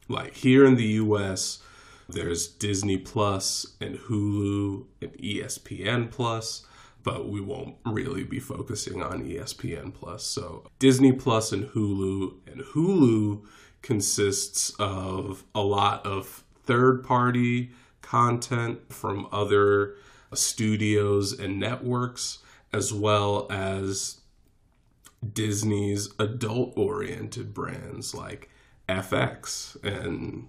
like 0.08 0.34
here 0.34 0.64
in 0.64 0.74
the 0.74 0.98
US, 1.04 1.62
there's 2.08 2.48
Disney 2.48 2.96
Plus 2.96 3.66
and 3.80 3.96
Hulu 3.98 4.86
and 5.02 5.12
ESPN 5.12 6.10
Plus, 6.10 6.64
but 7.02 7.28
we 7.28 7.40
won't 7.40 7.76
really 7.84 8.24
be 8.24 8.40
focusing 8.40 9.02
on 9.02 9.24
ESPN 9.24 9.92
Plus. 9.92 10.24
So 10.24 10.64
Disney 10.78 11.12
Plus 11.12 11.52
and 11.52 11.68
Hulu, 11.68 12.34
and 12.46 12.62
Hulu 12.62 13.44
consists 13.82 14.70
of 14.78 15.44
a 15.54 15.60
lot 15.60 16.04
of 16.06 16.44
third 16.64 17.04
party 17.04 17.70
content 18.02 18.92
from 18.92 19.28
other 19.30 19.94
studios 20.34 21.38
and 21.38 21.58
networks, 21.60 22.38
as 22.72 22.92
well 22.92 23.46
as 23.50 24.20
Disney's 25.32 26.10
adult 26.18 26.72
oriented 26.76 27.52
brands 27.52 28.14
like 28.14 28.50
FX 28.88 29.82
and 29.84 30.48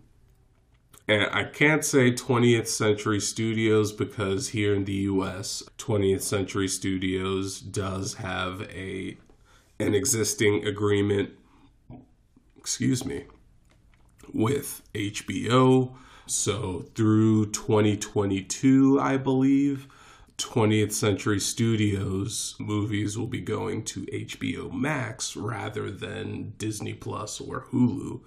I 1.09 1.43
can't 1.43 1.83
say 1.83 2.11
20th 2.11 2.67
Century 2.67 3.19
Studios 3.19 3.91
because 3.91 4.49
here 4.49 4.75
in 4.75 4.85
the 4.85 4.93
US, 4.93 5.63
20th 5.79 6.21
Century 6.21 6.67
Studios 6.67 7.59
does 7.59 8.15
have 8.15 8.61
a 8.69 9.17
an 9.79 9.95
existing 9.95 10.67
agreement 10.67 11.31
excuse 12.57 13.03
me 13.05 13.23
with 14.33 14.83
HBO. 14.93 15.95
So 16.27 16.85
through 16.93 17.47
2022, 17.47 18.99
I 18.99 19.17
believe, 19.17 19.87
20th 20.37 20.91
Century 20.91 21.39
Studios 21.39 22.55
movies 22.59 23.17
will 23.17 23.27
be 23.27 23.41
going 23.41 23.83
to 23.85 24.05
HBO 24.05 24.71
Max 24.71 25.35
rather 25.35 25.89
than 25.89 26.53
Disney 26.59 26.93
Plus 26.93 27.41
or 27.41 27.65
Hulu, 27.71 28.21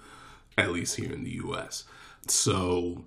at 0.59 0.72
least 0.72 0.97
here 0.97 1.12
in 1.12 1.22
the 1.22 1.41
US. 1.45 1.85
So 2.33 3.05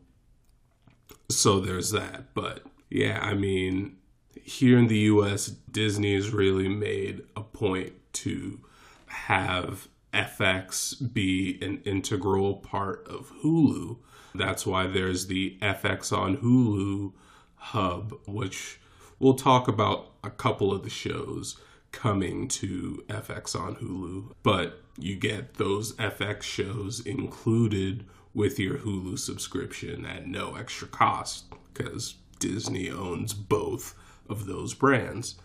so 1.29 1.59
there's 1.59 1.89
that. 1.91 2.33
But 2.35 2.61
yeah, 2.89 3.19
I 3.21 3.33
mean, 3.33 3.97
here 4.35 4.77
in 4.77 4.87
the 4.87 4.99
US, 4.99 5.47
Disney 5.47 6.13
has 6.13 6.31
really 6.31 6.69
made 6.69 7.23
a 7.35 7.41
point 7.41 7.93
to 8.13 8.59
have 9.07 9.87
FX 10.13 11.13
be 11.13 11.57
an 11.61 11.81
integral 11.85 12.57
part 12.57 13.05
of 13.07 13.31
Hulu. 13.43 13.97
That's 14.35 14.65
why 14.65 14.85
there's 14.85 15.25
the 15.25 15.57
FX 15.61 16.15
on 16.15 16.37
Hulu 16.37 17.13
hub, 17.55 18.13
which 18.27 18.79
we'll 19.17 19.33
talk 19.33 19.67
about 19.67 20.11
a 20.23 20.29
couple 20.29 20.71
of 20.71 20.83
the 20.83 20.89
shows 20.89 21.57
coming 21.91 22.47
to 22.49 23.03
FX 23.07 23.59
on 23.59 23.77
Hulu, 23.77 24.33
but 24.43 24.81
you 24.97 25.15
get 25.15 25.55
those 25.55 25.93
FX 25.93 26.43
shows 26.43 26.99
included 26.99 28.05
with 28.35 28.59
your 28.59 28.79
Hulu 28.79 29.17
subscription 29.17 30.05
at 30.05 30.27
no 30.27 30.55
extra 30.55 30.87
cost 30.87 31.45
because 31.73 32.15
Disney 32.37 32.91
owns 32.91 33.33
both 33.33 33.95
of 34.29 34.45
those 34.45 34.75
brands. 34.75 35.35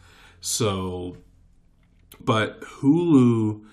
So, 0.41 1.17
but 2.19 2.61
Hulu 2.61 3.65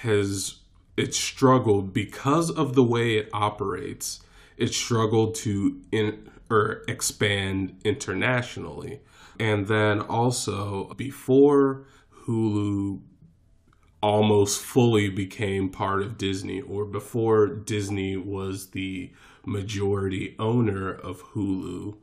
has 0.00 0.56
it 0.96 1.14
struggled 1.14 1.94
because 1.94 2.50
of 2.50 2.74
the 2.74 2.82
way 2.82 3.16
it 3.16 3.30
operates. 3.32 4.20
It 4.56 4.74
struggled 4.74 5.36
to 5.36 5.80
in 5.92 6.28
or 6.50 6.82
expand 6.88 7.78
internationally. 7.84 9.00
And 9.38 9.68
then 9.68 10.00
also 10.00 10.92
before 10.94 11.84
Hulu 12.24 13.00
almost 14.02 14.60
fully 14.60 15.08
became 15.08 15.68
part 15.68 16.02
of 16.02 16.18
Disney, 16.18 16.60
or 16.60 16.84
before 16.84 17.46
Disney 17.48 18.16
was 18.16 18.70
the 18.70 19.10
majority 19.44 20.36
owner 20.38 20.92
of 20.92 21.22
Hulu, 21.32 21.96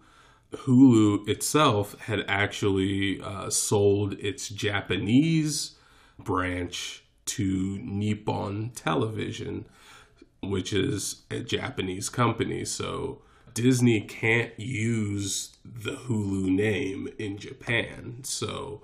Hulu 0.56 1.28
itself 1.28 2.00
had 2.02 2.26
actually 2.28 3.22
uh, 3.22 3.50
sold 3.50 4.14
its 4.14 4.50
Japanese 4.50 5.76
branch 6.18 7.04
to 7.26 7.80
Nippon 7.82 8.72
Television, 8.76 9.66
which 10.42 10.74
is 10.74 11.24
a 11.32 11.40
Japanese 11.40 12.10
company. 12.10 12.66
So 12.66 13.22
Disney 13.54 14.02
can't 14.02 14.58
use 14.60 15.58
the 15.64 15.96
Hulu 15.96 16.50
name 16.50 17.10
in 17.18 17.38
Japan. 17.38 18.20
So 18.24 18.84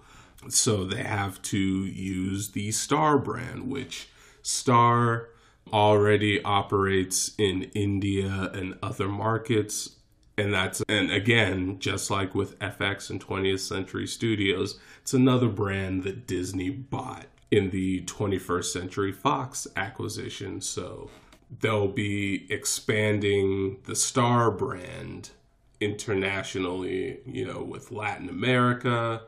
so 0.50 0.86
they 0.86 1.04
have 1.04 1.42
to 1.44 1.58
use 1.58 2.50
the 2.50 2.72
Star 2.72 3.18
brand, 3.18 3.70
which 3.70 4.10
Star 4.42 5.30
already 5.72 6.42
operates 6.44 7.32
in 7.38 7.64
India 7.74 8.50
and 8.54 8.78
other 8.82 9.08
markets. 9.08 9.98
And 10.38 10.54
that's, 10.54 10.82
and 10.90 11.12
again, 11.12 11.78
just 11.80 12.10
like 12.10 12.34
with 12.34 12.58
FX 12.60 13.10
and 13.10 13.26
20th 13.26 13.60
Century 13.60 14.08
Studios, 14.08 14.80
it's 15.02 15.14
another 15.14 15.48
brand 15.48 16.04
that 16.04 16.26
Disney 16.26 16.70
bought 16.70 17.26
in 17.52 17.70
the 17.70 18.02
21st 18.02 18.66
Century 18.66 19.12
Fox 19.12 19.68
acquisition. 19.76 20.62
So 20.62 21.10
they'll 21.60 21.90
be 21.90 22.48
expanding 22.50 23.78
the 23.84 23.96
Star 23.96 24.50
brand 24.50 25.32
internationally, 25.80 27.20
you 27.26 27.46
know, 27.46 27.62
with 27.62 27.92
Latin 27.92 28.30
America, 28.30 29.22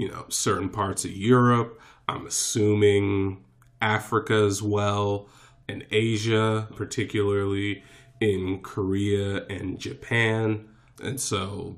you 0.00 0.08
know, 0.08 0.24
certain 0.30 0.70
parts 0.70 1.04
of 1.04 1.12
Europe. 1.12 1.78
I'm 2.08 2.26
assuming 2.26 3.44
Africa 3.82 4.32
as 4.32 4.62
well, 4.62 5.28
and 5.68 5.86
Asia, 5.90 6.68
particularly 6.74 7.84
in 8.18 8.60
Korea 8.62 9.44
and 9.48 9.78
Japan. 9.78 10.66
And 11.02 11.20
so 11.20 11.76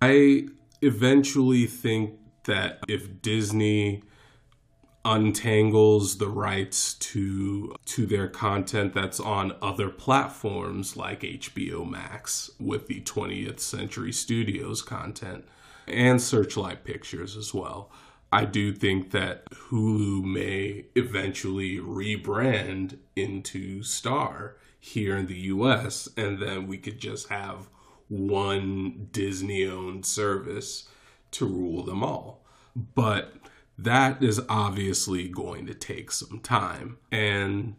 I 0.00 0.46
eventually 0.80 1.66
think 1.66 2.14
that 2.44 2.78
if 2.88 3.20
Disney 3.20 4.02
untangles 5.04 6.16
the 6.16 6.28
rights 6.28 6.94
to 6.94 7.74
to 7.84 8.06
their 8.06 8.28
content 8.28 8.94
that's 8.94 9.20
on 9.20 9.54
other 9.60 9.90
platforms 9.90 10.96
like 10.96 11.20
HBO 11.20 11.88
Max 11.88 12.50
with 12.58 12.86
the 12.86 13.00
20th 13.02 13.60
Century 13.60 14.12
Studios 14.12 14.80
content 14.80 15.44
and 15.86 16.20
Searchlight 16.20 16.84
Pictures 16.84 17.36
as 17.36 17.52
well. 17.52 17.90
I 18.32 18.46
do 18.46 18.72
think 18.72 19.10
that 19.10 19.50
Hulu 19.50 20.24
may 20.24 20.86
eventually 20.94 21.78
rebrand 21.78 22.98
into 23.14 23.82
Star 23.82 24.56
here 24.80 25.16
in 25.16 25.26
the 25.26 25.38
US 25.38 26.08
and 26.16 26.40
then 26.40 26.66
we 26.66 26.78
could 26.78 26.98
just 26.98 27.28
have 27.28 27.68
one 28.08 29.08
Disney 29.12 29.66
owned 29.66 30.06
service 30.06 30.88
to 31.32 31.46
rule 31.46 31.84
them 31.84 32.02
all. 32.02 32.44
But 32.74 33.34
that 33.78 34.22
is 34.22 34.40
obviously 34.48 35.28
going 35.28 35.66
to 35.66 35.74
take 35.74 36.10
some 36.10 36.40
time. 36.40 36.98
And 37.10 37.76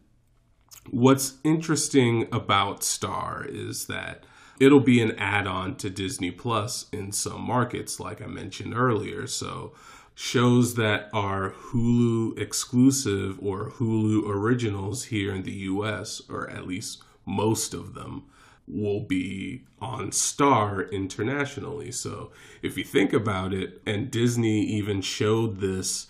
what's 0.89 1.35
interesting 1.43 2.27
about 2.31 2.83
Star 2.83 3.45
is 3.47 3.87
that 3.87 4.25
it'll 4.59 4.79
be 4.79 5.01
an 5.01 5.17
add 5.17 5.47
on 5.47 5.75
to 5.77 5.89
Disney 5.89 6.31
Plus 6.31 6.87
in 6.91 7.11
some 7.11 7.41
markets, 7.41 7.99
like 7.99 8.21
I 8.21 8.27
mentioned 8.27 8.73
earlier. 8.75 9.27
So, 9.27 9.73
shows 10.15 10.75
that 10.75 11.09
are 11.13 11.51
Hulu 11.51 12.37
exclusive 12.39 13.39
or 13.41 13.71
Hulu 13.71 14.29
originals 14.29 15.05
here 15.05 15.33
in 15.33 15.43
the 15.43 15.51
US, 15.51 16.21
or 16.29 16.49
at 16.49 16.67
least 16.67 17.03
most 17.25 17.73
of 17.73 17.93
them, 17.93 18.25
will 18.67 19.01
be 19.01 19.63
on 19.81 20.11
Star 20.11 20.83
internationally. 20.83 21.91
So 21.91 22.31
if 22.61 22.77
you 22.77 22.83
think 22.83 23.11
about 23.11 23.53
it, 23.53 23.81
and 23.85 24.09
Disney 24.09 24.61
even 24.61 25.01
showed 25.01 25.59
this 25.59 26.07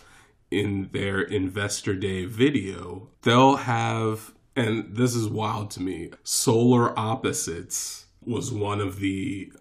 in 0.52 0.89
their 0.91 1.22
Investor 1.22 1.96
Day 1.96 2.26
video, 2.26 3.10
they'll 3.24 3.56
have, 3.56 4.34
and 4.56 4.96
this 4.96 5.16
is 5.16 5.28
wild 5.28 5.72
to 5.72 5.82
me, 5.82 6.12
Solar 6.24 6.98
Opposites 6.98 8.03
was 8.26 8.51
one 8.51 8.80
of 8.80 8.99
the, 8.99 9.51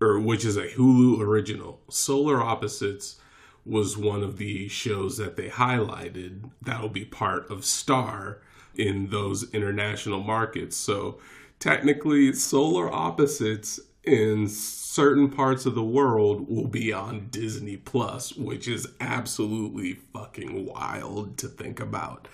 or 0.00 0.18
which 0.18 0.44
is 0.44 0.56
a 0.56 0.68
Hulu 0.68 1.20
original. 1.20 1.80
Solar 1.88 2.42
Opposites 2.42 3.18
was 3.64 3.96
one 3.96 4.22
of 4.22 4.38
the 4.38 4.68
shows 4.68 5.16
that 5.18 5.36
they 5.36 5.48
highlighted 5.48 6.50
that'll 6.60 6.88
be 6.88 7.04
part 7.04 7.48
of 7.50 7.64
Star 7.64 8.40
in 8.74 9.08
those 9.10 9.52
international 9.52 10.20
markets. 10.20 10.76
So 10.76 11.18
technically 11.58 12.32
solar 12.32 12.92
opposites 12.92 13.78
in 14.04 14.48
certain 14.48 15.30
parts 15.30 15.64
of 15.64 15.74
the 15.74 15.84
world 15.84 16.48
will 16.48 16.66
be 16.66 16.92
on 16.92 17.28
Disney 17.30 17.76
Plus, 17.76 18.34
which 18.34 18.66
is 18.66 18.88
absolutely 19.00 19.94
fucking 20.12 20.66
wild 20.66 21.38
to 21.38 21.48
think 21.48 21.78
about. 21.78 22.26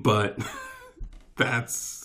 But 0.00 0.38
that's 1.36 2.01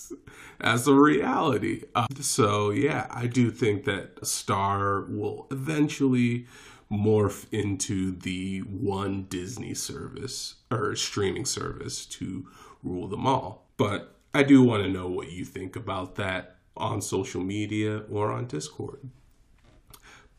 that's 0.60 0.88
a 0.88 0.94
reality. 0.94 1.84
Uh, 1.94 2.08
so 2.20 2.72
yeah, 2.72 3.08
I 3.10 3.28
do 3.28 3.52
think 3.52 3.86
that 3.86 4.26
Star 4.26 5.02
will 5.02 5.48
eventually 5.52 6.48
morph 6.92 7.46
into 7.52 8.12
the 8.12 8.60
one 8.60 9.24
Disney 9.24 9.74
service 9.74 10.56
or 10.72 10.96
streaming 10.96 11.46
service 11.46 12.06
to 12.06 12.48
rule 12.84 13.08
them 13.08 13.28
all. 13.28 13.68
But 13.78 14.16
I 14.34 14.44
do 14.44 14.64
want 14.64 14.84
to 14.84 14.90
know 14.90 15.08
what 15.08 15.32
you 15.32 15.46
think 15.46 15.76
about 15.76 16.16
that 16.16 16.56
on 16.76 17.02
social 17.02 17.42
media 17.42 18.04
or 18.10 18.32
on 18.32 18.46
Discord. 18.46 19.10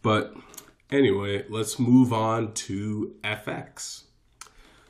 But 0.03 0.35
anyway, 0.91 1.45
let's 1.49 1.79
move 1.79 2.12
on 2.12 2.53
to 2.55 3.14
FX. 3.23 4.05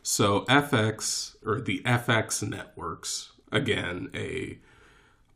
So, 0.02 0.42
FX, 0.46 1.36
or 1.44 1.60
the 1.60 1.80
FX 1.80 2.46
networks, 2.48 3.32
again, 3.52 4.08
a 4.14 4.58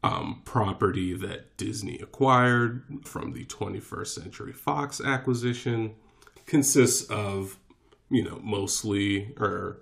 um, 0.02 0.42
property 0.44 1.14
that 1.14 1.56
Disney 1.56 1.98
acquired 1.98 2.82
from 3.04 3.32
the 3.32 3.44
21st 3.44 4.06
Century 4.06 4.52
Fox 4.52 5.00
acquisition, 5.00 5.94
consists 6.46 7.08
of, 7.08 7.58
you 8.10 8.24
know, 8.24 8.40
mostly, 8.42 9.34
or 9.38 9.78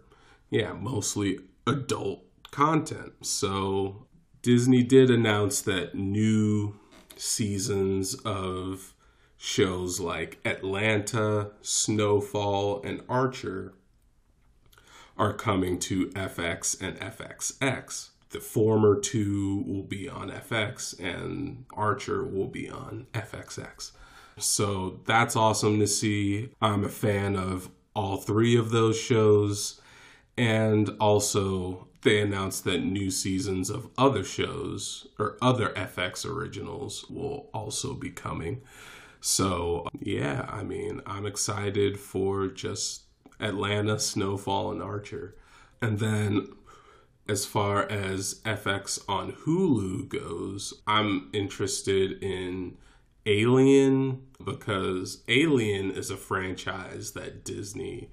yeah, 0.50 0.72
mostly 0.72 1.38
adult 1.66 2.22
content. 2.50 3.12
So, 3.22 4.06
Disney 4.42 4.82
did 4.82 5.10
announce 5.10 5.62
that 5.62 5.94
new 5.94 6.78
seasons 7.16 8.14
of 8.24 8.94
shows 9.36 10.00
like 10.00 10.38
Atlanta, 10.44 11.52
Snowfall, 11.62 12.82
and 12.82 13.02
Archer 13.08 13.74
are 15.16 15.32
coming 15.32 15.78
to 15.78 16.08
FX 16.08 16.80
and 16.80 16.98
FXX. 17.00 18.09
The 18.30 18.40
former 18.40 18.98
two 18.98 19.64
will 19.66 19.82
be 19.82 20.08
on 20.08 20.30
FX, 20.30 20.98
and 20.98 21.64
Archer 21.74 22.24
will 22.24 22.46
be 22.46 22.70
on 22.70 23.06
FXX. 23.12 23.92
So 24.38 25.00
that's 25.04 25.36
awesome 25.36 25.80
to 25.80 25.86
see. 25.86 26.50
I'm 26.62 26.84
a 26.84 26.88
fan 26.88 27.36
of 27.36 27.70
all 27.94 28.16
three 28.16 28.56
of 28.56 28.70
those 28.70 28.98
shows. 28.98 29.80
And 30.36 30.90
also, 31.00 31.88
they 32.02 32.20
announced 32.20 32.64
that 32.64 32.84
new 32.84 33.10
seasons 33.10 33.68
of 33.68 33.90
other 33.98 34.24
shows 34.24 35.06
or 35.18 35.36
other 35.42 35.70
FX 35.70 36.24
originals 36.24 37.04
will 37.10 37.50
also 37.52 37.94
be 37.94 38.10
coming. 38.10 38.62
So, 39.20 39.86
yeah, 40.00 40.46
I 40.48 40.62
mean, 40.62 41.02
I'm 41.04 41.26
excited 41.26 42.00
for 42.00 42.46
just 42.46 43.02
Atlanta, 43.38 43.98
Snowfall, 43.98 44.70
and 44.70 44.82
Archer. 44.82 45.36
And 45.82 45.98
then 45.98 46.48
as 47.30 47.46
far 47.46 47.88
as 47.88 48.40
FX 48.44 48.98
on 49.08 49.30
Hulu 49.30 50.08
goes, 50.08 50.74
I'm 50.84 51.30
interested 51.32 52.20
in 52.20 52.76
Alien 53.24 54.22
because 54.44 55.22
Alien 55.28 55.92
is 55.92 56.10
a 56.10 56.16
franchise 56.16 57.12
that 57.12 57.44
Disney 57.44 58.10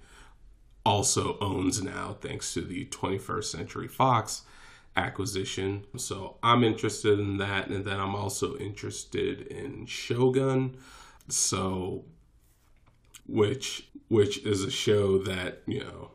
also 0.86 1.40
owns 1.42 1.82
now 1.82 2.16
thanks 2.22 2.54
to 2.54 2.62
the 2.62 2.86
21st 2.86 3.46
Century 3.46 3.88
Fox 3.88 4.44
acquisition. 4.96 5.86
So 5.96 6.38
I'm 6.44 6.64
interested 6.64 7.20
in 7.20 7.38
that. 7.38 7.70
And 7.70 7.86
then 7.86 8.00
I'm 8.00 8.14
also 8.14 8.56
interested 8.58 9.48
in 9.48 9.88
Shogun. 9.88 10.78
So 11.28 12.06
which 13.28 13.90
which 14.10 14.46
is 14.46 14.64
a 14.64 14.72
show 14.72 15.18
that, 15.24 15.64
you 15.66 15.80
know, 15.80 16.12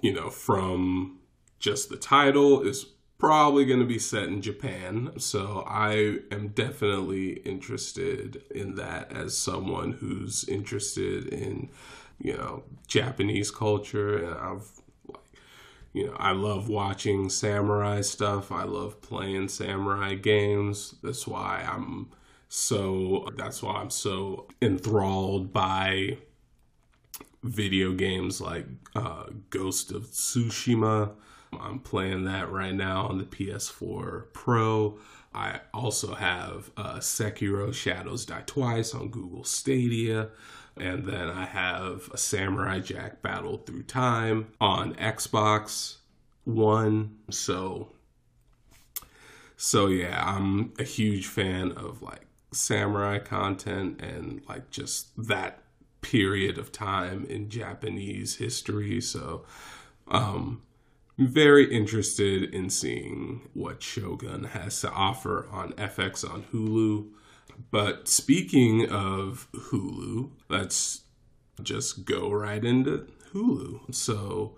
you 0.00 0.14
know, 0.14 0.30
from 0.30 1.19
just 1.60 1.90
the 1.90 1.96
title 1.96 2.62
is 2.62 2.86
probably 3.18 3.66
going 3.66 3.78
to 3.80 3.86
be 3.86 3.98
set 3.98 4.24
in 4.24 4.40
Japan. 4.40 5.12
So 5.18 5.62
I 5.68 6.16
am 6.32 6.48
definitely 6.48 7.34
interested 7.44 8.42
in 8.50 8.74
that 8.76 9.12
as 9.12 9.36
someone 9.36 9.92
who's 9.92 10.44
interested 10.48 11.26
in, 11.26 11.68
you 12.18 12.36
know, 12.36 12.64
Japanese 12.88 13.50
culture. 13.50 14.16
And 14.16 14.34
I've, 14.34 14.70
you 15.92 16.06
know, 16.06 16.16
I 16.16 16.32
love 16.32 16.70
watching 16.70 17.28
samurai 17.28 18.00
stuff. 18.00 18.50
I 18.50 18.64
love 18.64 19.02
playing 19.02 19.48
samurai 19.48 20.14
games. 20.14 20.94
That's 21.02 21.26
why 21.26 21.68
I'm 21.70 22.08
so, 22.48 23.28
that's 23.36 23.62
why 23.62 23.74
I'm 23.74 23.90
so 23.90 24.48
enthralled 24.62 25.52
by 25.52 26.16
video 27.42 27.92
games 27.92 28.40
like 28.40 28.66
uh, 28.94 29.24
Ghost 29.50 29.92
of 29.92 30.06
Tsushima 30.06 31.12
I'm 31.58 31.80
playing 31.80 32.24
that 32.24 32.50
right 32.50 32.74
now 32.74 33.06
on 33.06 33.18
the 33.18 33.24
PS4 33.24 34.32
Pro. 34.32 34.98
I 35.34 35.60
also 35.72 36.14
have 36.14 36.70
uh, 36.76 36.96
Sekiro 36.96 37.72
Shadows 37.72 38.24
Die 38.26 38.42
Twice 38.46 38.94
on 38.94 39.08
Google 39.08 39.44
Stadia. 39.44 40.28
And 40.76 41.04
then 41.06 41.28
I 41.28 41.44
have 41.44 42.08
a 42.12 42.16
Samurai 42.16 42.80
Jack 42.80 43.22
Battle 43.22 43.58
Through 43.58 43.84
Time 43.84 44.48
on 44.60 44.94
Xbox 44.94 45.96
One. 46.44 47.18
So, 47.30 47.92
so 49.56 49.88
yeah, 49.88 50.22
I'm 50.24 50.72
a 50.78 50.84
huge 50.84 51.26
fan 51.26 51.72
of 51.72 52.02
like 52.02 52.26
samurai 52.52 53.18
content 53.18 54.00
and 54.00 54.42
like 54.48 54.70
just 54.70 55.08
that 55.28 55.62
period 56.00 56.58
of 56.58 56.72
time 56.72 57.26
in 57.26 57.50
Japanese 57.50 58.36
history. 58.36 59.00
So, 59.00 59.44
um, 60.08 60.62
very 61.20 61.70
interested 61.72 62.54
in 62.54 62.70
seeing 62.70 63.48
what 63.52 63.82
Shogun 63.82 64.44
has 64.44 64.80
to 64.80 64.90
offer 64.90 65.46
on 65.50 65.72
FX 65.74 66.28
on 66.28 66.44
Hulu. 66.52 67.08
But 67.70 68.08
speaking 68.08 68.88
of 68.90 69.48
Hulu, 69.52 70.30
let's 70.48 71.02
just 71.62 72.06
go 72.06 72.30
right 72.30 72.64
into 72.64 73.06
Hulu. 73.32 73.94
So, 73.94 74.56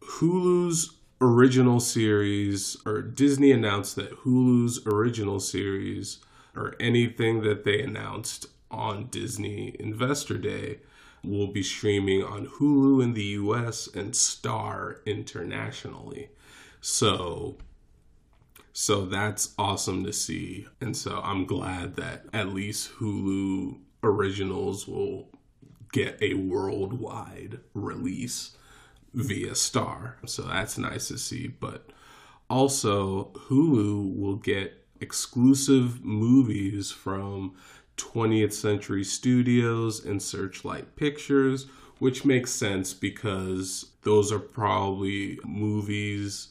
Hulu's 0.00 0.96
original 1.20 1.78
series, 1.78 2.76
or 2.84 3.00
Disney 3.00 3.52
announced 3.52 3.94
that 3.96 4.24
Hulu's 4.24 4.84
original 4.86 5.38
series, 5.38 6.18
or 6.56 6.74
anything 6.80 7.42
that 7.42 7.64
they 7.64 7.80
announced 7.80 8.46
on 8.70 9.06
Disney 9.06 9.76
Investor 9.78 10.38
Day, 10.38 10.80
will 11.24 11.48
be 11.48 11.62
streaming 11.62 12.22
on 12.22 12.46
Hulu 12.46 13.02
in 13.02 13.14
the 13.14 13.22
US 13.22 13.88
and 13.88 14.14
Star 14.14 15.00
internationally. 15.06 16.30
So 16.80 17.56
so 18.76 19.06
that's 19.06 19.54
awesome 19.56 20.04
to 20.04 20.12
see. 20.12 20.66
And 20.80 20.96
so 20.96 21.20
I'm 21.22 21.46
glad 21.46 21.94
that 21.94 22.24
at 22.32 22.48
least 22.48 22.90
Hulu 22.94 23.78
originals 24.02 24.88
will 24.88 25.28
get 25.92 26.18
a 26.20 26.34
worldwide 26.34 27.60
release 27.72 28.56
via 29.14 29.54
Star. 29.54 30.18
So 30.26 30.42
that's 30.42 30.76
nice 30.76 31.06
to 31.08 31.18
see, 31.18 31.46
but 31.46 31.90
also 32.50 33.30
Hulu 33.48 34.16
will 34.16 34.36
get 34.36 34.84
exclusive 35.00 36.04
movies 36.04 36.90
from 36.90 37.54
20th 37.96 38.52
Century 38.52 39.04
Studios 39.04 40.04
and 40.04 40.22
Searchlight 40.22 40.96
Pictures, 40.96 41.66
which 41.98 42.24
makes 42.24 42.50
sense 42.50 42.92
because 42.92 43.92
those 44.02 44.32
are 44.32 44.38
probably 44.38 45.38
movies 45.44 46.48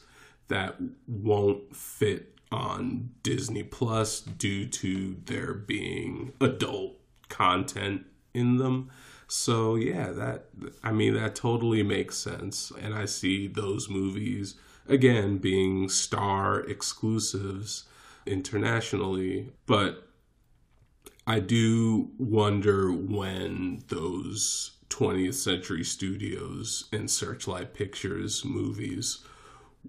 that 0.48 0.76
won't 1.06 1.74
fit 1.74 2.38
on 2.50 3.10
Disney 3.22 3.62
Plus 3.62 4.20
due 4.20 4.66
to 4.66 5.16
there 5.26 5.54
being 5.54 6.32
adult 6.40 6.96
content 7.28 8.06
in 8.32 8.58
them. 8.58 8.90
So 9.26 9.74
yeah, 9.74 10.10
that 10.12 10.46
I 10.82 10.92
mean 10.92 11.14
that 11.14 11.34
totally 11.34 11.82
makes 11.82 12.16
sense 12.16 12.70
and 12.80 12.94
I 12.94 13.06
see 13.06 13.46
those 13.46 13.88
movies 13.88 14.54
again 14.86 15.38
being 15.38 15.88
star 15.88 16.60
exclusives 16.60 17.84
internationally, 18.26 19.50
but 19.66 20.03
I 21.26 21.40
do 21.40 22.10
wonder 22.18 22.92
when 22.92 23.82
those 23.88 24.72
20th 24.90 25.34
Century 25.34 25.82
Studios 25.82 26.84
and 26.92 27.10
Searchlight 27.10 27.72
Pictures 27.72 28.44
movies 28.44 29.24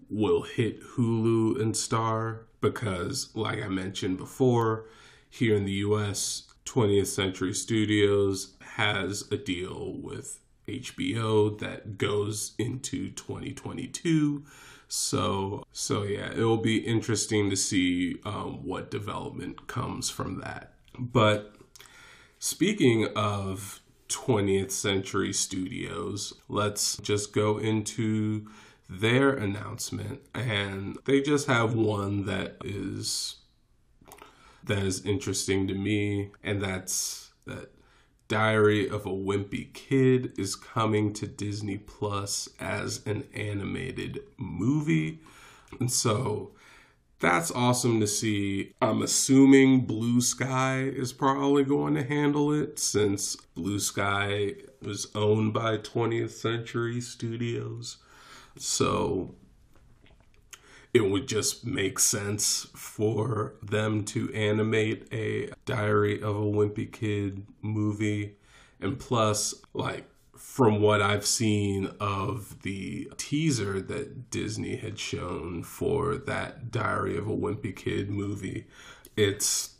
will 0.09 0.43
hit 0.43 0.81
Hulu 0.81 1.61
and 1.61 1.75
Star 1.75 2.45
because, 2.61 3.31
like 3.35 3.61
I 3.61 3.67
mentioned 3.67 4.17
before, 4.17 4.85
here 5.29 5.57
in 5.57 5.65
the 5.65 5.73
US, 5.73 6.43
20th 6.65 7.07
Century 7.07 7.53
Studios 7.53 8.53
has 8.75 9.29
a 9.29 9.35
deal 9.37 9.93
with 10.01 10.39
HBO 10.69 11.59
that 11.59 11.97
goes 11.97 12.53
into 12.57 13.11
2022. 13.11 14.45
So, 14.87 15.65
so 15.73 16.03
yeah, 16.03 16.31
it'll 16.31 16.57
be 16.57 16.77
interesting 16.77 17.49
to 17.49 17.57
see 17.57 18.21
um, 18.23 18.65
what 18.65 18.89
development 18.89 19.67
comes 19.67 20.09
from 20.09 20.39
that. 20.39 20.74
But 20.97 21.55
speaking 22.39 23.07
of 23.15 23.81
20th 24.09 24.71
century 24.71 25.33
studios, 25.33 26.33
let's 26.47 26.97
just 26.97 27.33
go 27.33 27.57
into 27.57 28.47
their 28.89 29.31
announcement 29.31 30.21
and 30.33 30.97
they 31.05 31.21
just 31.21 31.47
have 31.47 31.73
one 31.73 32.25
that 32.25 32.57
is 32.63 33.37
that 34.63 34.79
is 34.79 35.05
interesting 35.05 35.67
to 35.67 35.73
me 35.73 36.31
and 36.43 36.61
that's 36.61 37.31
that 37.45 37.71
Diary 38.27 38.89
of 38.89 39.05
a 39.05 39.11
Wimpy 39.11 39.71
Kid 39.73 40.33
is 40.37 40.55
coming 40.55 41.13
to 41.13 41.27
Disney 41.27 41.77
Plus 41.77 42.49
as 42.59 43.05
an 43.05 43.27
animated 43.35 44.21
movie. 44.37 45.19
And 45.79 45.91
so 45.91 46.51
that's 47.19 47.51
awesome 47.51 47.99
to 48.01 48.07
see. 48.07 48.73
I'm 48.81 49.01
assuming 49.01 49.85
Blue 49.85 50.21
Sky 50.21 50.79
is 50.79 51.13
probably 51.13 51.63
going 51.63 51.95
to 51.95 52.03
handle 52.03 52.51
it 52.51 52.77
since 52.77 53.35
Blue 53.55 53.79
Sky 53.79 54.55
was 54.81 55.07
owned 55.15 55.53
by 55.53 55.77
20th 55.77 56.31
Century 56.31 56.99
Studios. 57.01 57.97
So 58.57 59.35
it 60.93 61.09
would 61.09 61.27
just 61.27 61.65
make 61.65 61.99
sense 61.99 62.67
for 62.73 63.55
them 63.61 64.03
to 64.05 64.31
animate 64.33 65.07
a 65.11 65.49
Diary 65.65 66.21
of 66.21 66.35
a 66.35 66.39
Wimpy 66.39 66.91
Kid 66.91 67.45
movie. 67.61 68.37
And 68.79 68.99
plus, 68.99 69.55
like, 69.73 70.09
from 70.45 70.79
what 70.79 71.01
I've 71.01 71.25
seen 71.25 71.91
of 71.99 72.61
the 72.61 73.11
teaser 73.17 73.81
that 73.81 74.29
Disney 74.29 74.77
had 74.77 74.97
shown 74.97 75.63
for 75.63 76.15
that 76.15 76.71
Diary 76.71 77.17
of 77.17 77.27
a 77.27 77.35
Wimpy 77.35 77.75
Kid 77.75 78.09
movie, 78.09 78.65
it's 79.17 79.75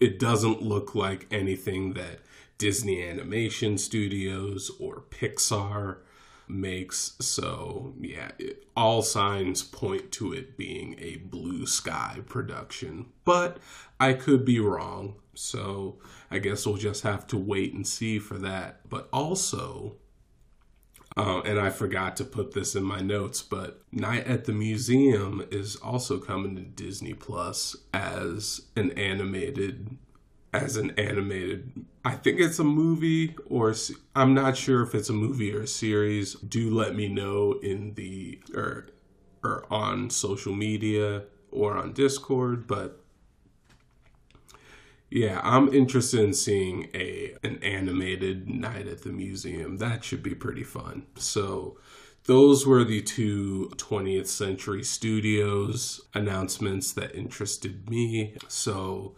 it 0.00 0.18
doesn't 0.18 0.62
look 0.62 0.94
like 0.94 1.26
anything 1.30 1.92
that 1.94 2.20
Disney 2.56 3.06
Animation 3.06 3.76
Studios 3.76 4.70
or 4.80 5.02
Pixar 5.10 5.98
makes. 6.46 7.14
So, 7.20 7.92
yeah, 8.00 8.30
it, 8.38 8.64
all 8.74 9.02
signs 9.02 9.62
point 9.62 10.12
to 10.12 10.32
it 10.32 10.56
being 10.56 10.96
a 10.98 11.16
blue 11.16 11.66
sky 11.66 12.20
production. 12.26 13.06
But 13.26 13.58
I 14.00 14.12
could 14.12 14.44
be 14.44 14.60
wrong. 14.60 15.16
So, 15.34 15.98
I 16.30 16.38
guess 16.38 16.66
we'll 16.66 16.76
just 16.76 17.02
have 17.04 17.26
to 17.28 17.36
wait 17.36 17.72
and 17.72 17.86
see 17.86 18.18
for 18.18 18.38
that. 18.38 18.88
But 18.88 19.08
also, 19.12 19.96
uh, 21.16 21.40
and 21.44 21.58
I 21.58 21.70
forgot 21.70 22.16
to 22.18 22.24
put 22.24 22.52
this 22.52 22.74
in 22.74 22.82
my 22.84 23.00
notes, 23.00 23.42
but 23.42 23.82
Night 23.92 24.26
at 24.26 24.44
the 24.44 24.52
Museum 24.52 25.46
is 25.50 25.76
also 25.76 26.18
coming 26.18 26.54
to 26.56 26.62
Disney 26.62 27.14
Plus 27.14 27.76
as 27.92 28.62
an 28.76 28.92
animated 28.92 29.96
as 30.52 30.76
an 30.76 30.92
animated. 30.92 31.84
I 32.04 32.14
think 32.14 32.40
it's 32.40 32.58
a 32.58 32.64
movie 32.64 33.36
or 33.46 33.74
I'm 34.14 34.32
not 34.32 34.56
sure 34.56 34.82
if 34.82 34.94
it's 34.94 35.10
a 35.10 35.14
movie 35.14 35.54
or 35.54 35.62
a 35.62 35.66
series. 35.66 36.34
Do 36.34 36.70
let 36.70 36.94
me 36.94 37.08
know 37.08 37.58
in 37.62 37.94
the 37.94 38.40
or 38.54 38.86
or 39.42 39.66
on 39.70 40.10
social 40.10 40.54
media 40.54 41.24
or 41.50 41.76
on 41.76 41.92
Discord, 41.92 42.66
but 42.66 43.04
yeah, 45.10 45.40
I'm 45.42 45.72
interested 45.72 46.20
in 46.20 46.34
seeing 46.34 46.90
a 46.94 47.34
an 47.42 47.62
animated 47.62 48.48
night 48.48 48.86
at 48.86 49.02
the 49.02 49.10
museum. 49.10 49.78
That 49.78 50.04
should 50.04 50.22
be 50.22 50.34
pretty 50.34 50.64
fun. 50.64 51.06
So 51.16 51.78
those 52.24 52.66
were 52.66 52.84
the 52.84 53.00
two 53.00 53.70
20th 53.76 54.26
Century 54.26 54.84
Studios 54.84 56.02
announcements 56.12 56.92
that 56.92 57.14
interested 57.14 57.88
me. 57.88 58.36
So 58.48 59.14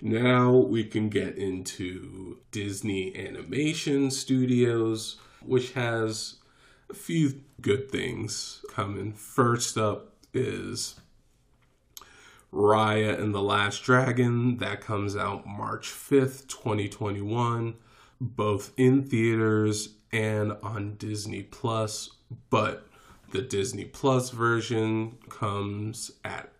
now 0.00 0.52
we 0.52 0.84
can 0.84 1.08
get 1.08 1.36
into 1.36 2.38
Disney 2.52 3.16
Animation 3.16 4.12
Studios, 4.12 5.16
which 5.40 5.72
has 5.72 6.36
a 6.88 6.94
few 6.94 7.40
good 7.60 7.90
things 7.90 8.64
coming. 8.70 9.12
First 9.12 9.76
up 9.76 10.12
is 10.32 11.00
Raya 12.52 13.18
and 13.18 13.34
the 13.34 13.42
Last 13.42 13.82
Dragon. 13.82 14.58
That 14.58 14.80
comes 14.80 15.16
out 15.16 15.46
March 15.46 15.88
5th, 15.88 16.46
2021, 16.48 17.74
both 18.20 18.72
in 18.76 19.04
theaters 19.04 19.94
and 20.12 20.52
on 20.62 20.96
Disney 20.96 21.42
Plus. 21.42 22.10
But 22.50 22.86
the 23.30 23.42
Disney 23.42 23.84
Plus 23.84 24.30
version 24.30 25.18
comes 25.30 26.12
at 26.24 26.50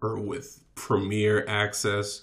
or 0.00 0.18
with 0.18 0.64
premiere 0.74 1.46
access, 1.46 2.22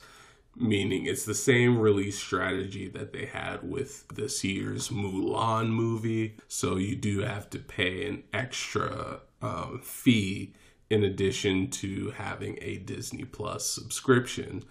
meaning 0.56 1.06
it's 1.06 1.24
the 1.24 1.34
same 1.34 1.78
release 1.78 2.18
strategy 2.18 2.90
that 2.90 3.14
they 3.14 3.26
had 3.26 3.64
with 3.64 4.08
this 4.10 4.44
year's 4.44 4.90
Mulan 4.90 5.70
movie. 5.70 6.36
So 6.48 6.76
you 6.76 6.96
do 6.96 7.20
have 7.20 7.50
to 7.52 7.60
pay 7.60 8.06
an 8.08 8.24
extra 8.34 9.22
um, 9.42 9.80
fee 9.82 10.54
in 10.90 11.04
addition 11.04 11.70
to 11.70 12.12
having 12.12 12.58
a 12.62 12.78
Disney 12.78 13.26
Plus 13.26 13.66
subscription. 13.66 14.64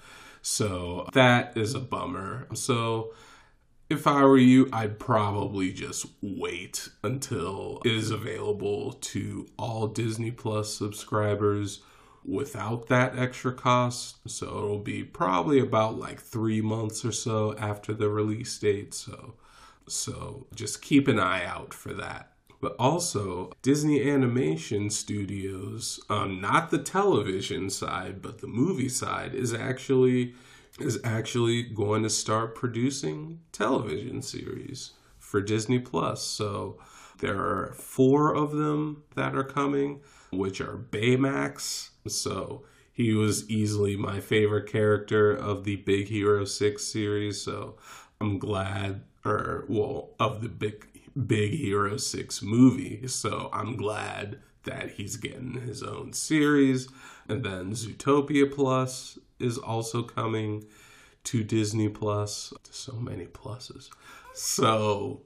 So 0.43 1.09
that 1.13 1.57
is 1.57 1.75
a 1.75 1.81
bummer. 1.81 2.47
So 2.55 3.13
if 3.91 4.07
I 4.07 4.25
were 4.25 4.39
you, 4.39 4.69
I'd 4.73 4.99
probably 4.99 5.73
just 5.73 6.07
wait 6.21 6.89
until 7.03 7.81
it 7.85 7.93
is 7.93 8.11
available 8.11 8.93
to 8.93 9.49
all 9.59 9.87
Disney 9.87 10.31
Plus 10.31 10.73
subscribers 10.75 11.81
without 12.25 12.89
that 12.89 13.19
extra 13.19 13.53
cost. 13.53 14.19
So 14.29 14.47
it'll 14.47 14.79
be 14.79 15.03
probably 15.05 15.59
about 15.59 15.99
like 15.99 16.21
three 16.21 16.61
months 16.61 17.05
or 17.05 17.13
so 17.13 17.57
after 17.57 17.95
the 17.95 18.09
release 18.09 18.59
date. 18.59 18.93
So 18.93 19.35
so 19.87 20.47
just 20.55 20.83
keep 20.83 21.09
an 21.09 21.19
eye 21.19 21.45
out 21.45 21.73
for 21.73 21.95
that 21.95 22.33
but 22.61 22.75
also 22.79 23.53
Disney 23.63 24.09
Animation 24.09 24.91
Studios, 24.91 26.01
um, 26.11 26.41
not 26.41 26.71
the 26.71 26.79
television 26.79 27.71
side, 27.71 28.21
but 28.21 28.41
the 28.41 28.47
movie 28.47 28.89
side, 28.89 29.35
is 29.35 29.55
actually 29.55 30.35
is 30.81 31.01
actually 31.03 31.63
going 31.63 32.05
to 32.05 32.11
start 32.11 32.55
producing 32.55 33.41
television 33.51 34.23
series 34.23 34.93
for 35.19 35.41
Disney 35.41 35.79
Plus. 35.79 36.23
So 36.23 36.79
there 37.19 37.39
are 37.39 37.75
four 37.75 38.35
of 38.35 38.53
them 38.53 39.03
that 39.17 39.35
are 39.35 39.45
coming, 39.45 40.01
which 40.31 40.61
are 40.61 40.77
Baymax. 40.77 41.91
So 42.07 42.65
he 42.93 43.13
was 43.13 43.49
easily 43.51 43.97
my 43.97 44.21
favorite 44.21 44.71
character 44.71 45.33
of 45.33 45.65
the 45.65 45.77
Big 45.77 46.09
Hero 46.09 46.45
6 46.45 46.83
series. 46.85 47.43
So 47.43 47.77
I'm 48.21 48.39
glad, 48.39 49.03
or 49.25 49.65
well, 49.69 50.11
of 50.21 50.43
the 50.43 50.49
Big 50.49 50.87
Big 51.27 51.55
Hero 51.55 51.97
6 51.97 52.43
movie. 52.43 53.07
So 53.09 53.51
I'm 53.53 53.77
glad 53.77 54.41
that 54.65 54.93
he's 54.93 55.17
getting 55.17 55.55
his 55.55 55.83
own 55.83 56.13
series. 56.13 56.89
And 57.29 57.45
then 57.45 57.73
Zootopia 57.73 58.53
Plus 58.53 59.19
is 59.39 59.59
also 59.59 60.03
coming 60.03 60.65
to 61.25 61.43
Disney 61.45 61.89
Plus. 61.89 62.53
So 62.71 62.95
many 62.95 63.27
pluses. 63.27 63.91
So 64.35 65.23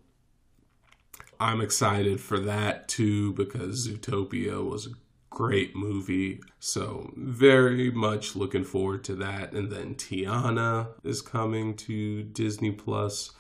I'm 1.41 1.61
excited 1.61 2.21
for 2.21 2.39
that 2.41 2.89
too 2.89 3.33
because 3.35 3.89
Zootopia 3.89 4.65
was 4.65 4.87
a 4.87 4.91
great 5.31 5.75
movie. 5.75 6.41
So 6.61 7.13
very 7.17 7.91
much 7.91 8.37
looking 8.37 8.65
forward 8.65 9.05
to 9.05 9.15
that. 9.17 9.53
And 9.53 9.71
then 9.71 9.95
Tiana 9.95 10.89
is 11.03 11.21
coming 11.21 11.75
to 11.79 12.23
Disney 12.23 12.71
Plus 12.71 13.33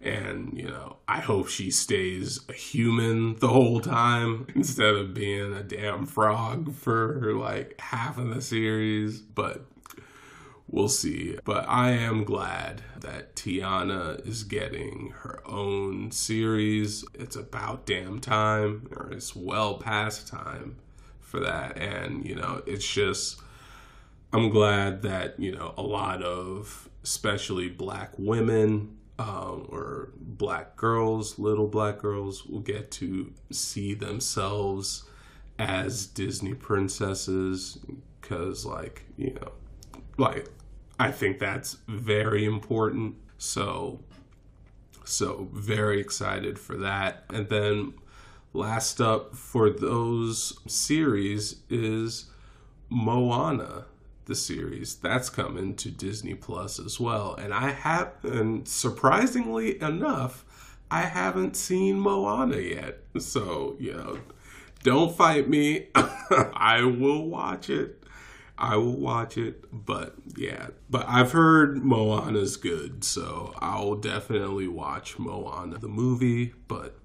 and 0.00 0.56
you 0.56 0.66
know 0.66 0.96
i 1.08 1.20
hope 1.20 1.48
she 1.48 1.70
stays 1.70 2.40
a 2.48 2.52
human 2.52 3.34
the 3.36 3.48
whole 3.48 3.80
time 3.80 4.46
instead 4.54 4.94
of 4.94 5.12
being 5.12 5.52
a 5.52 5.62
damn 5.62 6.06
frog 6.06 6.72
for 6.74 7.34
like 7.34 7.80
half 7.80 8.18
of 8.18 8.32
the 8.34 8.40
series. 8.40 9.18
But 9.20 9.64
we'll 10.68 10.88
see. 10.88 11.38
But 11.44 11.68
i 11.68 11.90
am 11.90 12.24
glad 12.24 12.82
that 13.00 13.34
tiana 13.34 14.24
is 14.26 14.44
getting 14.44 15.14
her 15.20 15.40
own 15.46 16.10
series. 16.10 17.04
It's 17.14 17.36
about 17.36 17.86
damn 17.86 18.20
time 18.20 18.88
or 18.94 19.10
it's 19.12 19.34
well 19.34 19.78
past 19.78 20.28
time 20.28 20.76
for 21.20 21.40
that. 21.40 21.76
And 21.76 22.24
you 22.26 22.34
know 22.36 22.62
it's 22.66 22.86
just 22.86 23.40
i'm 24.32 24.50
glad 24.50 25.00
that 25.00 25.40
you 25.40 25.50
know 25.50 25.72
a 25.78 25.82
lot 25.82 26.22
of 26.22 26.88
especially 27.02 27.70
black 27.70 28.12
women 28.18 28.97
um, 29.18 29.66
or 29.68 30.10
black 30.16 30.76
girls, 30.76 31.38
little 31.38 31.66
black 31.66 31.98
girls, 31.98 32.46
will 32.46 32.60
get 32.60 32.90
to 32.92 33.32
see 33.50 33.94
themselves 33.94 35.04
as 35.58 36.06
Disney 36.06 36.54
princesses 36.54 37.78
because, 38.20 38.64
like, 38.64 39.04
you 39.16 39.34
know, 39.34 39.52
like, 40.16 40.48
I 41.00 41.10
think 41.10 41.38
that's 41.38 41.78
very 41.88 42.44
important. 42.44 43.16
So, 43.38 44.00
so 45.04 45.48
very 45.52 46.00
excited 46.00 46.58
for 46.58 46.76
that. 46.76 47.24
And 47.30 47.48
then 47.48 47.94
last 48.52 49.00
up 49.00 49.34
for 49.34 49.70
those 49.70 50.58
series 50.66 51.62
is 51.68 52.30
Moana 52.88 53.86
the 54.28 54.36
series 54.36 54.94
that's 54.96 55.28
coming 55.30 55.74
to 55.74 55.90
Disney 55.90 56.34
Plus 56.34 56.78
as 56.78 57.00
well. 57.00 57.34
And 57.34 57.52
I 57.52 57.70
have, 57.70 58.12
and 58.22 58.68
surprisingly 58.68 59.80
enough, 59.82 60.44
I 60.90 61.02
haven't 61.02 61.56
seen 61.56 61.98
Moana 61.98 62.58
yet. 62.58 63.00
So, 63.18 63.76
you 63.80 63.94
know, 63.94 64.18
don't 64.84 65.16
fight 65.16 65.48
me. 65.48 65.88
I 65.94 66.82
will 66.82 67.28
watch 67.28 67.68
it. 67.70 68.04
I 68.56 68.76
will 68.76 68.96
watch 68.96 69.38
it. 69.38 69.64
But 69.72 70.14
yeah, 70.36 70.68
but 70.90 71.06
I've 71.08 71.32
heard 71.32 71.82
Moana's 71.82 72.56
good. 72.56 73.04
So 73.04 73.54
I'll 73.58 73.94
definitely 73.94 74.68
watch 74.68 75.18
Moana, 75.18 75.78
the 75.78 75.88
movie. 75.88 76.54
But 76.68 76.96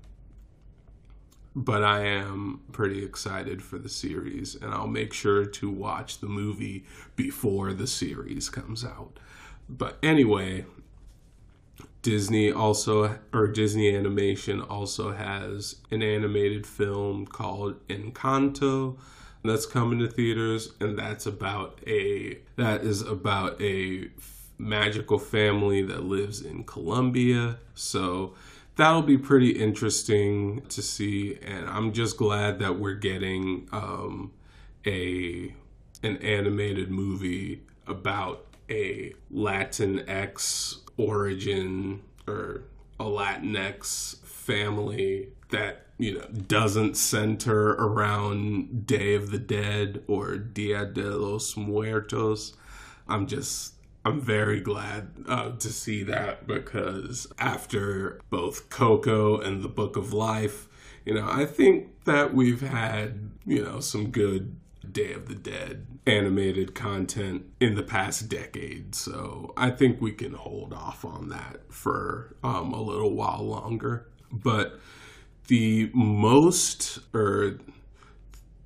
but 1.55 1.83
I 1.83 2.05
am 2.05 2.61
pretty 2.71 3.03
excited 3.03 3.61
for 3.61 3.77
the 3.77 3.89
series, 3.89 4.55
and 4.55 4.73
I'll 4.73 4.87
make 4.87 5.13
sure 5.13 5.45
to 5.45 5.69
watch 5.69 6.19
the 6.19 6.27
movie 6.27 6.85
before 7.15 7.73
the 7.73 7.87
series 7.87 8.49
comes 8.49 8.83
out. 8.83 9.19
But 9.69 9.97
anyway, 10.01 10.65
Disney 12.01 12.51
also, 12.51 13.19
or 13.31 13.47
Disney 13.47 13.95
Animation 13.95 14.61
also 14.61 15.13
has 15.13 15.77
an 15.91 16.01
animated 16.01 16.67
film 16.67 17.25
called 17.25 17.87
Encanto 17.87 18.97
that's 19.43 19.65
coming 19.65 19.99
to 19.99 20.07
theaters, 20.07 20.73
and 20.79 20.97
that's 20.97 21.25
about 21.25 21.79
a 21.85 22.39
that 22.55 22.81
is 22.81 23.01
about 23.01 23.61
a 23.61 24.09
magical 24.57 25.19
family 25.19 25.81
that 25.81 26.03
lives 26.03 26.41
in 26.41 26.63
Colombia. 26.63 27.57
So 27.75 28.35
that'll 28.75 29.01
be 29.01 29.17
pretty 29.17 29.51
interesting 29.51 30.61
to 30.67 30.81
see 30.81 31.37
and 31.41 31.67
i'm 31.69 31.91
just 31.91 32.17
glad 32.17 32.59
that 32.59 32.79
we're 32.79 32.93
getting 32.93 33.67
um, 33.71 34.31
a 34.85 35.53
an 36.03 36.17
animated 36.17 36.91
movie 36.91 37.61
about 37.87 38.45
a 38.69 39.13
latinx 39.33 40.77
origin 40.97 42.01
or 42.27 42.63
a 42.99 43.03
latinx 43.03 44.17
family 44.25 45.29
that 45.49 45.85
you 45.97 46.17
know 46.17 46.25
doesn't 46.47 46.97
center 46.97 47.69
around 47.73 48.85
day 48.85 49.15
of 49.15 49.31
the 49.31 49.39
dead 49.39 50.03
or 50.07 50.37
dia 50.37 50.85
de 50.85 51.15
los 51.15 51.55
muertos. 51.55 52.53
I'm 53.07 53.27
just 53.27 53.73
I'm 54.05 54.19
very 54.19 54.59
glad 54.59 55.11
uh, 55.27 55.51
to 55.51 55.69
see 55.69 56.03
that 56.03 56.45
because 56.45 57.27
after 57.39 58.19
both 58.29 58.69
Coco 58.69 59.39
and 59.39 59.63
the 59.63 59.69
Book 59.69 59.95
of 59.95 60.11
Life, 60.11 60.67
you 61.05 61.13
know, 61.13 61.27
I 61.29 61.45
think 61.45 62.03
that 62.05 62.33
we've 62.33 62.61
had, 62.61 63.31
you 63.45 63.63
know, 63.63 63.79
some 63.79 64.09
good 64.11 64.55
Day 64.91 65.13
of 65.13 65.27
the 65.27 65.35
Dead 65.35 65.87
animated 66.05 66.75
content 66.75 67.45
in 67.59 67.75
the 67.75 67.83
past 67.83 68.27
decade. 68.27 68.93
So 68.93 69.53
I 69.55 69.69
think 69.69 70.01
we 70.01 70.11
can 70.11 70.33
hold 70.33 70.73
off 70.73 71.05
on 71.05 71.29
that 71.29 71.61
for 71.69 72.35
um, 72.43 72.73
a 72.73 72.81
little 72.81 73.13
while 73.13 73.43
longer. 73.43 74.07
But 74.31 74.79
the 75.47 75.89
most, 75.93 76.99
or 77.13 77.59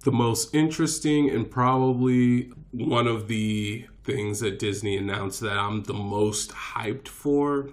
the 0.03 0.11
most 0.11 0.53
interesting, 0.55 1.29
and 1.29 1.49
probably 1.49 2.51
one 2.71 3.07
of 3.07 3.27
the 3.27 3.87
things 4.07 4.39
that 4.39 4.57
Disney 4.57 4.97
announced 4.97 5.41
that 5.41 5.57
I'm 5.57 5.83
the 5.83 5.93
most 5.93 6.51
hyped 6.51 7.09
for 7.09 7.69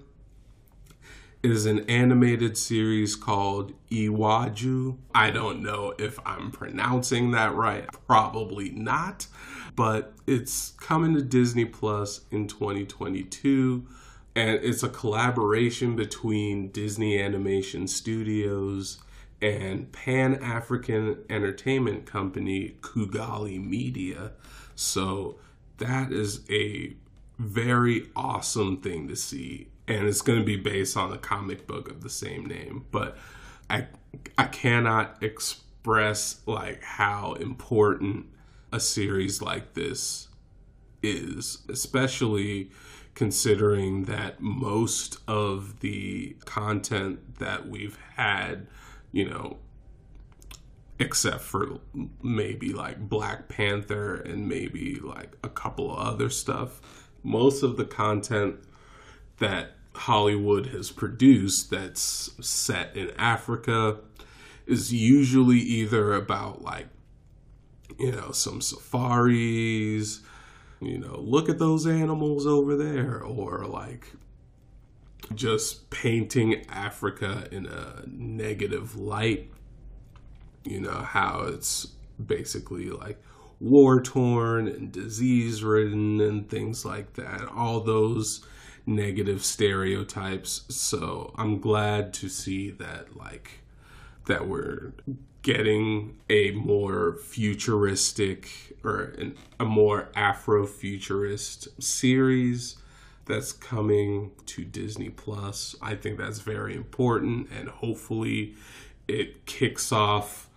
is 1.45 1.65
an 1.65 1.89
animated 1.89 2.59
series 2.59 3.15
called 3.15 3.73
Iwaju. 3.91 4.97
I 5.15 5.31
don't 5.31 5.63
know 5.63 5.95
if 5.99 6.19
I'm 6.27 6.51
pronouncing 6.51 7.31
that 7.31 7.55
right, 7.55 7.87
probably 8.07 8.71
not, 8.71 9.29
but 9.77 10.13
it's 10.27 10.71
coming 10.81 11.15
to 11.15 11.23
Disney 11.23 11.65
Plus 11.65 12.23
in 12.31 12.49
2022 12.49 13.87
and 14.37 14.59
it's 14.65 14.83
a 14.83 14.89
collaboration 14.89 15.95
between 15.95 16.69
Disney 16.69 17.21
Animation 17.23 17.87
Studios 17.87 18.99
and 19.41 19.93
Pan 19.93 20.35
African 20.43 21.19
entertainment 21.31 22.07
company 22.07 22.77
Kugali 22.81 23.65
Media. 23.65 24.33
So 24.75 25.37
that 25.79 26.13
is 26.13 26.41
a 26.51 26.95
very 27.39 28.09
awesome 28.15 28.81
thing 28.81 29.09
to 29.09 29.17
see. 29.17 29.69
And 29.87 30.07
it's 30.07 30.23
going 30.23 30.39
to 30.39 30.45
be 30.45 30.57
based 30.57 30.97
on 30.97 31.13
a 31.13 31.19
comic 31.19 31.67
book 31.67 31.91
of 31.91 32.03
the 32.03 32.09
same 32.09 32.47
name 32.47 32.87
but 32.91 33.19
i 33.71 33.87
i 34.39 34.45
cannot 34.45 35.23
express 35.23 36.41
like 36.47 36.83
how 36.83 37.35
important 37.35 38.27
a 38.73 38.81
series 38.81 39.43
like 39.43 39.75
this 39.75 40.29
is 41.03 41.59
especially 41.69 42.71
considering 43.15 44.05
that 44.05 44.41
most 44.41 45.19
of 45.29 45.81
the 45.81 46.35
content 46.45 47.39
that 47.39 47.69
we've 47.69 47.99
had 48.17 48.67
you 49.13 49.29
know 49.29 49.57
except 50.99 51.41
for 51.41 51.81
maybe 52.23 52.73
like 52.73 53.09
Black 53.09 53.49
Panther 53.49 54.15
and 54.15 54.49
maybe 54.49 55.01
like 55.03 55.37
a 55.43 55.49
couple 55.49 55.93
of 55.93 55.99
other 55.99 56.31
stuff. 56.31 56.81
Most 57.23 57.63
of 57.63 57.77
the 57.77 57.85
content 57.85 58.57
that 59.39 59.73
Hollywood 59.95 60.67
has 60.67 60.91
produced 60.91 61.71
that's 61.71 62.31
set 62.47 62.97
in 62.97 63.11
Africa 63.19 63.99
is 64.67 64.93
usually 64.93 65.59
either 65.59 66.15
about 66.15 66.63
like 66.63 66.89
you 67.99 68.11
know 68.11 68.33
some 68.33 68.61
safaris 68.61 70.21
you 70.81 70.99
know 70.99 71.21
look 71.21 71.49
at 71.49 71.59
those 71.59 71.87
animals 71.87 72.47
over 72.47 72.77
there 72.77 73.21
or 73.21 73.67
like 73.67 74.13
just 75.35 75.91
painting 75.91 76.65
Africa 76.69 77.47
in 77.53 77.67
a 77.67 78.03
negative 78.07 78.97
light 78.97 79.51
you 80.65 80.81
know 80.81 81.03
how 81.03 81.45
it's 81.47 81.87
basically 82.25 82.91
like 82.91 83.23
war 83.61 84.01
torn 84.01 84.69
and 84.69 84.93
disease 84.93 85.63
ridden 85.63 86.21
and 86.21 86.49
things 86.49 86.85
like 86.85 87.15
that 87.15 87.47
all 87.55 87.81
those 87.81 88.45
negative 88.87 89.43
stereotypes 89.45 90.65
so 90.69 91.33
i'm 91.39 91.59
glad 91.59 92.13
to 92.13 92.29
see 92.29 92.71
that 92.71 93.17
like 93.17 93.61
that 94.27 94.47
we're 94.49 94.93
getting 95.45 96.17
a 96.31 96.51
more 96.53 97.17
futuristic 97.17 98.49
or 98.83 99.15
an, 99.19 99.37
a 99.61 99.65
more 99.65 100.09
afrofuturist 100.17 101.69
series 101.83 102.77
that's 103.27 103.53
coming 103.53 104.31
to 104.47 104.65
Disney 104.65 105.11
Plus. 105.11 105.77
I 105.81 105.95
think 105.95 106.19
that's 106.19 106.41
very 106.41 106.75
important 106.75 107.49
and 107.51 107.69
hopefully 107.69 108.55
it 109.07 109.47
kicks 109.47 109.93
off 109.93 110.49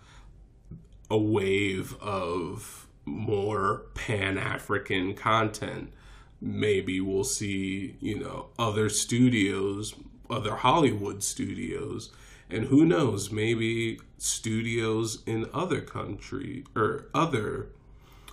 a 1.10 1.18
wave 1.18 1.94
of 2.00 2.86
more 3.04 3.86
pan 3.94 4.38
African 4.38 5.14
content. 5.14 5.92
Maybe 6.40 7.00
we'll 7.00 7.24
see, 7.24 7.96
you 8.00 8.18
know, 8.18 8.48
other 8.58 8.88
studios, 8.88 9.94
other 10.30 10.56
Hollywood 10.56 11.22
studios, 11.22 12.10
and 12.50 12.66
who 12.66 12.84
knows, 12.84 13.30
maybe 13.30 14.00
studios 14.18 15.22
in 15.26 15.46
other 15.52 15.80
country 15.80 16.64
or 16.74 17.06
other 17.14 17.68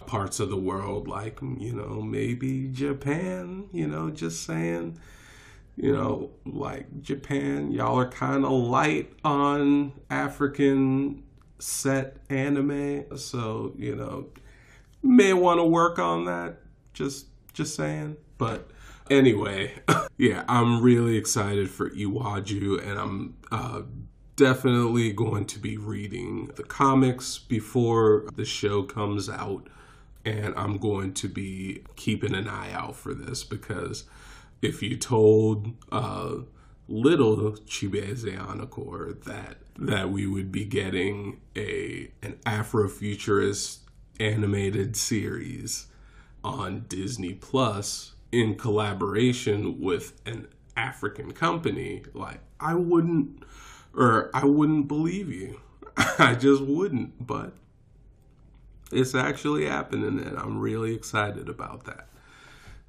parts 0.05 0.39
of 0.39 0.49
the 0.49 0.57
world, 0.57 1.07
like, 1.07 1.39
you 1.41 1.73
know, 1.73 2.01
maybe 2.01 2.69
Japan, 2.71 3.65
you 3.71 3.87
know, 3.87 4.09
just 4.11 4.45
saying, 4.45 4.99
you 5.75 5.91
know, 5.91 6.31
like 6.45 7.01
Japan, 7.01 7.71
y'all 7.71 7.99
are 7.99 8.07
kind 8.07 8.45
of 8.45 8.51
light 8.51 9.11
on 9.23 9.93
African 10.09 11.23
set 11.65 12.17
anime, 12.29 13.17
so 13.17 13.73
you 13.77 13.95
know, 13.95 14.27
may 15.01 15.33
want 15.33 15.59
to 15.59 15.65
work 15.65 15.97
on 15.97 16.25
that. 16.25 16.57
Just 16.93 17.27
just 17.53 17.75
saying. 17.75 18.17
But 18.37 18.69
anyway, 19.09 19.73
yeah, 20.17 20.43
I'm 20.47 20.81
really 20.81 21.17
excited 21.17 21.69
for 21.69 21.89
Iwaju, 21.89 22.87
and 22.87 22.99
I'm 22.99 23.37
uh, 23.51 23.81
definitely 24.35 25.11
going 25.11 25.45
to 25.45 25.59
be 25.59 25.77
reading 25.77 26.51
the 26.55 26.63
comics 26.63 27.39
before 27.39 28.25
the 28.35 28.45
show 28.45 28.83
comes 28.83 29.27
out, 29.27 29.67
and 30.23 30.53
I'm 30.55 30.77
going 30.77 31.13
to 31.15 31.27
be 31.27 31.83
keeping 31.95 32.35
an 32.35 32.47
eye 32.47 32.73
out 32.73 32.95
for 32.95 33.13
this 33.13 33.43
because 33.43 34.03
if 34.61 34.83
you 34.83 34.97
told 34.97 35.73
uh, 35.91 36.35
little 36.87 37.53
Chibeze 37.53 38.37
Anakor 38.37 39.23
that 39.23 39.57
that 39.77 40.09
we 40.09 40.25
would 40.25 40.51
be 40.51 40.65
getting 40.65 41.41
a 41.55 42.11
an 42.21 42.37
Afrofuturist 42.45 43.79
animated 44.19 44.95
series 44.95 45.87
on 46.43 46.85
Disney 46.87 47.33
Plus 47.33 48.13
in 48.31 48.55
collaboration 48.55 49.79
with 49.79 50.19
an 50.25 50.47
African 50.77 51.31
company, 51.31 52.03
like 52.13 52.39
I 52.59 52.75
wouldn't 52.75 53.43
or 53.93 54.29
I 54.33 54.45
wouldn't 54.45 54.87
believe 54.87 55.31
you. 55.31 55.59
I 56.19 56.35
just 56.35 56.61
wouldn't, 56.61 57.25
but 57.25 57.53
it's 58.91 59.15
actually 59.15 59.65
happening 59.65 60.19
and 60.19 60.37
I'm 60.37 60.59
really 60.59 60.93
excited 60.93 61.49
about 61.49 61.85
that. 61.85 62.07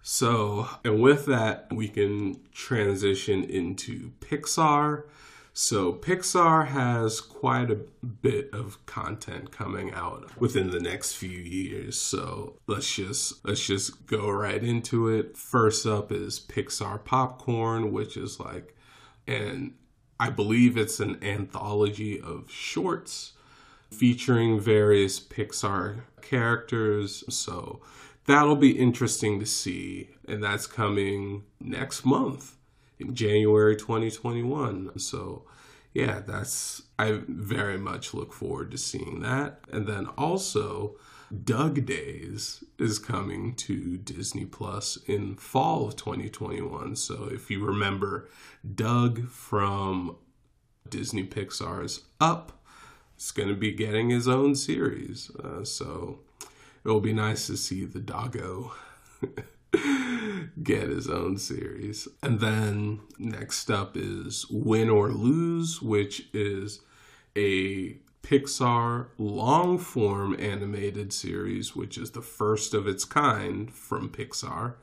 So, 0.03 0.69
and 0.85 1.01
with 1.01 1.27
that, 1.27 1.67
we 1.73 1.89
can 1.89 2.41
transition 2.53 3.43
into 3.43 4.13
Pixar. 4.21 5.03
So, 5.59 5.95
Pixar 5.95 6.67
has 6.67 7.19
quite 7.19 7.71
a 7.71 7.77
bit 7.77 8.51
of 8.53 8.85
content 8.85 9.53
coming 9.53 9.91
out 9.91 10.39
within 10.39 10.69
the 10.69 10.81
next 10.81 11.15
few 11.15 11.31
years. 11.31 11.99
So, 11.99 12.59
let's 12.67 12.95
just 12.95 13.43
let's 13.43 13.67
just 13.67 14.07
go 14.07 14.29
right 14.29 14.63
into 14.63 15.09
it. 15.09 15.35
First 15.35 15.87
up 15.87 16.13
is 16.13 16.39
Pixar 16.39 17.03
Popcorn, 17.03 17.91
which 17.91 18.19
is 18.19 18.39
like 18.39 18.77
and 19.27 19.73
I 20.21 20.29
believe 20.29 20.77
it's 20.77 21.01
an 21.01 21.25
anthology 21.25 22.21
of 22.21 22.51
shorts 22.51 23.33
featuring 23.91 24.61
various 24.61 25.19
Pixar 25.19 26.03
characters. 26.21 27.25
So, 27.35 27.81
that'll 28.27 28.57
be 28.57 28.79
interesting 28.79 29.41
to 29.41 29.47
see. 29.47 30.11
And 30.29 30.45
that's 30.45 30.67
coming 30.67 31.45
next 31.63 32.05
month 32.05 32.56
January 33.13 33.77
2021. 33.77 34.99
So, 34.99 35.45
yeah, 35.93 36.21
that's, 36.27 36.83
I 36.99 37.21
very 37.29 37.79
much 37.79 38.15
look 38.15 38.33
forward 38.33 38.71
to 38.71 38.79
seeing 38.79 39.21
that. 39.21 39.61
And 39.71 39.87
then 39.87 40.07
also, 40.19 40.97
Dug 41.45 41.85
Days 41.87 42.63
is 42.79 42.99
coming 42.99 43.55
to 43.55 43.97
Disney 43.97 44.45
Plus 44.45 44.97
in 45.07 45.37
fall 45.37 45.89
of 45.89 45.97
2021. 45.97 46.97
So, 46.97 47.29
if 47.31 47.51
you 47.51 47.65
remember 47.65 48.29
Dug 48.75 49.29
from 49.29 50.17
Disney 50.89 51.25
Pixar's 51.25 52.05
Up, 52.21 52.65
it's 53.17 53.33
going 53.33 53.49
to 53.49 53.55
be 53.55 53.73
getting 53.73 54.11
his 54.11 54.29
own 54.29 54.55
series. 54.55 55.31
Uh, 55.43 55.65
so, 55.65 56.21
it'll 56.85 57.01
be 57.01 57.13
nice 57.13 57.47
to 57.49 57.57
see 57.57 57.85
the 57.85 58.01
doggo 58.01 58.73
get 60.63 60.89
his 60.89 61.09
own 61.09 61.39
series. 61.39 62.09
And 62.23 62.41
then 62.41 63.01
next 63.19 63.71
up 63.71 63.97
is 63.97 64.47
Win 64.51 64.89
or 64.89 65.11
Lose, 65.11 65.81
which 65.83 66.29
is 66.33 66.81
a 67.37 67.99
Pixar 68.23 69.09
long 69.19 69.79
form 69.79 70.35
animated 70.39 71.13
series, 71.13 71.77
which 71.77 71.97
is 71.97 72.11
the 72.11 72.23
first 72.23 72.75
of 72.75 72.89
its 72.89 73.05
kind 73.05 73.73
from 73.73 74.09
Pixar, 74.09 74.75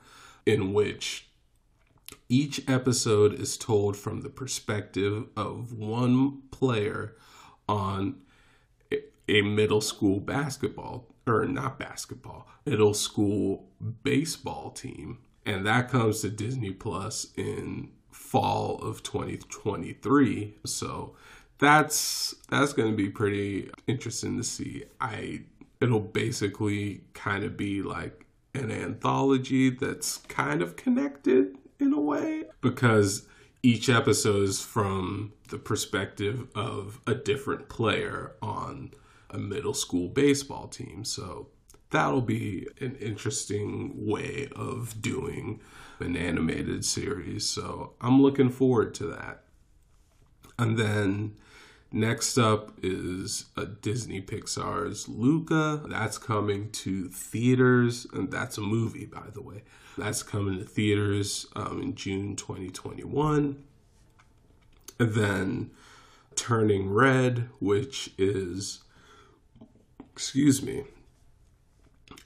in 0.46 0.72
which 0.72 1.28
each 2.28 2.66
episode 2.68 3.34
is 3.34 3.56
told 3.58 3.96
from 3.96 4.22
the 4.22 4.30
perspective 4.30 5.26
of 5.36 5.72
one 5.72 6.42
player 6.50 7.16
on 7.68 8.16
a 9.28 9.42
middle 9.42 9.80
school 9.80 10.20
basketball 10.20 11.13
or 11.26 11.44
not 11.46 11.78
basketball, 11.78 12.48
middle 12.66 12.94
school 12.94 13.68
baseball 14.02 14.70
team. 14.70 15.18
And 15.46 15.66
that 15.66 15.90
comes 15.90 16.20
to 16.20 16.30
Disney 16.30 16.70
Plus 16.70 17.28
in 17.36 17.90
fall 18.10 18.78
of 18.82 19.02
2023. 19.02 20.54
So 20.64 21.14
that's 21.58 22.34
that's 22.50 22.72
going 22.72 22.90
to 22.90 22.96
be 22.96 23.10
pretty 23.10 23.70
interesting 23.86 24.36
to 24.38 24.44
see. 24.44 24.84
I 25.00 25.42
it'll 25.80 26.00
basically 26.00 27.02
kind 27.12 27.44
of 27.44 27.56
be 27.56 27.82
like 27.82 28.26
an 28.54 28.70
anthology 28.70 29.70
that's 29.70 30.18
kind 30.28 30.62
of 30.62 30.76
connected 30.76 31.56
in 31.80 31.92
a 31.92 32.00
way 32.00 32.44
because 32.60 33.26
each 33.62 33.88
episode 33.88 34.42
is 34.44 34.60
from 34.60 35.32
the 35.48 35.58
perspective 35.58 36.46
of 36.54 37.00
a 37.06 37.14
different 37.14 37.68
player 37.68 38.32
on 38.40 38.92
a 39.34 39.38
middle 39.38 39.74
school 39.74 40.08
baseball 40.08 40.68
team. 40.68 41.04
So 41.04 41.48
that'll 41.90 42.20
be 42.20 42.68
an 42.80 42.96
interesting 42.96 44.06
way 44.06 44.48
of 44.54 45.00
doing 45.02 45.60
an 46.00 46.16
animated 46.16 46.84
series. 46.84 47.48
So 47.48 47.92
I'm 48.00 48.22
looking 48.22 48.50
forward 48.50 48.94
to 48.96 49.06
that. 49.08 49.42
And 50.58 50.78
then 50.78 51.36
next 51.90 52.38
up 52.38 52.72
is 52.82 53.46
a 53.56 53.66
Disney 53.66 54.20
Pixar's 54.20 55.08
Luca. 55.08 55.82
That's 55.86 56.18
coming 56.18 56.70
to 56.72 57.08
theaters, 57.08 58.06
and 58.12 58.30
that's 58.30 58.58
a 58.58 58.60
movie, 58.60 59.06
by 59.06 59.28
the 59.32 59.42
way. 59.42 59.62
That's 59.98 60.22
coming 60.22 60.58
to 60.58 60.64
theaters 60.64 61.46
um, 61.54 61.80
in 61.80 61.94
June 61.94 62.36
2021. 62.36 63.62
And 64.98 65.14
then 65.14 65.70
Turning 66.36 66.90
Red, 66.90 67.48
which 67.60 68.10
is, 68.18 68.82
excuse 70.14 70.62
me, 70.62 70.84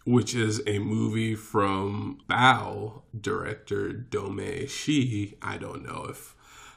which 0.05 0.35
is 0.35 0.61
a 0.67 0.79
movie 0.79 1.35
from 1.35 2.19
Bao 2.29 3.01
director 3.19 3.95
Domee 3.95 4.67
Shi. 4.67 5.39
I 5.41 5.57
don't 5.57 5.87
know 5.87 6.05
if 6.11 6.37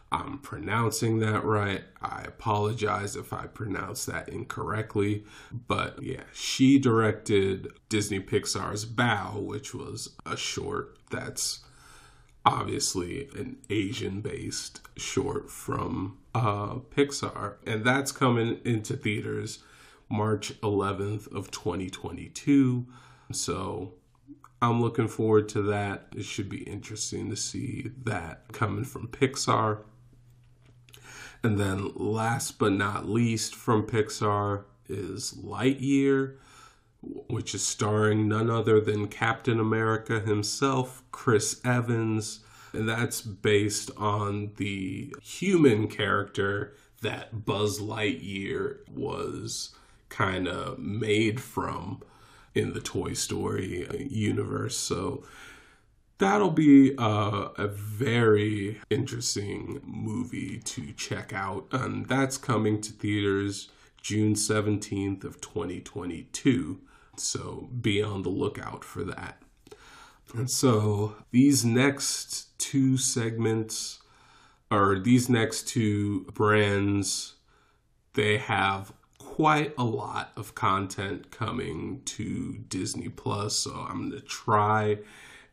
I'm 0.10 0.38
pronouncing 0.38 1.20
that 1.20 1.44
right. 1.44 1.84
I 2.02 2.24
apologize 2.24 3.18
if 3.18 3.34
I 3.34 3.48
pronounce 3.48 4.06
that 4.06 4.30
incorrectly. 4.30 5.26
But 5.52 6.02
yeah, 6.02 6.24
she 6.34 6.80
directed 6.80 7.68
Disney 7.90 8.22
Pixar's 8.22 8.86
Bao, 8.86 9.44
which 9.44 9.74
was 9.74 10.16
a 10.26 10.38
short 10.38 10.98
that's 11.10 11.66
obviously 12.46 13.28
an 13.36 13.58
Asian 13.70 14.22
based 14.22 14.80
short 14.96 15.52
from 15.52 16.20
uh, 16.34 16.76
Pixar. 16.96 17.56
And 17.68 17.84
that's 17.84 18.14
coming 18.14 18.62
into 18.64 18.96
theaters 18.96 19.60
March 20.12 20.60
11th 20.62 21.34
of 21.34 21.52
2022. 21.52 22.86
So 23.32 23.94
I'm 24.62 24.82
looking 24.82 25.08
forward 25.08 25.50
to 25.50 25.62
that. 25.64 26.08
It 26.16 26.26
should 26.26 26.50
be 26.50 26.64
interesting 26.64 27.30
to 27.30 27.36
see 27.36 27.92
that 28.04 28.52
coming 28.52 28.84
from 28.84 29.08
Pixar. 29.08 29.80
And 31.44 31.58
then 31.60 31.92
last 31.96 32.60
but 32.60 32.74
not 32.74 33.10
least 33.10 33.56
from 33.56 33.88
Pixar 33.88 34.66
is 34.88 35.34
Lightyear, 35.34 36.36
which 37.02 37.56
is 37.56 37.66
starring 37.66 38.28
none 38.28 38.50
other 38.50 38.80
than 38.80 39.08
Captain 39.08 39.60
America 39.60 40.20
himself, 40.20 41.02
Chris 41.12 41.60
Evans. 41.66 42.42
And 42.74 42.88
that's 42.88 43.22
based 43.22 43.90
on 43.98 44.52
the 44.58 45.16
human 45.22 45.88
character 45.88 46.76
that 47.02 47.46
Buzz 47.46 47.80
Lightyear 47.80 48.88
was 48.90 49.76
kind 50.12 50.48
of 50.48 50.78
made 50.78 51.42
from 51.42 52.04
in 52.54 52.74
the 52.74 52.82
Toy 52.82 53.14
Story 53.14 53.88
universe. 54.12 54.78
So 54.78 55.24
that'll 56.22 56.52
be 56.52 56.94
a, 57.00 57.50
a, 57.58 57.68
very 57.68 58.80
interesting 58.92 59.82
movie 59.84 60.60
to 60.60 60.94
check 60.94 61.34
out 61.34 61.66
and 61.72 62.08
that's 62.08 62.38
coming 62.38 62.80
to 62.80 62.92
theaters 62.92 63.70
june 64.04 64.36
17th 64.36 65.24
of 65.24 65.42
2022 65.42 66.80
so 67.18 67.70
be 67.82 68.04
on 68.04 68.22
the 68.22 68.30
lookout 68.30 68.84
for 68.84 69.04
that 69.04 69.42
and 70.36 70.48
so 70.48 71.16
these 71.32 71.66
next 71.66 72.56
two 72.60 72.98
segments 72.98 74.00
or 74.70 75.00
these 75.00 75.28
next 75.28 75.68
two 75.68 76.24
brands 76.36 77.34
they 78.14 78.38
have 78.38 78.94
quite 79.32 79.74
a 79.78 79.84
lot 79.84 80.32
of 80.36 80.54
content 80.56 81.32
coming 81.32 82.02
to 82.06 82.64
disney 82.68 83.10
plus 83.10 83.56
so 83.56 83.86
i'm 83.90 84.10
going 84.10 84.12
to 84.12 84.28
try 84.28 84.98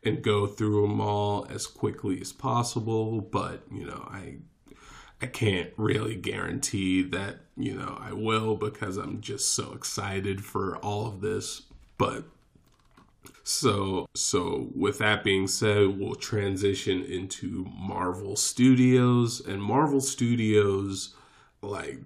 and 0.03 0.21
go 0.21 0.47
through 0.47 0.81
them 0.81 1.01
all 1.01 1.45
as 1.49 1.67
quickly 1.67 2.21
as 2.21 2.31
possible. 2.31 3.21
But, 3.21 3.63
you 3.71 3.85
know, 3.85 4.07
I 4.09 4.37
I 5.21 5.27
can't 5.27 5.71
really 5.75 6.15
guarantee 6.15 7.03
that, 7.03 7.39
you 7.57 7.75
know, 7.75 7.97
I 7.99 8.13
will 8.13 8.55
because 8.55 8.95
I'm 8.95 9.19
just 9.19 9.53
so 9.53 9.73
excited 9.73 10.45
for 10.45 10.77
all 10.77 11.07
of 11.07 11.19
this. 11.19 11.63
But 11.97 12.23
so 13.43 14.07
so 14.15 14.69
with 14.73 14.99
that 14.99 15.23
being 15.23 15.47
said, 15.47 15.99
we'll 15.99 16.15
transition 16.15 17.03
into 17.03 17.67
Marvel 17.77 18.35
Studios 18.35 19.41
and 19.45 19.61
Marvel 19.61 20.01
Studios 20.01 21.15
like 21.61 21.99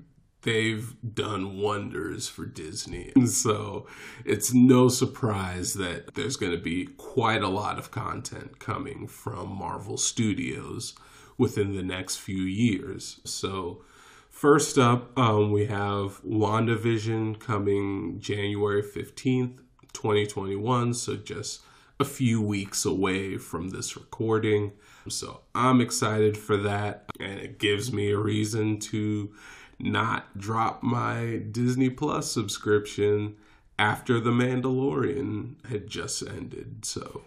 they've 0.43 0.95
done 1.13 1.57
wonders 1.57 2.27
for 2.27 2.45
Disney. 2.45 3.11
And 3.15 3.29
so 3.29 3.87
it's 4.25 4.53
no 4.53 4.89
surprise 4.89 5.73
that 5.75 6.13
there's 6.13 6.37
going 6.37 6.51
to 6.51 6.57
be 6.57 6.85
quite 6.97 7.41
a 7.41 7.47
lot 7.47 7.79
of 7.79 7.91
content 7.91 8.59
coming 8.59 9.07
from 9.07 9.49
Marvel 9.49 9.97
Studios 9.97 10.93
within 11.37 11.75
the 11.75 11.83
next 11.83 12.17
few 12.17 12.43
years. 12.43 13.19
So, 13.23 13.83
first 14.29 14.77
up, 14.77 15.17
um, 15.17 15.51
we 15.51 15.65
have 15.65 16.21
WandaVision 16.23 17.39
coming 17.39 18.19
January 18.19 18.83
15th, 18.83 19.59
2021. 19.93 20.93
So, 20.93 21.15
just 21.15 21.61
a 21.99 22.05
few 22.05 22.41
weeks 22.41 22.85
away 22.85 23.37
from 23.37 23.69
this 23.69 23.95
recording. 23.95 24.73
So, 25.09 25.41
I'm 25.55 25.81
excited 25.81 26.37
for 26.37 26.57
that, 26.57 27.05
and 27.19 27.39
it 27.39 27.59
gives 27.59 27.91
me 27.91 28.11
a 28.11 28.17
reason 28.17 28.79
to 28.79 29.33
not 29.79 30.37
drop 30.37 30.83
my 30.83 31.37
Disney 31.51 31.89
Plus 31.89 32.31
subscription 32.31 33.35
after 33.77 34.19
The 34.19 34.31
Mandalorian 34.31 35.55
had 35.67 35.87
just 35.87 36.21
ended. 36.27 36.85
So 36.85 37.23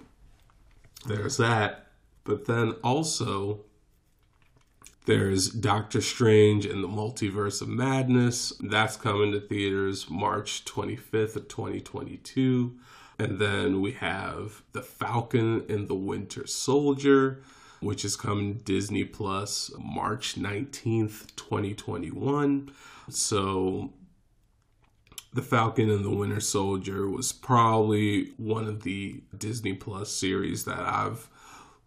there's 1.07 1.37
that. 1.37 1.89
But 2.25 2.47
then 2.47 2.73
also, 2.83 3.61
there's 5.07 5.49
Doctor 5.49 6.01
Strange 6.01 6.67
and 6.67 6.83
the 6.83 6.89
Multiverse 6.89 7.63
of 7.63 7.69
Madness. 7.69 8.53
That's 8.61 8.97
coming 8.97 9.33
to 9.33 9.41
theaters 9.41 10.11
March 10.11 10.65
25th 10.65 11.37
of 11.37 11.49
2022. 11.49 12.77
And 13.19 13.39
then 13.39 13.81
we 13.81 13.93
have 13.93 14.63
The 14.73 14.83
Falcon 14.83 15.65
and 15.69 15.89
the 15.89 15.95
Winter 15.95 16.47
Soldier 16.47 17.43
which 17.81 18.05
is 18.05 18.17
coming 18.17 18.55
Disney 18.65 19.05
Plus 19.05 19.71
March 19.79 20.37
19th, 20.37 21.35
2021. 21.37 22.71
So 23.09 23.93
the 25.33 25.43
Falcon 25.43 25.91
and 25.91 26.05
the 26.05 26.11
Winter 26.11 26.41
Soldier 26.41 27.09
was 27.09 27.33
probably 27.33 28.33
one 28.37 28.67
of 28.67 28.83
the 28.83 29.23
Disney 29.37 29.75
Plus 29.75 30.11
series 30.11 30.65
that 30.65 30.81
I've 30.81 31.29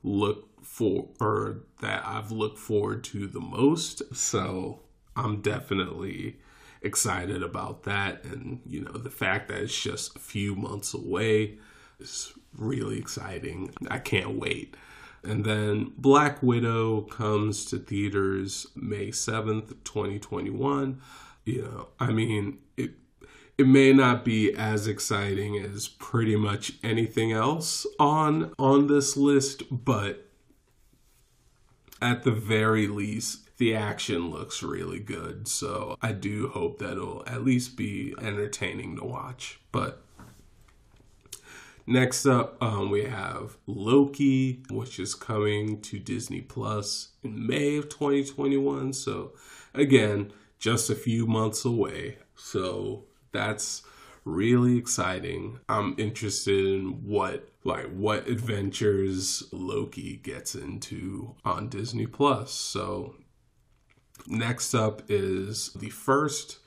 looked 0.04 0.66
for 0.66 1.10
or 1.20 1.64
that 1.82 2.06
I've 2.06 2.32
looked 2.32 2.60
forward 2.60 3.04
to 3.06 3.28
the 3.28 3.42
most. 3.42 4.16
So 4.16 4.82
I'm 5.16 5.42
definitely 5.42 6.38
excited 6.82 7.44
about 7.44 7.84
that 7.84 8.24
and 8.24 8.62
you 8.66 8.80
know 8.80 8.94
the 8.94 9.10
fact 9.10 9.50
that 9.50 9.60
it's 9.62 9.78
just 9.78 10.16
a 10.16 10.20
few 10.20 10.56
months 10.56 10.94
away 10.94 11.58
is 12.00 12.34
really 12.56 12.98
exciting. 12.98 13.74
I 13.90 14.00
can't 14.00 14.36
wait. 14.40 14.76
And 15.24 15.46
then 15.46 15.94
Black 15.98 16.42
Widow 16.42 17.02
comes 17.02 17.66
to 17.66 17.78
theaters 17.78 18.68
May 18.76 19.10
7th, 19.10 19.70
2021. 19.84 21.02
You 21.46 21.62
know, 21.64 21.88
I 22.00 22.12
mean, 22.12 22.60
it 22.78 22.92
it 23.58 23.68
may 23.68 23.92
not 23.92 24.24
be 24.24 24.54
as 24.54 24.88
exciting 24.88 25.58
as 25.58 25.90
pretty 25.90 26.38
much 26.38 26.74
anything 26.82 27.32
else 27.32 27.86
on 28.00 28.54
on 28.58 28.88
this 28.88 29.18
list, 29.18 29.64
but 29.70 30.30
at 32.02 32.24
the 32.24 32.32
very 32.32 32.88
least, 32.88 33.58
the 33.58 33.76
action 33.76 34.30
looks 34.30 34.64
really 34.64 35.00
good. 35.00 35.48
So 35.48 35.98
I 36.02 36.14
do 36.14 36.48
hope 36.48 36.80
that 36.80 36.94
it'll 36.94 37.24
at 37.28 37.44
least 37.44 37.76
be 37.76 38.16
entertaining 38.22 38.96
to 38.96 39.04
watch. 39.04 39.60
But 39.74 40.04
Next 41.90 42.28
up, 42.28 42.56
um, 42.62 42.92
we 42.92 43.06
have 43.06 43.58
Loki, 43.66 44.62
which 44.70 45.00
is 45.00 45.16
coming 45.16 45.82
to 45.82 45.98
Disney 45.98 46.40
Plus 46.40 47.14
in 47.24 47.48
May 47.48 47.78
of 47.78 47.90
2021. 47.90 48.94
So, 48.94 49.34
again, 49.74 50.32
just 50.60 50.92
a 50.92 50.96
few 50.96 51.26
months 51.26 51.66
away. 51.66 52.20
So, 52.36 53.06
that's 53.32 53.82
really 54.24 54.78
exciting. 54.78 55.62
I'm 55.68 55.96
interested 55.98 56.64
in 56.64 57.08
what 57.08 57.50
like 57.64 57.88
what 57.88 58.28
adventures 58.28 59.46
Loki 59.52 60.18
gets 60.18 60.54
into 60.54 61.36
on 61.44 61.70
Disney 61.70 62.06
Plus. 62.06 62.52
So 62.52 63.16
next 64.28 64.76
up 64.76 65.02
is 65.10 65.74
the 65.74 65.90
first 65.90 66.60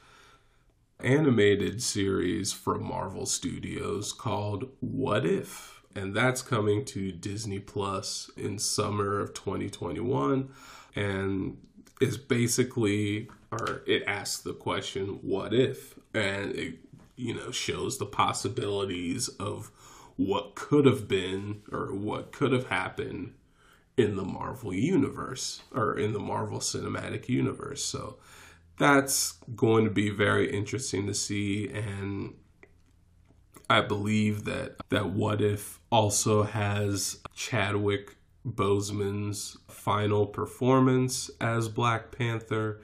animated 1.04 1.82
series 1.82 2.52
from 2.52 2.84
Marvel 2.84 3.26
Studios 3.26 4.12
called 4.12 4.68
What 4.80 5.26
If? 5.26 5.82
And 5.94 6.14
that's 6.14 6.42
coming 6.42 6.84
to 6.86 7.12
Disney 7.12 7.58
Plus 7.58 8.30
in 8.36 8.58
summer 8.58 9.20
of 9.20 9.34
2021 9.34 10.48
and 10.96 11.58
is 12.00 12.16
basically 12.16 13.28
or 13.50 13.82
it 13.86 14.02
asks 14.06 14.42
the 14.42 14.54
question 14.54 15.18
what 15.22 15.52
if 15.52 15.94
and 16.14 16.52
it 16.54 16.78
you 17.16 17.34
know 17.34 17.50
shows 17.50 17.98
the 17.98 18.06
possibilities 18.06 19.28
of 19.28 19.70
what 20.16 20.54
could 20.54 20.86
have 20.86 21.06
been 21.06 21.62
or 21.70 21.94
what 21.94 22.32
could 22.32 22.52
have 22.52 22.66
happened 22.68 23.34
in 23.96 24.16
the 24.16 24.24
Marvel 24.24 24.72
universe 24.72 25.62
or 25.74 25.98
in 25.98 26.12
the 26.12 26.18
Marvel 26.18 26.58
Cinematic 26.58 27.28
Universe. 27.28 27.84
So 27.84 28.16
that's 28.78 29.32
going 29.54 29.84
to 29.84 29.90
be 29.90 30.10
very 30.10 30.50
interesting 30.52 31.06
to 31.06 31.14
see 31.14 31.68
and 31.68 32.34
I 33.70 33.80
believe 33.80 34.44
that 34.44 34.76
that 34.90 35.10
what 35.10 35.40
if 35.40 35.80
also 35.90 36.42
has 36.42 37.18
Chadwick 37.34 38.16
Boseman's 38.46 39.56
final 39.68 40.26
performance 40.26 41.30
as 41.40 41.68
Black 41.68 42.16
Panther. 42.16 42.82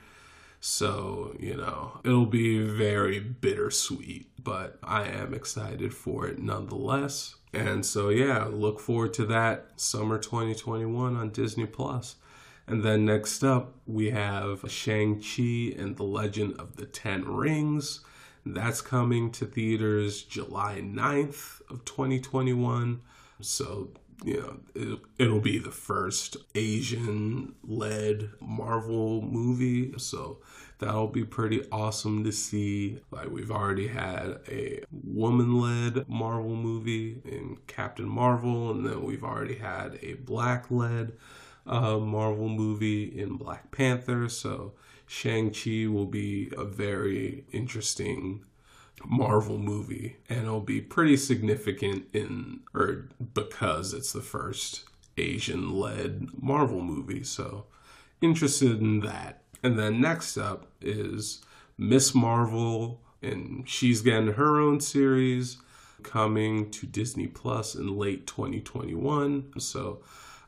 So, 0.60 1.36
you 1.38 1.56
know, 1.56 2.00
it'll 2.04 2.26
be 2.26 2.60
very 2.60 3.20
bittersweet, 3.20 4.30
but 4.42 4.78
I 4.82 5.04
am 5.04 5.34
excited 5.34 5.94
for 5.94 6.26
it 6.26 6.38
nonetheless. 6.38 7.36
And 7.52 7.86
so, 7.86 8.08
yeah, 8.08 8.44
look 8.50 8.80
forward 8.80 9.14
to 9.14 9.26
that 9.26 9.80
summer 9.80 10.18
2021 10.18 11.16
on 11.16 11.30
Disney 11.30 11.66
Plus. 11.66 12.16
And 12.68 12.82
then 12.82 13.06
next 13.06 13.42
up, 13.42 13.72
we 13.86 14.10
have 14.10 14.70
Shang-Chi 14.70 15.74
and 15.78 15.96
the 15.96 16.02
Legend 16.02 16.60
of 16.60 16.76
the 16.76 16.84
Ten 16.84 17.24
Rings. 17.24 18.00
That's 18.44 18.82
coming 18.82 19.30
to 19.32 19.46
theaters 19.46 20.22
July 20.22 20.82
9th 20.82 21.62
of 21.70 21.86
2021. 21.86 23.00
So, 23.40 23.88
you 24.22 24.36
know, 24.36 24.58
it, 24.74 24.98
it'll 25.18 25.40
be 25.40 25.58
the 25.58 25.70
first 25.70 26.36
Asian 26.54 27.54
led 27.64 28.32
Marvel 28.38 29.22
movie. 29.22 29.94
So 29.96 30.40
that'll 30.78 31.08
be 31.08 31.24
pretty 31.24 31.66
awesome 31.72 32.22
to 32.24 32.32
see. 32.32 33.00
Like, 33.10 33.30
we've 33.30 33.50
already 33.50 33.88
had 33.88 34.40
a 34.46 34.82
woman 34.90 35.58
led 35.58 36.06
Marvel 36.06 36.54
movie 36.54 37.22
in 37.24 37.56
Captain 37.66 38.08
Marvel, 38.08 38.72
and 38.72 38.84
then 38.84 39.04
we've 39.04 39.24
already 39.24 39.56
had 39.56 39.98
a 40.02 40.14
black 40.14 40.70
led 40.70 41.14
uh, 41.68 41.98
Marvel 41.98 42.48
movie 42.48 43.04
in 43.04 43.36
Black 43.36 43.70
Panther. 43.70 44.28
So, 44.28 44.72
Shang-Chi 45.06 45.86
will 45.86 46.06
be 46.06 46.50
a 46.56 46.64
very 46.64 47.44
interesting 47.52 48.44
Marvel 49.04 49.58
movie, 49.58 50.16
and 50.28 50.40
it'll 50.40 50.60
be 50.60 50.80
pretty 50.80 51.16
significant 51.16 52.06
in 52.12 52.60
or 52.74 53.08
because 53.34 53.94
it's 53.94 54.12
the 54.12 54.20
first 54.20 54.84
Asian 55.16 55.72
led 55.72 56.28
Marvel 56.40 56.80
movie. 56.80 57.22
So, 57.22 57.66
interested 58.20 58.80
in 58.80 59.00
that. 59.00 59.42
And 59.62 59.78
then 59.78 60.00
next 60.00 60.36
up 60.36 60.66
is 60.80 61.42
Miss 61.76 62.14
Marvel, 62.14 63.00
and 63.22 63.68
she's 63.68 64.02
getting 64.02 64.34
her 64.34 64.60
own 64.60 64.80
series 64.80 65.58
coming 66.02 66.70
to 66.70 66.86
Disney 66.86 67.26
Plus 67.26 67.74
in 67.74 67.96
late 67.96 68.26
2021. 68.26 69.58
So 69.58 70.00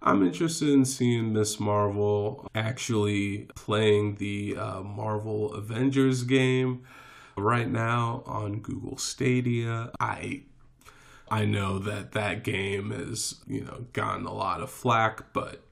I'm 0.02 0.24
interested 0.24 0.70
in 0.70 0.84
seeing 0.86 1.32
Miss 1.32 1.60
Marvel 1.60 2.48
actually 2.54 3.48
playing 3.54 4.16
the 4.16 4.56
uh, 4.56 4.80
Marvel 4.80 5.52
Avengers 5.52 6.22
game 6.22 6.84
right 7.36 7.68
now 7.68 8.22
on 8.24 8.60
Google 8.60 8.96
Stadia. 8.96 9.90
I 10.00 10.42
I 11.30 11.44
know 11.44 11.78
that 11.78 12.12
that 12.12 12.42
game 12.42 12.90
has, 12.90 13.36
you 13.46 13.62
know, 13.62 13.86
gotten 13.92 14.26
a 14.26 14.32
lot 14.32 14.60
of 14.62 14.70
flack, 14.70 15.32
but 15.32 15.62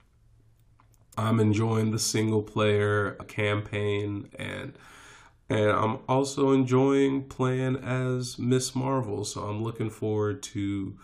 I'm 1.17 1.41
enjoying 1.41 1.91
the 1.91 1.99
single 1.99 2.43
player 2.43 3.13
campaign 3.27 4.29
and 4.39 4.75
and 5.51 5.71
I'm 5.71 6.01
also 6.07 6.53
enjoying 6.53 7.25
playing 7.25 7.77
as 7.77 8.39
Miss 8.39 8.75
Marvel, 8.75 9.25
so 9.25 9.45
I'm 9.45 9.63
looking 9.63 9.89
forward 9.89 10.43
to 10.43 10.99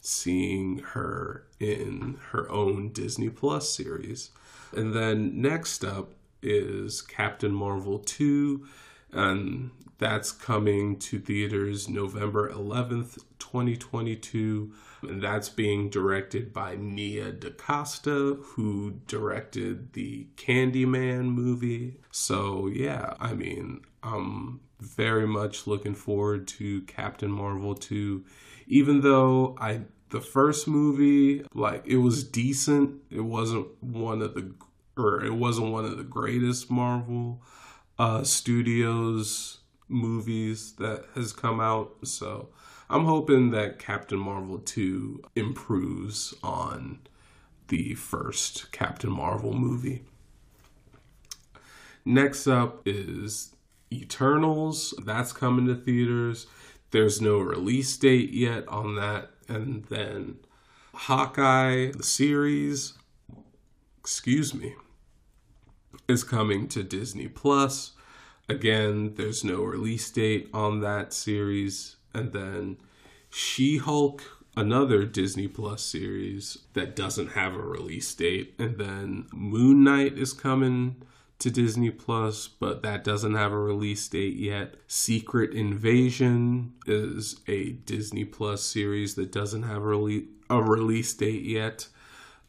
seeing 0.00 0.78
her 0.78 1.44
in 1.60 2.18
her 2.30 2.50
own 2.50 2.90
Disney 2.90 3.30
Plus 3.30 3.70
series. 3.70 4.30
And 4.74 4.94
then 4.94 5.40
next 5.40 5.84
up 5.84 6.12
is 6.42 7.02
Captain 7.02 7.52
Marvel 7.52 7.98
2 7.98 8.66
and 9.12 9.70
that's 9.98 10.30
coming 10.30 10.96
to 11.00 11.18
theaters 11.18 11.88
November 11.88 12.50
11th, 12.50 13.18
2022. 13.38 14.72
And 15.02 15.22
that's 15.22 15.48
being 15.48 15.90
directed 15.90 16.52
by 16.52 16.76
Nia 16.76 17.32
DaCosta, 17.32 18.38
who 18.40 19.00
directed 19.06 19.92
the 19.92 20.28
Candyman 20.36 21.26
movie. 21.26 21.98
So, 22.10 22.68
yeah, 22.68 23.14
I 23.20 23.34
mean, 23.34 23.82
I'm 24.02 24.60
very 24.80 25.26
much 25.26 25.66
looking 25.66 25.94
forward 25.94 26.46
to 26.48 26.82
Captain 26.82 27.30
Marvel 27.30 27.74
2. 27.74 28.24
Even 28.68 29.00
though 29.00 29.56
I 29.60 29.80
the 30.10 30.20
first 30.20 30.66
movie, 30.66 31.44
like 31.54 31.86
it 31.86 31.96
was 31.96 32.24
decent. 32.24 33.00
It 33.10 33.20
wasn't 33.20 33.82
one 33.82 34.22
of 34.22 34.34
the 34.34 34.54
or 34.96 35.24
it 35.24 35.34
wasn't 35.34 35.70
one 35.70 35.84
of 35.84 35.96
the 35.96 36.04
greatest 36.04 36.70
Marvel 36.70 37.42
uh, 37.98 38.24
Studios 38.24 39.58
movies 39.88 40.72
that 40.78 41.04
has 41.14 41.32
come 41.32 41.60
out. 41.60 41.96
So 42.04 42.48
I'm 42.90 43.04
hoping 43.04 43.50
that 43.50 43.78
Captain 43.78 44.18
Marvel 44.18 44.58
2 44.58 45.22
improves 45.36 46.34
on 46.42 47.00
the 47.68 47.94
first 47.94 48.72
Captain 48.72 49.10
Marvel 49.10 49.52
movie. 49.52 50.02
Next 52.04 52.46
up 52.46 52.82
is 52.86 53.54
Eternals. 53.92 54.94
That's 55.04 55.32
coming 55.32 55.66
to 55.66 55.74
theaters. 55.74 56.46
There's 56.90 57.20
no 57.20 57.38
release 57.38 57.96
date 57.96 58.30
yet 58.30 58.66
on 58.68 58.94
that. 58.96 59.30
And 59.48 59.84
then 59.84 60.38
Hawkeye, 60.94 61.92
the 61.92 62.02
series, 62.02 62.94
excuse 63.98 64.54
me, 64.54 64.74
is 66.08 66.24
coming 66.24 66.68
to 66.68 66.82
Disney 66.82 67.28
Plus. 67.28 67.92
Again, 68.48 69.14
there's 69.16 69.44
no 69.44 69.62
release 69.62 70.10
date 70.10 70.48
on 70.54 70.80
that 70.80 71.12
series. 71.12 71.96
And 72.14 72.32
then 72.32 72.78
She 73.30 73.76
Hulk, 73.76 74.22
another 74.56 75.04
Disney 75.04 75.48
Plus 75.48 75.82
series 75.82 76.58
that 76.72 76.96
doesn't 76.96 77.32
have 77.32 77.54
a 77.54 77.58
release 77.58 78.12
date. 78.14 78.54
And 78.58 78.78
then 78.78 79.26
Moon 79.32 79.84
Knight 79.84 80.16
is 80.16 80.32
coming 80.32 81.02
to 81.38 81.50
Disney 81.50 81.90
Plus, 81.90 82.48
but 82.48 82.82
that 82.82 83.04
doesn't 83.04 83.34
have 83.34 83.52
a 83.52 83.58
release 83.58 84.08
date 84.08 84.36
yet. 84.36 84.74
Secret 84.86 85.52
Invasion 85.52 86.72
is 86.86 87.40
a 87.46 87.70
Disney 87.70 88.24
Plus 88.24 88.62
series 88.62 89.14
that 89.14 89.30
doesn't 89.30 89.62
have 89.62 89.82
a, 89.82 89.86
rele- 89.86 90.26
a 90.50 90.60
release 90.60 91.14
date 91.14 91.42
yet. 91.42 91.86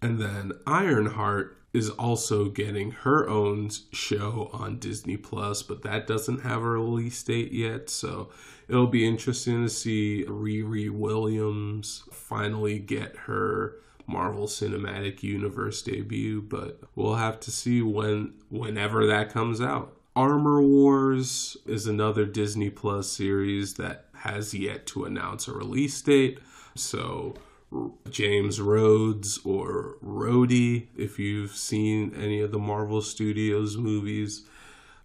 And 0.02 0.20
then 0.20 0.53
Ironheart 0.66 1.57
is 1.72 1.90
also 1.91 2.45
getting 2.45 2.91
her 2.91 3.30
own 3.30 3.70
show 3.91 4.49
on 4.53 4.80
Disney 4.80 5.18
Plus, 5.18 5.61
but 5.61 5.84
that 5.84 6.07
doesn't 6.07 6.41
have 6.41 6.64
a 6.64 6.70
release 6.70 7.22
date 7.22 7.52
yet. 7.52 7.91
So 7.91 8.30
it'll 8.68 8.88
be 8.88 9.07
interesting 9.07 9.64
to 9.64 9.70
see 9.70 10.26
Riri 10.28 10.90
Williams 10.90 12.03
finally 12.11 12.80
get 12.80 13.16
her 13.16 13.76
Marvel 14.10 14.48
Cinematic 14.48 15.22
Universe 15.22 15.81
debut, 15.84 16.41
but 16.41 16.81
we'll 16.95 17.15
have 17.15 17.40
to 17.41 17.52
see 17.52 17.81
when 17.81 18.34
whenever 18.49 19.06
that 19.06 19.31
comes 19.31 19.61
out. 19.61 19.95
Armor 20.15 20.61
Wars 20.61 21.56
is 21.65 21.86
another 21.86 22.26
Disney 22.26 22.69
Plus 22.69 23.10
series 23.10 23.76
that 23.76 24.06
has 24.15 24.53
yet 24.53 24.88
to 24.88 25.06
announce 25.06 25.48
a 25.48 25.53
release 25.53 26.02
date. 26.02 26.40
So 26.76 27.36
James 28.10 28.60
Rhodes 28.60 29.40
or 29.45 29.98
Rhodey, 30.03 30.88
if 30.98 31.19
you've 31.19 31.56
seen 31.56 32.14
any 32.15 32.41
of 32.41 32.52
the 32.52 32.60
Marvel 32.60 33.02
Studios 33.02 33.77
movies, 33.77 34.45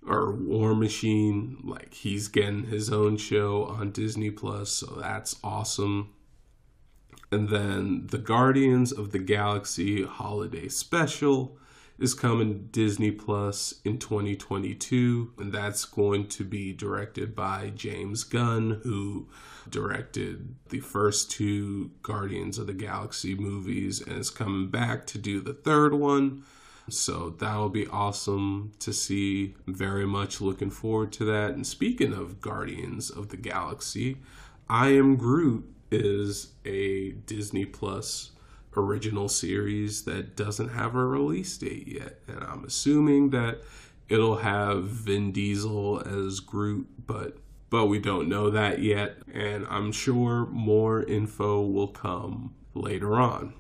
or 0.07 0.33
War 0.33 0.75
Machine, 0.75 1.59
like 1.63 1.95
he's 1.95 2.29
getting 2.29 2.65
his 2.65 2.91
own 2.91 3.17
show 3.17 3.65
on 3.65 3.91
Disney 3.91 4.31
Plus, 4.31 4.71
so 4.71 4.87
that's 4.99 5.37
awesome. 5.45 6.11
And 7.35 7.49
then 7.49 8.07
the 8.13 8.19
Guardians 8.19 8.93
of 8.93 9.11
the 9.11 9.19
Galaxy 9.19 10.05
Holiday 10.05 10.69
Special 10.69 11.59
is 11.99 12.15
coming 12.15 12.53
to 12.53 12.59
Disney 12.59 13.11
Plus 13.11 13.75
in 13.85 13.99
2022, 13.99 15.33
and 15.39 15.53
that's 15.53 15.85
going 15.85 16.29
to 16.29 16.45
be 16.45 16.73
directed 16.73 17.35
by 17.35 17.73
James 17.75 18.23
Gunn, 18.23 18.81
who 18.85 19.29
directed 19.69 20.55
the 20.69 20.79
first 20.79 21.29
two 21.29 21.91
Guardians 22.03 22.57
of 22.57 22.69
the 22.69 22.73
Galaxy 22.73 23.35
movies 23.35 24.01
and 24.01 24.17
is 24.17 24.31
coming 24.31 24.71
back 24.71 25.05
to 25.09 25.19
do 25.19 25.41
the 25.41 25.55
third 25.55 25.93
one. 25.93 26.45
So 26.89 27.31
that'll 27.31 27.69
be 27.69 27.89
awesome 27.89 28.75
to 28.79 28.93
see. 28.93 29.57
Very 29.67 30.07
much 30.07 30.41
looking 30.41 30.71
forward 30.71 31.13
to 31.15 31.25
that. 31.25 31.51
And 31.51 31.67
speaking 31.67 32.13
of 32.13 32.41
Guardians 32.41 33.11
of 33.11 33.31
the 33.31 33.37
Galaxy, 33.37 34.19
I 34.69 34.91
Am 34.91 35.17
Groot 35.17 35.75
is 35.95 36.53
a 36.65 37.13
Disney 37.13 37.65
Plus 37.65 38.33
original 38.77 39.29
series 39.29 40.03
that 40.05 40.37
doesn't 40.37 40.71
have 40.71 40.95
a 40.95 41.07
release 41.07 41.57
date 41.57 41.87
yet. 41.87 42.19
And 42.27 42.43
I'm 42.43 42.65
assuming 42.65 43.31
that 43.31 43.61
it'll 44.09 44.39
have 44.39 44.85
Vin 44.85 45.33
Diesel 45.33 46.01
as 46.01 46.41
Groot, 46.41 47.07
but 47.07 47.39
but 47.71 47.87
we 47.87 47.99
don't 47.99 48.29
know 48.29 48.51
that 48.51 48.79
yet, 48.79 49.17
and 49.33 49.67
I'm 49.69 49.91
sure 49.91 50.47
more 50.47 51.03
info 51.03 51.61
will 51.61 51.89
come 51.89 52.55
later 52.73 53.15
on. 53.15 53.53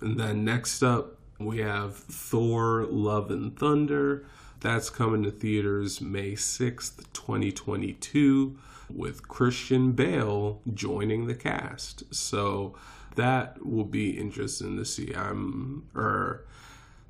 And 0.00 0.18
then 0.18 0.44
next 0.44 0.82
up, 0.82 1.16
we 1.38 1.58
have 1.58 1.94
Thor 1.96 2.86
Love 2.90 3.30
and 3.30 3.56
Thunder. 3.56 4.26
That's 4.58 4.90
coming 4.90 5.22
to 5.22 5.30
theaters 5.30 6.00
May 6.00 6.32
6th, 6.32 7.04
2022, 7.12 8.58
with 8.90 9.28
Christian 9.28 9.92
Bale 9.92 10.60
joining 10.72 11.26
the 11.26 11.34
cast. 11.34 12.14
So 12.14 12.74
that 13.16 13.64
will 13.64 13.84
be 13.84 14.18
interesting 14.18 14.76
to 14.76 14.84
see. 14.84 15.12
I'm 15.14 15.88
or 15.94 16.44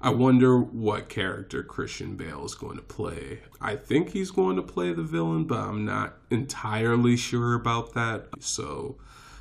I 0.01 0.11
wonder 0.11 0.59
what 0.59 1.09
character 1.09 1.63
Christian 1.63 2.15
Bale 2.15 2.45
is 2.45 2.55
going 2.55 2.77
to 2.77 2.83
play. 2.83 3.41
I 3.61 3.75
think 3.75 4.11
he's 4.11 4.31
going 4.31 4.57
to 4.57 4.63
play 4.63 4.93
the 4.93 5.03
villain, 5.03 5.45
but 5.45 5.59
I'm 5.59 5.85
not 5.85 6.15
entirely 6.31 7.17
sure 7.17 7.55
about 7.55 7.95
that. 7.95 8.29
So 8.39 8.97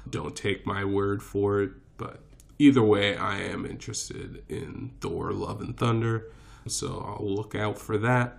don't 0.09 0.35
take 0.35 0.65
my 0.65 0.83
word 0.83 1.21
for 1.21 1.61
it. 1.61 1.71
But 1.97 2.21
either 2.57 2.81
way, 2.81 3.15
I 3.15 3.39
am 3.39 3.65
interested 3.65 4.43
in 4.49 4.93
Thor 4.99 5.31
Love 5.31 5.61
and 5.61 5.77
Thunder. 5.77 6.31
So 6.65 7.05
I'll 7.05 7.29
look 7.29 7.53
out 7.53 7.77
for 7.77 7.97
that. 7.99 8.37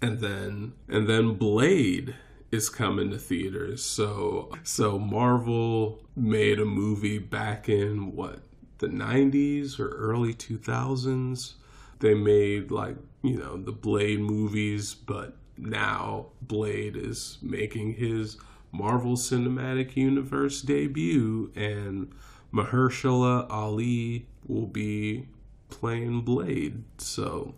And 0.00 0.20
then 0.20 0.72
and 0.88 1.06
then 1.06 1.34
Blade 1.34 2.14
is 2.50 2.68
coming 2.68 3.10
to 3.10 3.18
theaters. 3.18 3.84
So 3.84 4.50
so 4.62 4.98
Marvel 4.98 6.02
made 6.16 6.58
a 6.58 6.64
movie 6.64 7.18
back 7.18 7.68
in 7.68 8.14
what 8.14 8.40
the 8.78 8.88
90s 8.88 9.78
or 9.78 9.88
early 9.88 10.34
2000s. 10.34 11.54
They 12.00 12.14
made 12.14 12.70
like, 12.70 12.96
you 13.22 13.36
know, 13.36 13.56
the 13.58 13.72
Blade 13.72 14.20
movies, 14.20 14.94
but 14.94 15.36
now 15.56 16.26
Blade 16.40 16.96
is 16.96 17.38
making 17.42 17.94
his 17.94 18.38
Marvel 18.72 19.16
Cinematic 19.16 19.96
Universe 19.96 20.62
debut 20.62 21.52
and 21.54 22.12
Mahershala 22.52 23.46
Ali 23.50 24.26
will 24.46 24.66
be 24.66 25.28
playing 25.68 26.22
Blade. 26.22 26.82
So 26.98 27.54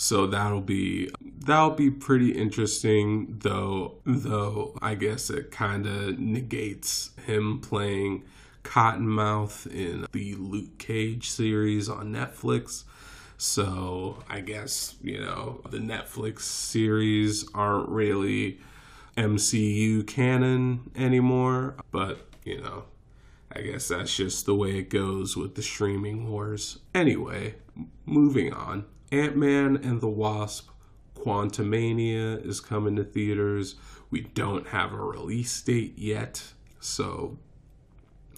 so 0.00 0.26
that'll 0.26 0.62
be 0.62 1.10
that'll 1.40 1.70
be 1.70 1.90
pretty 1.90 2.32
interesting 2.32 3.38
though 3.40 3.94
though 4.04 4.76
I 4.80 4.94
guess 4.94 5.30
it 5.30 5.50
kind 5.50 5.86
of 5.86 6.18
negates 6.18 7.10
him 7.26 7.60
playing 7.60 8.24
Cottonmouth 8.62 9.66
in 9.66 10.06
the 10.12 10.34
Luke 10.34 10.78
Cage 10.78 11.30
series 11.30 11.88
on 11.88 12.12
Netflix. 12.12 12.84
So 13.36 14.22
I 14.28 14.40
guess, 14.40 14.96
you 15.02 15.20
know, 15.20 15.62
the 15.70 15.78
Netflix 15.78 16.40
series 16.42 17.48
aren't 17.54 17.88
really 17.88 18.60
MCU 19.16 20.06
canon 20.06 20.90
anymore, 20.94 21.76
but, 21.90 22.28
you 22.44 22.60
know, 22.60 22.84
I 23.52 23.62
guess 23.62 23.88
that's 23.88 24.14
just 24.14 24.46
the 24.46 24.54
way 24.54 24.78
it 24.78 24.90
goes 24.90 25.36
with 25.36 25.54
the 25.54 25.62
streaming 25.62 26.30
wars. 26.30 26.78
Anyway, 26.94 27.56
moving 28.04 28.52
on. 28.52 28.84
Ant 29.10 29.36
Man 29.36 29.76
and 29.76 30.00
the 30.00 30.08
Wasp 30.08 30.69
Quantumania 31.20 32.44
is 32.44 32.60
coming 32.60 32.96
to 32.96 33.04
theaters. 33.04 33.76
We 34.10 34.22
don't 34.22 34.68
have 34.68 34.92
a 34.92 34.96
release 34.96 35.60
date 35.60 35.94
yet, 35.96 36.52
so. 36.80 37.38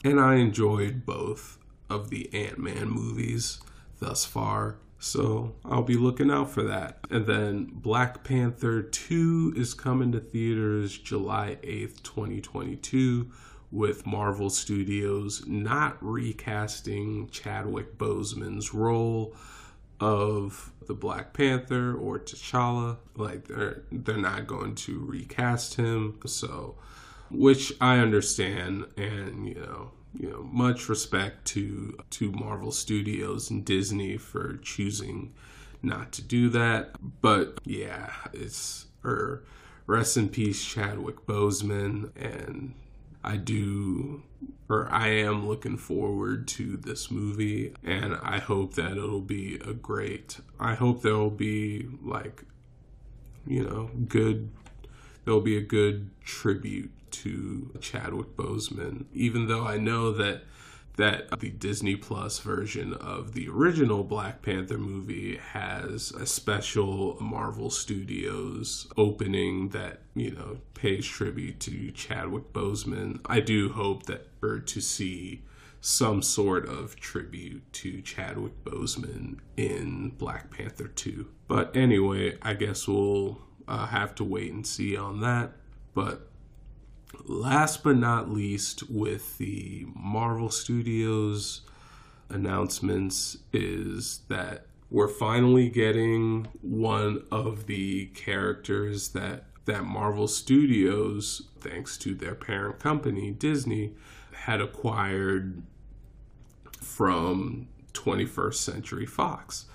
And 0.04 0.20
I 0.20 0.36
enjoyed 0.36 1.06
both 1.06 1.58
of 1.88 2.10
the 2.10 2.32
Ant 2.34 2.58
Man 2.58 2.88
movies 2.88 3.60
thus 4.00 4.24
far, 4.24 4.78
so 4.98 5.54
I'll 5.64 5.82
be 5.82 5.96
looking 5.96 6.30
out 6.30 6.50
for 6.50 6.62
that. 6.64 6.98
And 7.10 7.26
then 7.26 7.70
Black 7.72 8.24
Panther 8.24 8.82
2 8.82 9.54
is 9.56 9.74
coming 9.74 10.12
to 10.12 10.20
theaters 10.20 10.98
July 10.98 11.58
8th, 11.62 12.02
2022 12.02 13.30
with 13.72 14.06
Marvel 14.06 14.50
Studios 14.50 15.46
not 15.46 15.96
recasting 16.00 17.28
Chadwick 17.30 17.96
Boseman's 17.96 18.74
role 18.74 19.34
of 20.02 20.72
the 20.88 20.94
Black 20.94 21.32
Panther 21.32 21.94
or 21.94 22.18
T'Challa. 22.18 22.96
Like 23.16 23.46
they're 23.46 23.84
they're 23.92 24.16
not 24.16 24.48
going 24.48 24.74
to 24.74 24.98
recast 24.98 25.76
him. 25.76 26.18
So 26.26 26.74
which 27.30 27.72
I 27.80 27.98
understand 27.98 28.86
and 28.96 29.46
you 29.46 29.54
know 29.54 29.92
you 30.18 30.28
know 30.28 30.42
much 30.42 30.88
respect 30.88 31.46
to 31.48 31.96
to 32.10 32.32
Marvel 32.32 32.72
Studios 32.72 33.48
and 33.48 33.64
Disney 33.64 34.16
for 34.16 34.56
choosing 34.56 35.32
not 35.82 36.10
to 36.12 36.22
do 36.22 36.48
that. 36.50 36.96
But 37.20 37.60
yeah, 37.64 38.12
it's 38.32 38.86
or 39.04 39.44
rest 39.86 40.16
in 40.16 40.28
peace 40.30 40.64
Chadwick 40.64 41.26
Boseman 41.26 42.10
and 42.16 42.74
I 43.24 43.36
do 43.36 44.22
or 44.68 44.88
I 44.90 45.08
am 45.08 45.46
looking 45.46 45.76
forward 45.76 46.48
to 46.48 46.76
this 46.76 47.10
movie 47.10 47.74
and 47.84 48.16
I 48.22 48.38
hope 48.38 48.74
that 48.74 48.92
it'll 48.92 49.20
be 49.20 49.56
a 49.56 49.72
great 49.72 50.40
I 50.58 50.74
hope 50.74 51.02
there'll 51.02 51.30
be 51.30 51.88
like 52.02 52.44
you 53.46 53.64
know 53.64 53.90
good 54.08 54.50
there'll 55.24 55.40
be 55.40 55.56
a 55.56 55.62
good 55.62 56.10
tribute 56.24 56.90
to 57.12 57.70
Chadwick 57.80 58.36
Boseman. 58.36 59.04
Even 59.12 59.46
though 59.46 59.66
I 59.66 59.76
know 59.76 60.12
that 60.12 60.42
that 60.96 61.40
the 61.40 61.50
Disney 61.50 61.96
Plus 61.96 62.38
version 62.40 62.92
of 62.94 63.32
the 63.32 63.48
original 63.48 64.04
Black 64.04 64.42
Panther 64.42 64.78
movie 64.78 65.38
has 65.38 66.10
a 66.12 66.26
special 66.26 67.16
Marvel 67.20 67.70
Studios 67.70 68.86
opening 68.96 69.70
that, 69.70 70.00
you 70.14 70.32
know, 70.32 70.58
pays 70.74 71.06
tribute 71.06 71.60
to 71.60 71.90
Chadwick 71.92 72.52
Boseman. 72.52 73.20
I 73.26 73.40
do 73.40 73.72
hope 73.72 74.04
that 74.04 74.28
or 74.42 74.58
to 74.58 74.80
see 74.80 75.42
some 75.80 76.22
sort 76.22 76.68
of 76.68 76.94
tribute 76.96 77.72
to 77.72 78.00
Chadwick 78.02 78.62
Boseman 78.64 79.38
in 79.56 80.10
Black 80.10 80.50
Panther 80.50 80.88
2. 80.88 81.26
But 81.48 81.76
anyway, 81.76 82.38
I 82.42 82.54
guess 82.54 82.86
we'll 82.86 83.40
uh, 83.66 83.86
have 83.86 84.14
to 84.16 84.24
wait 84.24 84.52
and 84.52 84.66
see 84.66 84.96
on 84.96 85.20
that. 85.20 85.52
But 85.94 86.28
last 87.24 87.82
but 87.82 87.96
not 87.96 88.30
least, 88.30 88.90
with 88.90 89.38
the 89.38 89.86
Marvel 89.94 90.50
Studios 90.50 91.62
announcements, 92.28 93.38
is 93.52 94.20
that 94.28 94.66
we're 94.90 95.08
finally 95.08 95.68
getting 95.68 96.48
one 96.60 97.24
of 97.30 97.66
the 97.66 98.06
characters 98.06 99.08
that 99.10 99.44
that 99.64 99.84
Marvel 99.84 100.26
Studios, 100.26 101.42
thanks 101.60 101.96
to 101.98 102.14
their 102.14 102.34
parent 102.34 102.80
company 102.80 103.30
Disney, 103.30 103.94
had 104.32 104.60
acquired 104.60 105.62
from 106.80 107.68
21st 107.92 108.54
Century 108.54 109.06
Fox, 109.06 109.66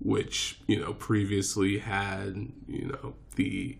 which 0.00 0.58
you 0.66 0.80
know 0.80 0.94
previously 0.94 1.78
had 1.78 2.48
you 2.66 2.86
know 2.86 3.14
the 3.36 3.76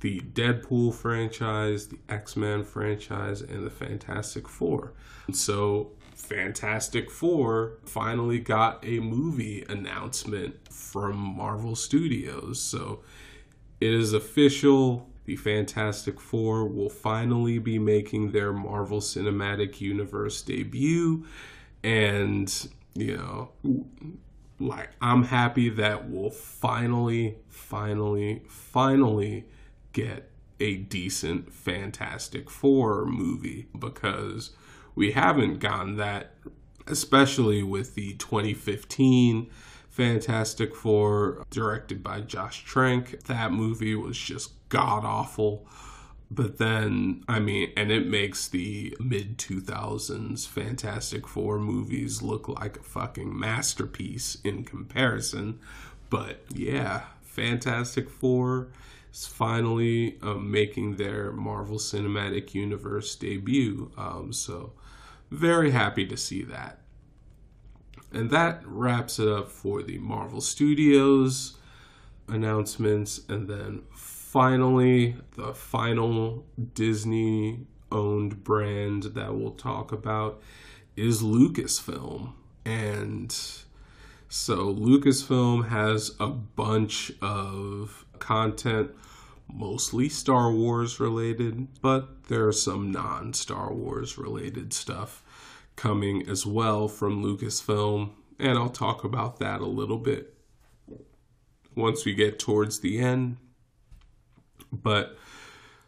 the 0.00 0.20
Deadpool 0.20 0.94
franchise, 0.94 1.88
the 1.88 1.98
X 2.08 2.36
Men 2.36 2.64
franchise, 2.64 3.42
and 3.42 3.64
the 3.64 3.70
Fantastic 3.70 4.48
Four. 4.48 4.92
So, 5.32 5.92
Fantastic 6.14 7.10
Four 7.10 7.78
finally 7.84 8.40
got 8.40 8.84
a 8.84 9.00
movie 9.00 9.64
announcement 9.68 10.68
from 10.72 11.16
Marvel 11.16 11.76
Studios. 11.76 12.60
So, 12.60 13.00
it 13.80 13.92
is 13.92 14.12
official. 14.12 15.08
The 15.26 15.36
Fantastic 15.36 16.18
Four 16.18 16.66
will 16.66 16.90
finally 16.90 17.58
be 17.58 17.78
making 17.78 18.32
their 18.32 18.52
Marvel 18.52 19.00
Cinematic 19.00 19.80
Universe 19.80 20.42
debut. 20.42 21.26
And, 21.84 22.68
you 22.94 23.16
know, 23.16 23.50
like, 24.58 24.90
I'm 25.00 25.24
happy 25.24 25.68
that 25.70 26.08
we'll 26.08 26.30
finally, 26.30 27.36
finally, 27.48 28.42
finally 28.48 29.46
get 29.92 30.30
a 30.58 30.76
decent 30.76 31.52
Fantastic 31.52 32.50
Four 32.50 33.06
movie 33.06 33.68
because 33.78 34.50
we 34.94 35.12
haven't 35.12 35.58
gotten 35.58 35.96
that 35.96 36.34
especially 36.86 37.62
with 37.62 37.94
the 37.94 38.14
2015 38.14 39.50
Fantastic 39.88 40.74
Four, 40.74 41.44
directed 41.50 42.02
by 42.02 42.20
Josh 42.20 42.64
Trank. 42.64 43.24
That 43.24 43.52
movie 43.52 43.94
was 43.94 44.16
just 44.16 44.52
god 44.68 45.04
awful. 45.04 45.66
But 46.30 46.58
then, 46.58 47.24
I 47.28 47.40
mean, 47.40 47.72
and 47.76 47.90
it 47.90 48.06
makes 48.06 48.46
the 48.46 48.96
mid 49.00 49.36
2000s 49.36 50.46
Fantastic 50.46 51.26
Four 51.26 51.58
movies 51.58 52.22
look 52.22 52.48
like 52.48 52.78
a 52.78 52.82
fucking 52.82 53.36
masterpiece 53.36 54.38
in 54.44 54.64
comparison. 54.64 55.58
But 56.08 56.44
yeah, 56.54 57.02
Fantastic 57.22 58.08
Four 58.08 58.68
is 59.12 59.26
finally 59.26 60.18
um, 60.22 60.50
making 60.50 60.96
their 60.96 61.32
Marvel 61.32 61.78
Cinematic 61.78 62.54
Universe 62.54 63.14
debut. 63.16 63.90
Um, 63.96 64.32
so, 64.32 64.72
very 65.30 65.70
happy 65.70 66.06
to 66.06 66.16
see 66.16 66.42
that. 66.44 66.80
And 68.12 68.30
that 68.30 68.62
wraps 68.64 69.18
it 69.18 69.28
up 69.28 69.50
for 69.50 69.82
the 69.82 69.98
Marvel 69.98 70.40
Studios 70.40 71.56
announcements. 72.28 73.20
And 73.28 73.48
then 73.48 73.82
finally, 73.92 75.16
the 75.36 75.54
final 75.54 76.46
Disney 76.74 77.66
owned 77.92 78.42
brand 78.42 79.04
that 79.04 79.34
we'll 79.34 79.52
talk 79.52 79.92
about 79.92 80.42
is 80.96 81.22
Lucasfilm. 81.22 82.32
And 82.64 83.32
so 84.28 84.74
Lucasfilm 84.74 85.68
has 85.68 86.14
a 86.20 86.28
bunch 86.28 87.12
of 87.22 88.04
content, 88.20 88.90
mostly 89.52 90.08
Star 90.08 90.52
Wars 90.52 91.00
related, 91.00 91.68
but 91.82 92.24
there 92.28 92.46
are 92.46 92.52
some 92.52 92.90
non 92.90 93.32
Star 93.32 93.72
Wars 93.72 94.16
related 94.16 94.72
stuff 94.72 95.22
coming 95.76 96.28
as 96.28 96.46
well 96.46 96.88
from 96.88 97.24
Lucasfilm. 97.24 98.10
And 98.38 98.58
I'll 98.58 98.68
talk 98.70 99.04
about 99.04 99.38
that 99.40 99.60
a 99.60 99.66
little 99.66 99.98
bit 99.98 100.34
once 101.74 102.04
we 102.04 102.14
get 102.14 102.38
towards 102.38 102.80
the 102.80 102.98
end. 102.98 103.36
But 104.72 105.16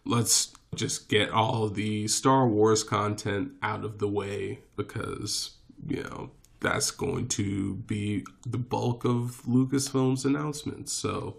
let's 0.04 0.52
just 0.74 1.08
get 1.08 1.30
all 1.30 1.68
the 1.68 2.08
Star 2.08 2.48
Wars 2.48 2.82
content 2.82 3.52
out 3.62 3.84
of 3.84 3.98
the 3.98 4.08
way 4.08 4.60
because, 4.76 5.52
you 5.86 6.02
know, 6.02 6.30
that's 6.60 6.90
going 6.90 7.28
to 7.28 7.74
be 7.74 8.24
the 8.46 8.58
bulk 8.58 9.04
of 9.04 9.42
Lucasfilm's 9.46 10.24
announcements. 10.24 10.92
So, 10.92 11.36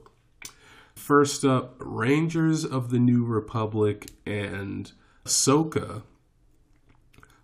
first 1.04 1.44
up, 1.44 1.76
Rangers 1.80 2.64
of 2.64 2.90
the 2.90 2.98
New 2.98 3.26
Republic 3.26 4.12
and 4.26 4.90
Ahsoka, 5.26 6.04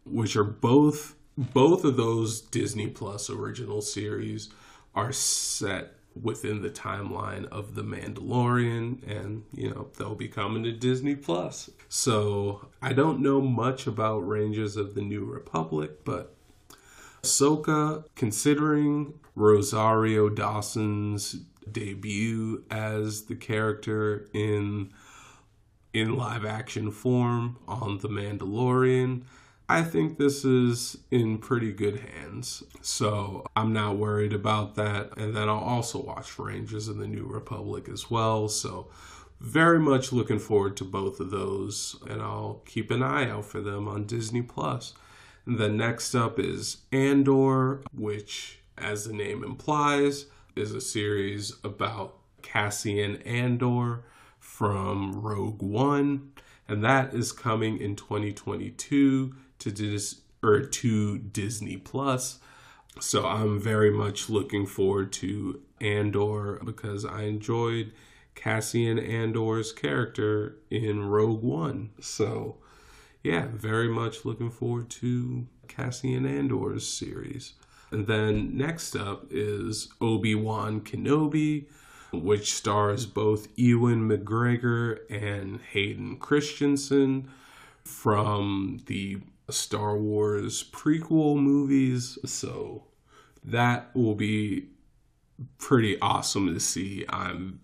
which 0.06 0.38
are 0.38 0.46
both 0.46 1.16
both 1.38 1.84
of 1.84 1.98
those 1.98 2.42
Disney 2.42 2.88
Plus 2.88 3.30
original 3.30 3.82
series 3.82 4.50
are 4.96 5.12
set 5.12 5.94
within 6.22 6.62
the 6.62 6.70
timeline 6.70 7.46
of 7.48 7.76
The 7.76 7.84
Mandalorian, 7.84 9.06
and 9.08 9.44
you 9.54 9.70
know, 9.70 9.90
they'll 9.98 10.16
be 10.16 10.28
coming 10.28 10.64
to 10.64 10.72
Disney 10.72 11.16
Plus. 11.16 11.70
So 11.90 12.70
I 12.82 12.94
don't 12.94 13.22
know 13.22 13.42
much 13.42 13.88
about 13.88 14.20
Rangers 14.20 14.78
of 14.78 14.96
the 14.96 15.02
New 15.02 15.26
Republic, 15.26 16.06
but 16.06 16.34
Ahsoka, 17.24 18.06
considering 18.16 19.16
Rosario 19.36 20.30
Dawson's 20.30 21.38
debut 21.72 22.64
as 22.70 23.24
the 23.26 23.36
character 23.36 24.28
in 24.34 24.92
in 25.94 26.16
live 26.16 26.46
action 26.46 26.92
form 26.92 27.58
on 27.68 27.98
The 27.98 28.10
Mandalorian, 28.10 29.24
I 29.68 29.84
think 29.84 30.18
this 30.18 30.44
is 30.44 30.98
in 31.12 31.38
pretty 31.38 31.72
good 31.72 32.00
hands. 32.00 32.64
So 32.82 33.46
I'm 33.56 33.74
not 33.74 33.98
worried 33.98 34.34
about 34.34 34.76
that. 34.76 35.18
And 35.18 35.36
then 35.36 35.48
I'll 35.48 35.58
also 35.58 36.02
watch 36.02 36.40
Rangers 36.40 36.88
of 36.88 36.98
the 36.98 37.08
New 37.08 37.26
Republic 37.26 37.88
as 37.88 38.10
well. 38.10 38.50
So 38.50 38.90
very 39.40 39.80
much 39.80 40.12
looking 40.12 40.40
forward 40.40 40.76
to 40.78 40.84
both 40.84 41.20
of 41.20 41.30
those. 41.30 41.96
And 42.10 42.22
I'll 42.22 42.62
keep 42.66 42.90
an 42.92 43.04
eye 43.04 43.30
out 43.30 43.46
for 43.46 43.62
them 43.62 43.88
on 43.88 44.06
Disney 44.06 44.42
Plus. 44.42 44.94
The 45.46 45.70
next 45.70 46.16
up 46.16 46.40
is 46.40 46.78
Andor, 46.92 47.82
which, 47.94 48.60
as 48.78 49.06
the 49.06 49.14
name 49.14 49.44
implies, 49.44 50.26
is 50.56 50.74
a 50.74 50.82
series 50.82 51.54
about 51.64 52.18
Cassian 52.42 53.18
Andor 53.24 54.04
from 54.40 55.22
Rogue 55.22 55.62
One. 55.62 56.32
And 56.68 56.84
that 56.84 57.14
is 57.14 57.32
coming 57.32 57.80
in 57.80 57.96
2022 57.96 59.36
to 59.60 59.72
Dis- 59.72 60.22
or 60.44 60.62
to 60.62 61.18
Disney 61.18 61.78
Plus. 61.78 62.40
So 63.00 63.26
I'm 63.26 63.60
very 63.60 63.92
much 63.92 64.30
looking 64.30 64.66
forward 64.66 65.12
to 65.14 65.62
Andor 65.82 66.60
because 66.64 67.06
I 67.06 67.24
enjoyed 67.24 67.94
Cassian 68.36 69.00
Andor's 69.00 69.72
character 69.72 70.58
in 70.70 71.08
Rogue 71.08 71.44
One. 71.44 71.92
So 72.00 72.58
yeah, 73.24 73.48
very 73.52 73.90
much 73.90 74.24
looking 74.26 74.50
forward 74.50 74.90
to 74.92 75.48
Cassian 75.68 76.26
Andor's 76.26 76.88
series. 76.88 77.54
And 77.92 78.08
then 78.08 78.56
next 78.56 78.96
up 78.96 79.26
is 79.32 79.90
Obi-Wan 80.00 80.82
Kenobi, 80.82 81.66
which 82.12 82.54
stars 82.54 83.06
both 83.06 83.48
Ewan 83.56 84.08
McGregor 84.08 85.00
and 85.10 85.60
Hayden 85.72 86.18
Christensen 86.18 87.30
from 87.84 88.80
the 88.86 89.20
Star 89.50 89.98
Wars 89.98 90.64
prequel 90.64 91.38
movies. 91.38 92.18
So 92.26 92.86
that 93.44 93.96
will 93.96 94.16
be 94.16 94.68
pretty 95.58 96.00
awesome 96.00 96.54
to 96.54 96.60
see. 96.60 97.06
I'm 97.10 97.62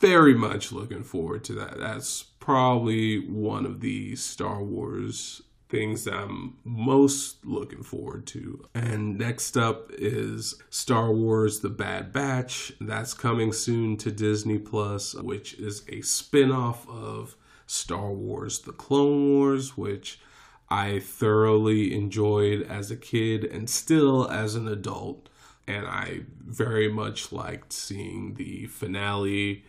very 0.00 0.34
much 0.34 0.72
looking 0.72 1.04
forward 1.04 1.44
to 1.44 1.52
that. 1.54 1.78
That's 1.78 2.22
probably 2.22 3.18
one 3.28 3.64
of 3.64 3.80
the 3.80 4.16
Star 4.16 4.62
Wars 4.62 5.42
things 5.72 6.06
I'm 6.06 6.58
most 6.64 7.44
looking 7.46 7.82
forward 7.82 8.26
to. 8.28 8.68
And 8.74 9.18
next 9.18 9.56
up 9.56 9.90
is 9.90 10.54
Star 10.68 11.10
Wars 11.10 11.60
The 11.60 11.70
Bad 11.70 12.12
Batch. 12.12 12.74
That's 12.78 13.14
coming 13.14 13.52
soon 13.54 13.96
to 13.96 14.12
Disney 14.12 14.58
Plus, 14.58 15.14
which 15.14 15.54
is 15.54 15.82
a 15.88 16.02
spin-off 16.02 16.86
of 16.88 17.36
Star 17.66 18.12
Wars 18.12 18.60
The 18.60 18.72
Clone 18.72 19.30
Wars, 19.30 19.76
which 19.76 20.20
I 20.68 21.00
thoroughly 21.00 21.94
enjoyed 21.94 22.62
as 22.62 22.90
a 22.90 22.96
kid 22.96 23.42
and 23.42 23.68
still 23.68 24.28
as 24.30 24.54
an 24.54 24.68
adult. 24.68 25.30
And 25.66 25.86
I 25.86 26.24
very 26.46 26.92
much 26.92 27.32
liked 27.32 27.72
seeing 27.72 28.34
the 28.34 28.66
finale 28.66 29.64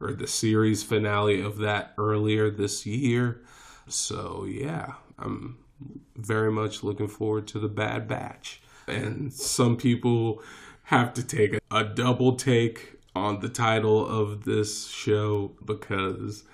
or 0.00 0.14
the 0.14 0.26
series 0.26 0.82
finale 0.82 1.42
of 1.42 1.58
that 1.58 1.92
earlier 1.98 2.50
this 2.50 2.86
year. 2.86 3.42
So, 3.88 4.46
yeah, 4.48 4.94
I'm 5.18 5.58
very 6.16 6.52
much 6.52 6.82
looking 6.82 7.08
forward 7.08 7.46
to 7.48 7.58
the 7.58 7.68
Bad 7.68 8.08
Batch. 8.08 8.62
And 8.86 9.32
some 9.32 9.76
people 9.76 10.42
have 10.84 11.14
to 11.14 11.22
take 11.22 11.58
a, 11.70 11.84
double 11.84 12.36
take 12.36 12.98
on 13.14 13.40
the 13.40 13.48
title 13.48 14.06
of 14.06 14.44
this 14.44 14.88
show 14.88 15.52
because 15.64 16.44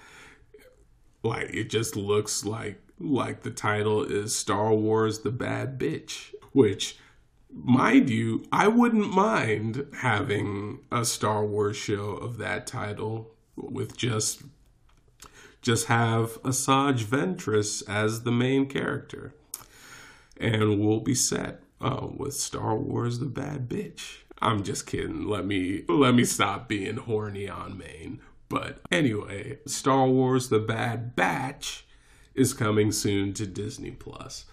like 1.22 1.50
it 1.54 1.70
just 1.70 1.96
looks 1.96 2.44
like 2.44 2.80
like 3.00 3.42
the 3.42 3.50
title 3.50 4.02
is 4.02 4.34
Star 4.34 4.74
Wars 4.74 5.20
The 5.20 5.30
Bad 5.30 5.78
Bitch, 5.78 6.34
which, 6.52 6.98
mind 7.52 8.10
you, 8.10 8.44
I 8.50 8.68
wouldn't 8.68 9.10
mind 9.12 9.86
having 10.00 10.80
a 10.90 11.04
Star 11.04 11.44
Wars 11.44 11.76
show 11.76 12.12
of 12.14 12.38
that 12.38 12.66
title 12.66 13.30
with 13.56 13.96
just 13.96 14.42
just 15.62 15.86
have 15.86 16.42
Asajj 16.42 17.04
Ventress 17.04 17.82
as 17.88 18.22
the 18.22 18.32
main 18.32 18.66
character. 18.66 19.34
And 20.36 20.80
we'll 20.80 21.00
be 21.00 21.14
set 21.14 21.60
uh, 21.80 22.06
with 22.16 22.34
Star 22.34 22.76
Wars 22.76 23.18
The 23.18 23.26
Bad 23.26 23.68
Bitch. 23.68 24.18
I'm 24.40 24.62
just 24.62 24.86
kidding. 24.86 25.26
Let 25.26 25.44
me 25.44 25.84
let 25.88 26.14
me 26.14 26.24
stop 26.24 26.68
being 26.68 26.96
horny 26.96 27.48
on 27.48 27.76
main. 27.76 28.20
But 28.48 28.80
anyway, 28.90 29.58
Star 29.66 30.06
Wars 30.06 30.48
The 30.48 30.60
Bad 30.60 31.16
Batch 31.16 31.86
is 32.34 32.54
coming 32.54 32.92
soon 32.92 33.32
to 33.34 33.46
Disney 33.46 33.90
Plus. 33.90 34.44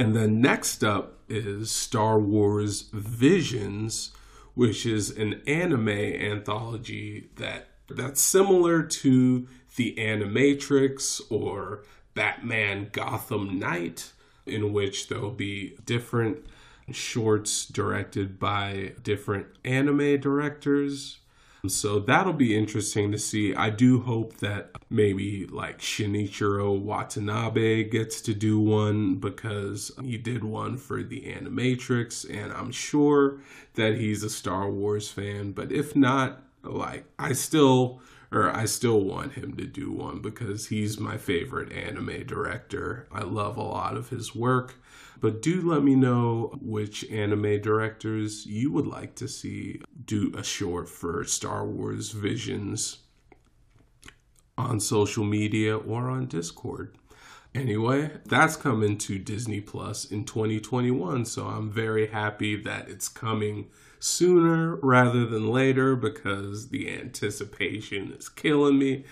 And 0.00 0.14
then 0.14 0.40
next 0.40 0.84
up 0.84 1.20
is 1.28 1.70
Star 1.70 2.18
Wars 2.18 2.88
Visions, 2.92 4.12
which 4.54 4.84
is 4.84 5.10
an 5.10 5.40
anime 5.46 5.88
anthology 5.88 7.30
that 7.36 7.68
that's 7.88 8.20
similar 8.20 8.82
to 8.82 9.48
the 9.78 9.94
Animatrix 9.96 11.22
or 11.30 11.84
Batman 12.14 12.88
Gotham 12.90 13.60
Knight, 13.60 14.12
in 14.44 14.72
which 14.72 15.06
there'll 15.06 15.30
be 15.30 15.76
different 15.86 16.44
shorts 16.90 17.64
directed 17.64 18.40
by 18.40 18.94
different 19.04 19.46
anime 19.64 20.20
directors. 20.20 21.18
So 21.68 22.00
that'll 22.00 22.32
be 22.32 22.56
interesting 22.58 23.12
to 23.12 23.18
see. 23.18 23.54
I 23.54 23.70
do 23.70 24.00
hope 24.00 24.38
that 24.38 24.70
maybe 24.90 25.46
like 25.46 25.78
Shinichiro 25.78 26.76
Watanabe 26.76 27.84
gets 27.84 28.20
to 28.22 28.34
do 28.34 28.58
one 28.58 29.16
because 29.16 29.92
he 30.02 30.16
did 30.16 30.42
one 30.42 30.76
for 30.76 31.04
the 31.04 31.20
Animatrix, 31.20 32.28
and 32.28 32.52
I'm 32.52 32.72
sure 32.72 33.38
that 33.74 33.94
he's 33.94 34.24
a 34.24 34.30
Star 34.30 34.68
Wars 34.68 35.08
fan. 35.08 35.52
But 35.52 35.70
if 35.70 35.94
not, 35.94 36.42
like 36.64 37.04
I 37.16 37.32
still 37.32 38.00
or 38.30 38.50
I 38.50 38.66
still 38.66 39.00
want 39.00 39.34
him 39.34 39.56
to 39.56 39.66
do 39.66 39.90
one 39.90 40.20
because 40.20 40.68
he's 40.68 41.00
my 41.00 41.16
favorite 41.16 41.72
anime 41.72 42.26
director. 42.26 43.08
I 43.10 43.22
love 43.22 43.56
a 43.56 43.62
lot 43.62 43.96
of 43.96 44.10
his 44.10 44.34
work. 44.34 44.74
But 45.20 45.42
do 45.42 45.60
let 45.60 45.82
me 45.82 45.96
know 45.96 46.56
which 46.60 47.04
anime 47.10 47.60
directors 47.60 48.46
you 48.46 48.70
would 48.70 48.86
like 48.86 49.16
to 49.16 49.26
see 49.26 49.80
do 50.04 50.32
a 50.36 50.44
short 50.44 50.88
for 50.88 51.24
Star 51.24 51.66
Wars 51.66 52.12
Visions 52.12 52.98
on 54.56 54.78
social 54.78 55.24
media 55.24 55.76
or 55.76 56.08
on 56.08 56.26
Discord. 56.26 56.96
Anyway, 57.54 58.10
that's 58.26 58.56
coming 58.56 58.98
to 58.98 59.18
Disney 59.18 59.60
Plus 59.60 60.04
in 60.04 60.24
2021, 60.24 61.24
so 61.24 61.46
I'm 61.46 61.70
very 61.70 62.08
happy 62.08 62.54
that 62.62 62.88
it's 62.88 63.08
coming 63.08 63.68
sooner 64.00 64.76
rather 64.76 65.26
than 65.26 65.48
later 65.48 65.96
because 65.96 66.68
the 66.68 66.90
anticipation 66.90 68.12
is 68.12 68.28
killing 68.28 68.78
me. 68.78 69.04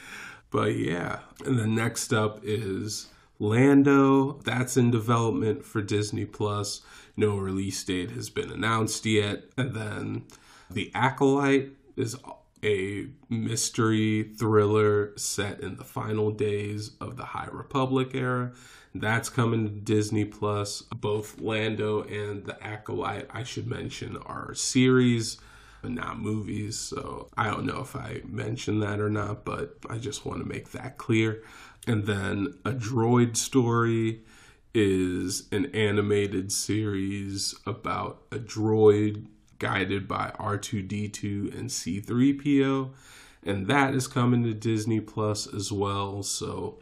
But 0.50 0.76
yeah, 0.76 1.20
and 1.44 1.58
then 1.58 1.74
next 1.74 2.12
up 2.12 2.40
is 2.42 3.08
Lando. 3.38 4.40
That's 4.44 4.76
in 4.76 4.90
development 4.90 5.64
for 5.64 5.82
Disney 5.82 6.24
Plus. 6.24 6.82
No 7.16 7.36
release 7.36 7.82
date 7.84 8.10
has 8.12 8.30
been 8.30 8.50
announced 8.50 9.04
yet. 9.06 9.44
And 9.56 9.74
then 9.74 10.24
The 10.70 10.90
Acolyte 10.94 11.70
is 11.96 12.16
a 12.62 13.06
mystery 13.28 14.32
thriller 14.38 15.12
set 15.16 15.60
in 15.60 15.76
the 15.76 15.84
final 15.84 16.30
days 16.30 16.92
of 17.00 17.16
the 17.16 17.24
High 17.24 17.48
Republic 17.50 18.10
era. 18.14 18.52
That's 19.00 19.28
coming 19.28 19.64
to 19.64 19.70
Disney 19.70 20.24
Plus. 20.24 20.82
Both 20.82 21.40
Lando 21.40 22.02
and 22.02 22.44
The 22.44 22.62
Acolyte, 22.64 23.28
I 23.32 23.42
should 23.42 23.66
mention, 23.66 24.16
are 24.18 24.54
series, 24.54 25.38
not 25.82 26.18
movies. 26.20 26.78
So 26.78 27.28
I 27.36 27.46
don't 27.48 27.66
know 27.66 27.80
if 27.80 27.94
I 27.96 28.22
mentioned 28.26 28.82
that 28.82 29.00
or 29.00 29.10
not, 29.10 29.44
but 29.44 29.76
I 29.88 29.98
just 29.98 30.26
want 30.26 30.40
to 30.40 30.48
make 30.48 30.72
that 30.72 30.98
clear. 30.98 31.42
And 31.86 32.06
then 32.06 32.54
A 32.64 32.72
Droid 32.72 33.36
Story 33.36 34.22
is 34.74 35.48
an 35.52 35.66
animated 35.74 36.52
series 36.52 37.54
about 37.66 38.22
a 38.30 38.36
droid 38.36 39.26
guided 39.58 40.06
by 40.06 40.32
R2D2 40.38 41.58
and 41.58 41.70
C3PO. 41.70 42.90
And 43.42 43.68
that 43.68 43.94
is 43.94 44.06
coming 44.06 44.42
to 44.42 44.52
Disney 44.52 45.00
Plus 45.00 45.46
as 45.46 45.70
well. 45.72 46.22
So 46.22 46.80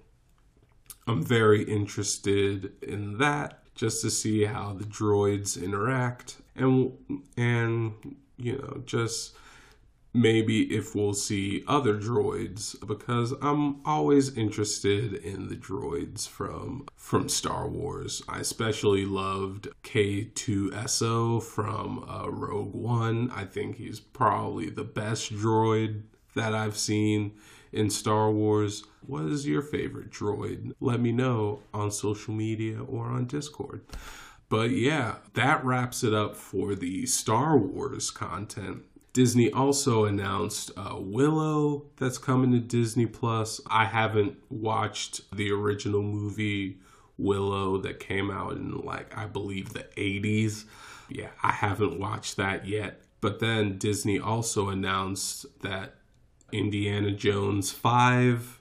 I'm 1.06 1.22
very 1.22 1.62
interested 1.62 2.72
in 2.82 3.18
that 3.18 3.60
just 3.74 4.02
to 4.02 4.10
see 4.10 4.44
how 4.44 4.72
the 4.72 4.84
droids 4.84 5.60
interact 5.60 6.36
and 6.54 6.92
and 7.36 7.92
you 8.36 8.56
know 8.58 8.82
just 8.84 9.34
maybe 10.14 10.62
if 10.74 10.94
we'll 10.94 11.12
see 11.12 11.64
other 11.66 11.98
droids 11.98 12.74
because 12.86 13.34
I'm 13.42 13.84
always 13.84 14.36
interested 14.36 15.14
in 15.14 15.48
the 15.48 15.56
droids 15.56 16.26
from 16.28 16.86
from 16.96 17.28
Star 17.28 17.68
Wars. 17.68 18.22
I 18.28 18.38
especially 18.38 19.04
loved 19.04 19.68
K2SO 19.82 21.42
from 21.42 22.08
uh, 22.08 22.30
Rogue 22.30 22.74
One. 22.74 23.30
I 23.32 23.44
think 23.44 23.76
he's 23.76 23.98
probably 24.00 24.70
the 24.70 24.84
best 24.84 25.32
droid 25.34 26.02
that 26.36 26.54
I've 26.54 26.78
seen 26.78 27.32
in 27.74 27.90
Star 27.90 28.30
Wars. 28.30 28.84
What 29.06 29.24
is 29.24 29.46
your 29.46 29.62
favorite 29.62 30.10
droid? 30.10 30.72
Let 30.80 31.00
me 31.00 31.12
know 31.12 31.60
on 31.72 31.90
social 31.90 32.32
media 32.32 32.82
or 32.82 33.06
on 33.06 33.26
Discord. 33.26 33.82
But 34.48 34.70
yeah, 34.70 35.16
that 35.34 35.64
wraps 35.64 36.04
it 36.04 36.14
up 36.14 36.36
for 36.36 36.74
the 36.74 37.06
Star 37.06 37.58
Wars 37.58 38.10
content. 38.10 38.82
Disney 39.12 39.50
also 39.52 40.04
announced 40.04 40.72
uh, 40.76 40.96
Willow 40.98 41.86
that's 41.96 42.18
coming 42.18 42.50
to 42.52 42.58
Disney 42.58 43.06
Plus. 43.06 43.60
I 43.70 43.84
haven't 43.84 44.36
watched 44.50 45.20
the 45.34 45.52
original 45.52 46.02
movie 46.02 46.78
Willow 47.16 47.78
that 47.78 48.00
came 48.00 48.30
out 48.30 48.52
in 48.52 48.72
like 48.80 49.16
I 49.16 49.26
believe 49.26 49.72
the 49.72 49.86
80s. 49.96 50.64
Yeah, 51.08 51.28
I 51.42 51.52
haven't 51.52 52.00
watched 52.00 52.36
that 52.36 52.66
yet. 52.66 53.02
But 53.20 53.38
then 53.38 53.78
Disney 53.78 54.18
also 54.18 54.68
announced 54.68 55.46
that 55.62 55.94
Indiana 56.54 57.10
Jones 57.10 57.70
5 57.70 58.60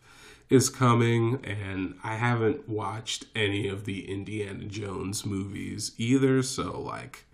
is 0.49 0.69
coming, 0.69 1.39
and 1.43 1.95
I 2.03 2.15
haven't 2.15 2.67
watched 2.67 3.25
any 3.35 3.67
of 3.67 3.85
the 3.85 4.11
Indiana 4.11 4.65
Jones 4.65 5.25
movies 5.25 5.91
either, 5.97 6.43
so 6.43 6.81
like, 6.81 7.25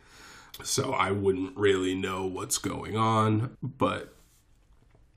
so 0.63 0.93
I 0.93 1.11
wouldn't 1.11 1.57
really 1.57 1.95
know 1.95 2.25
what's 2.25 2.57
going 2.57 2.97
on, 2.97 3.57
but 3.61 4.13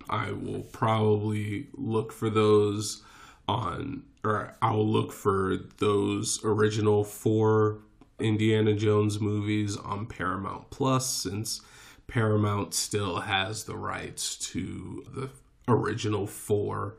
I 0.08 0.32
will 0.32 0.62
probably 0.72 1.68
look 1.74 2.12
for 2.12 2.30
those 2.30 3.02
on, 3.48 4.04
or 4.24 4.54
I'll 4.62 4.86
look 4.86 5.12
for 5.12 5.56
those 5.78 6.40
original 6.44 7.04
four 7.04 7.78
Indiana 8.18 8.74
Jones 8.74 9.20
movies 9.20 9.76
on 9.76 10.06
Paramount 10.06 10.70
Plus 10.70 11.08
since 11.08 11.60
Paramount 12.06 12.74
still 12.74 13.20
has 13.20 13.64
the 13.64 13.76
rights 13.76 14.36
to 14.36 15.04
the 15.14 15.30
original 15.68 16.26
four 16.26 16.96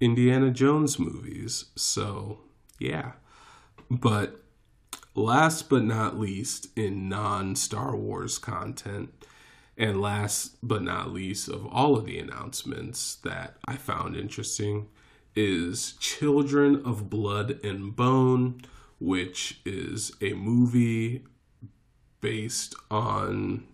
Indiana 0.00 0.50
Jones 0.50 0.98
movies. 0.98 1.66
So, 1.76 2.40
yeah. 2.78 3.12
But 3.90 4.40
last 5.14 5.68
but 5.68 5.84
not 5.84 6.18
least, 6.18 6.68
in 6.76 7.08
non 7.08 7.56
Star 7.56 7.96
Wars 7.96 8.38
content, 8.38 9.12
and 9.76 10.00
last 10.00 10.56
but 10.62 10.82
not 10.82 11.12
least 11.12 11.48
of 11.48 11.66
all 11.66 11.96
of 11.96 12.06
the 12.06 12.18
announcements 12.18 13.16
that 13.16 13.56
I 13.66 13.76
found 13.76 14.16
interesting, 14.16 14.88
is 15.34 15.94
Children 16.00 16.82
of 16.84 17.10
Blood 17.10 17.60
and 17.64 17.94
Bone, 17.94 18.62
which 18.98 19.60
is 19.64 20.12
a 20.20 20.32
movie 20.34 21.24
based 22.20 22.74
on 22.90 23.66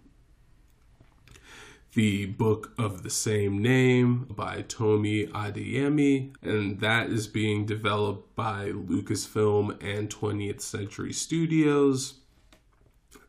the 1.95 2.27
book 2.27 2.73
of 2.79 3.03
the 3.03 3.11
same 3.11 3.61
name 3.61 4.27
by 4.31 4.63
Tomi 4.63 5.27
Adeyemi, 5.27 6.33
and 6.43 6.81
that 6.81 7.11
is 7.11 7.27
being 7.27 7.67
developed 7.67 8.35
by 8.37 8.71
Lucasfilm 8.71 9.83
and 9.83 10.09
20th 10.09 10.61
Century 10.61 11.13
Studios. 11.13 12.15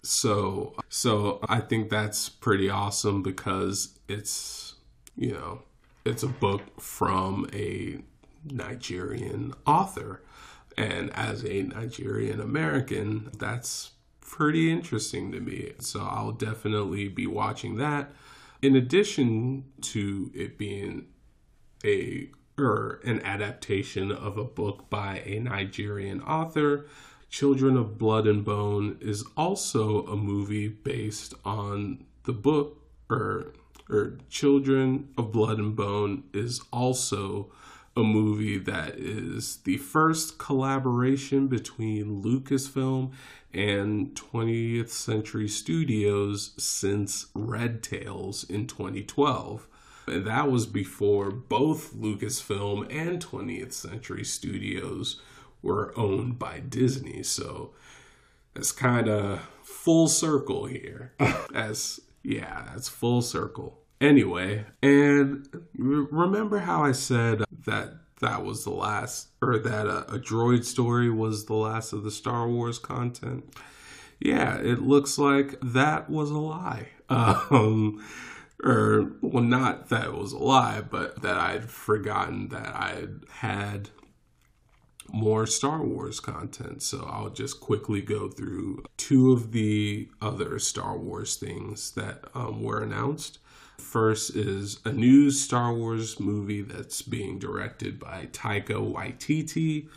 So, 0.04 0.76
so 0.90 1.40
I 1.48 1.60
think 1.60 1.90
that's 1.90 2.30
pretty 2.30 2.70
awesome 2.70 3.24
because 3.24 4.00
it's, 4.08 4.76
you 5.16 5.32
know, 5.34 5.62
it's 6.06 6.24
a 6.24 6.28
book 6.28 6.80
from 6.80 7.50
a 7.54 8.00
Nigerian 8.44 9.54
author. 9.66 10.22
And 10.78 11.12
as 11.14 11.44
a 11.44 11.64
Nigerian 11.64 12.40
American, 12.40 13.32
that's 13.38 13.92
pretty 14.22 14.72
interesting 14.72 15.32
to 15.32 15.40
me. 15.40 15.74
So 15.80 16.02
I'll 16.02 16.32
definitely 16.32 17.08
be 17.08 17.28
watching 17.28 17.78
that 17.78 18.12
in 18.62 18.76
addition 18.76 19.66
to 19.82 20.32
it 20.34 20.58
being 20.58 21.08
a 21.84 22.30
or 22.58 23.00
an 23.04 23.20
adaptation 23.22 24.12
of 24.12 24.38
a 24.38 24.44
book 24.44 24.90
by 24.90 25.22
a 25.26 25.40
Nigerian 25.40 26.22
author, 26.22 26.86
Children 27.30 27.78
of 27.78 27.98
Blood 27.98 28.28
and 28.28 28.44
Bone 28.44 28.98
is 29.02 29.24
also 29.36 30.06
a 30.06 30.16
movie 30.16 30.68
based 30.68 31.34
on 31.46 32.06
the 32.24 32.34
book 32.34 32.78
or 33.10 33.54
or 33.90 34.18
Children 34.30 35.10
of 35.18 35.32
Blood 35.32 35.58
and 35.58 35.76
Bone 35.76 36.24
is 36.34 36.62
also 36.72 37.52
a 37.96 38.04
movie 38.04 38.58
that 38.58 38.96
is 38.98 39.58
the 39.58 39.78
first 39.78 40.38
collaboration 40.38 41.48
between 41.48 42.24
Lucasfilm 42.24 43.12
and 43.54 44.16
20th 44.16 44.90
Century 44.90 45.48
Studios 45.48 46.54
since 46.58 47.28
Red 47.36 47.84
Tails 47.84 48.46
in 48.46 48.68
2012. 48.68 49.68
And 50.08 50.26
that 50.26 50.50
was 50.50 50.66
before 50.66 51.32
both 51.32 51.94
Lucasfilm 51.94 52.88
and 52.90 53.24
20th 53.24 53.74
Century 53.74 54.24
Studios 54.24 55.22
were 55.62 55.94
owned 55.98 56.40
by 56.40 56.60
Disney. 56.60 57.24
So 57.24 57.72
it's 58.56 58.72
kind 58.72 59.10
of 59.10 59.48
full 59.64 60.08
circle 60.08 60.66
here. 60.66 61.14
As 61.54 62.00
yeah, 62.24 62.64
that's 62.72 62.88
full 62.88 63.22
circle. 63.22 63.81
Anyway, 64.02 64.66
and 64.82 65.48
remember 65.78 66.58
how 66.58 66.84
I 66.84 66.92
said 66.92 67.44
that 67.66 67.94
that 68.20 68.44
was 68.44 68.64
the 68.64 68.72
last, 68.72 69.28
or 69.42 69.60
that 69.60 69.86
a, 69.86 70.16
a 70.16 70.20
droid 70.20 70.66
story 70.66 71.12
was 71.12 71.46
the 71.46 71.54
last 71.54 71.94
of 71.94 72.04
the 72.04 72.10
Star 72.10 72.50
Wars 72.50 72.80
content? 72.80 73.54
Yeah, 74.20 74.58
it 74.58 74.82
looks 74.82 75.20
like 75.20 75.56
that 75.62 76.10
was 76.10 76.32
a 76.32 76.38
lie. 76.38 76.90
Um, 77.10 78.02
or 78.64 79.12
well, 79.22 79.44
not 79.44 79.90
that 79.90 80.06
it 80.06 80.14
was 80.14 80.32
a 80.32 80.38
lie, 80.38 80.80
but 80.80 81.22
that 81.24 81.38
I'd 81.38 81.70
forgotten 81.70 82.48
that 82.50 82.68
I 82.68 83.08
had 83.40 83.90
more 85.10 85.46
Star 85.46 85.84
Wars 85.84 86.22
content. 86.22 86.82
So 86.82 87.06
I'll 87.12 87.32
just 87.32 87.60
quickly 87.60 88.02
go 88.02 88.30
through 88.30 88.86
two 88.96 89.34
of 89.34 89.52
the 89.52 90.10
other 90.22 90.58
Star 90.58 90.98
Wars 90.98 91.36
things 91.36 91.92
that 91.92 92.24
um, 92.34 92.64
were 92.64 92.82
announced. 92.82 93.40
First 93.82 94.36
is 94.36 94.80
a 94.86 94.92
new 94.92 95.32
Star 95.32 95.74
Wars 95.74 96.20
movie 96.20 96.62
that's 96.62 97.02
being 97.02 97.40
directed 97.40 98.00
by 98.00 98.28
Taika 98.32 98.80
Waititi, 98.80 99.88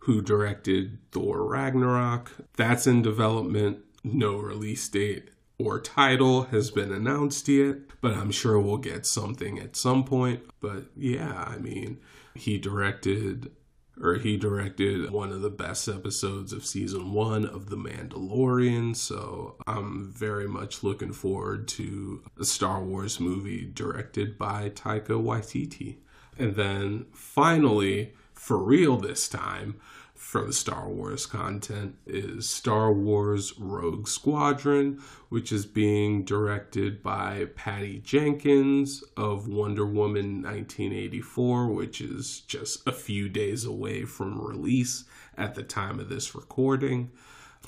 who 0.00 0.22
directed 0.22 0.98
Thor 1.12 1.44
Ragnarok. 1.44 2.32
That's 2.56 2.86
in 2.86 3.02
development, 3.02 3.78
no 4.02 4.36
release 4.36 4.88
date 4.88 5.30
or 5.58 5.80
title 5.80 6.44
has 6.44 6.70
been 6.70 6.92
announced 6.92 7.48
yet, 7.48 7.76
but 8.00 8.14
I'm 8.14 8.30
sure 8.30 8.58
we'll 8.58 8.78
get 8.78 9.06
something 9.06 9.58
at 9.58 9.76
some 9.76 10.04
point. 10.04 10.42
But 10.60 10.84
yeah, 10.96 11.44
I 11.46 11.58
mean, 11.58 11.98
he 12.34 12.58
directed 12.58 13.50
or 14.00 14.14
he 14.14 14.36
directed 14.36 15.10
one 15.10 15.32
of 15.32 15.40
the 15.40 15.50
best 15.50 15.88
episodes 15.88 16.52
of 16.52 16.66
season 16.66 17.12
one 17.12 17.46
of 17.46 17.70
The 17.70 17.76
Mandalorian. 17.76 18.96
So 18.96 19.56
I'm 19.66 20.12
very 20.12 20.48
much 20.48 20.82
looking 20.82 21.12
forward 21.12 21.68
to 21.68 22.22
a 22.38 22.44
Star 22.44 22.82
Wars 22.82 23.20
movie 23.20 23.64
directed 23.64 24.36
by 24.36 24.70
Taika 24.70 25.10
Waititi. 25.10 25.96
And 26.38 26.56
then 26.56 27.06
finally, 27.12 28.14
for 28.32 28.58
real 28.58 28.96
this 28.96 29.28
time, 29.28 29.76
for 30.24 30.44
the 30.46 30.52
Star 30.52 30.88
Wars 30.88 31.26
content 31.26 31.96
is 32.06 32.48
Star 32.48 32.92
Wars 32.92 33.52
Rogue 33.56 34.08
Squadron, 34.08 35.00
which 35.28 35.52
is 35.52 35.64
being 35.64 36.24
directed 36.24 37.02
by 37.02 37.46
Patty 37.54 38.00
Jenkins 38.00 39.04
of 39.18 39.46
Wonder 39.46 39.86
Woman 39.86 40.42
1984, 40.42 41.68
which 41.68 42.00
is 42.00 42.40
just 42.40 42.84
a 42.84 42.90
few 42.90 43.28
days 43.28 43.64
away 43.64 44.06
from 44.06 44.40
release 44.40 45.04
at 45.36 45.54
the 45.54 45.62
time 45.62 46.00
of 46.00 46.08
this 46.08 46.34
recording. 46.34 47.12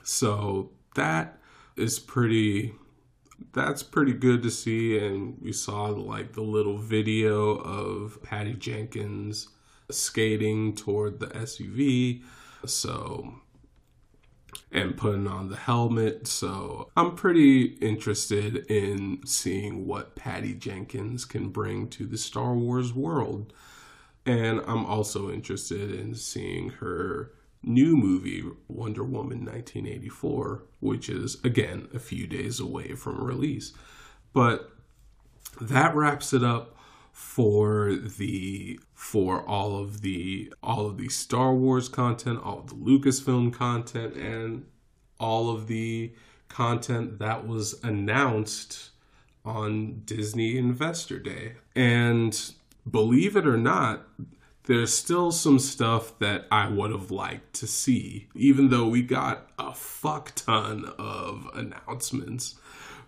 So 0.02 0.70
that 0.96 1.38
is 1.76 2.00
pretty 2.00 2.72
that's 3.52 3.82
pretty 3.82 4.14
good 4.14 4.42
to 4.42 4.50
see 4.50 4.98
and 4.98 5.36
we 5.42 5.52
saw 5.52 5.84
like 5.84 6.32
the 6.32 6.42
little 6.42 6.78
video 6.78 7.56
of 7.58 8.20
Patty 8.22 8.54
Jenkins 8.54 9.50
skating 9.90 10.74
toward 10.74 11.20
the 11.20 11.26
SUV 11.26 12.22
so, 12.66 13.34
and 14.72 14.96
putting 14.96 15.26
on 15.26 15.48
the 15.48 15.56
helmet. 15.56 16.26
So, 16.26 16.90
I'm 16.96 17.14
pretty 17.14 17.62
interested 17.80 18.70
in 18.70 19.20
seeing 19.26 19.86
what 19.86 20.16
Patty 20.16 20.54
Jenkins 20.54 21.24
can 21.24 21.48
bring 21.50 21.88
to 21.90 22.06
the 22.06 22.18
Star 22.18 22.54
Wars 22.54 22.92
world. 22.92 23.52
And 24.24 24.60
I'm 24.66 24.84
also 24.84 25.30
interested 25.30 25.92
in 25.92 26.14
seeing 26.16 26.70
her 26.70 27.32
new 27.62 27.96
movie, 27.96 28.44
Wonder 28.68 29.04
Woman 29.04 29.44
1984, 29.44 30.64
which 30.80 31.08
is 31.08 31.38
again 31.44 31.88
a 31.94 31.98
few 31.98 32.26
days 32.26 32.60
away 32.60 32.94
from 32.94 33.22
release. 33.22 33.72
But 34.32 34.70
that 35.60 35.94
wraps 35.94 36.32
it 36.32 36.42
up 36.44 36.75
for 37.16 37.94
the 37.94 38.78
for 38.92 39.40
all 39.48 39.78
of 39.78 40.02
the 40.02 40.52
all 40.62 40.84
of 40.84 40.98
the 40.98 41.08
Star 41.08 41.54
Wars 41.54 41.88
content, 41.88 42.38
all 42.44 42.58
of 42.58 42.68
the 42.68 42.74
Lucasfilm 42.74 43.54
content, 43.54 44.14
and 44.16 44.66
all 45.18 45.48
of 45.48 45.66
the 45.66 46.12
content 46.48 47.18
that 47.18 47.48
was 47.48 47.82
announced 47.82 48.90
on 49.46 50.02
Disney 50.04 50.58
Investor 50.58 51.18
Day. 51.18 51.54
And 51.74 52.38
believe 52.88 53.34
it 53.34 53.46
or 53.46 53.56
not, 53.56 54.06
there's 54.64 54.92
still 54.92 55.32
some 55.32 55.58
stuff 55.58 56.18
that 56.18 56.44
I 56.52 56.68
would 56.68 56.90
have 56.90 57.10
liked 57.10 57.54
to 57.54 57.66
see, 57.66 58.28
even 58.34 58.68
though 58.68 58.88
we 58.88 59.00
got 59.00 59.48
a 59.58 59.72
fuck 59.72 60.34
ton 60.34 60.84
of 60.98 61.48
announcements 61.54 62.56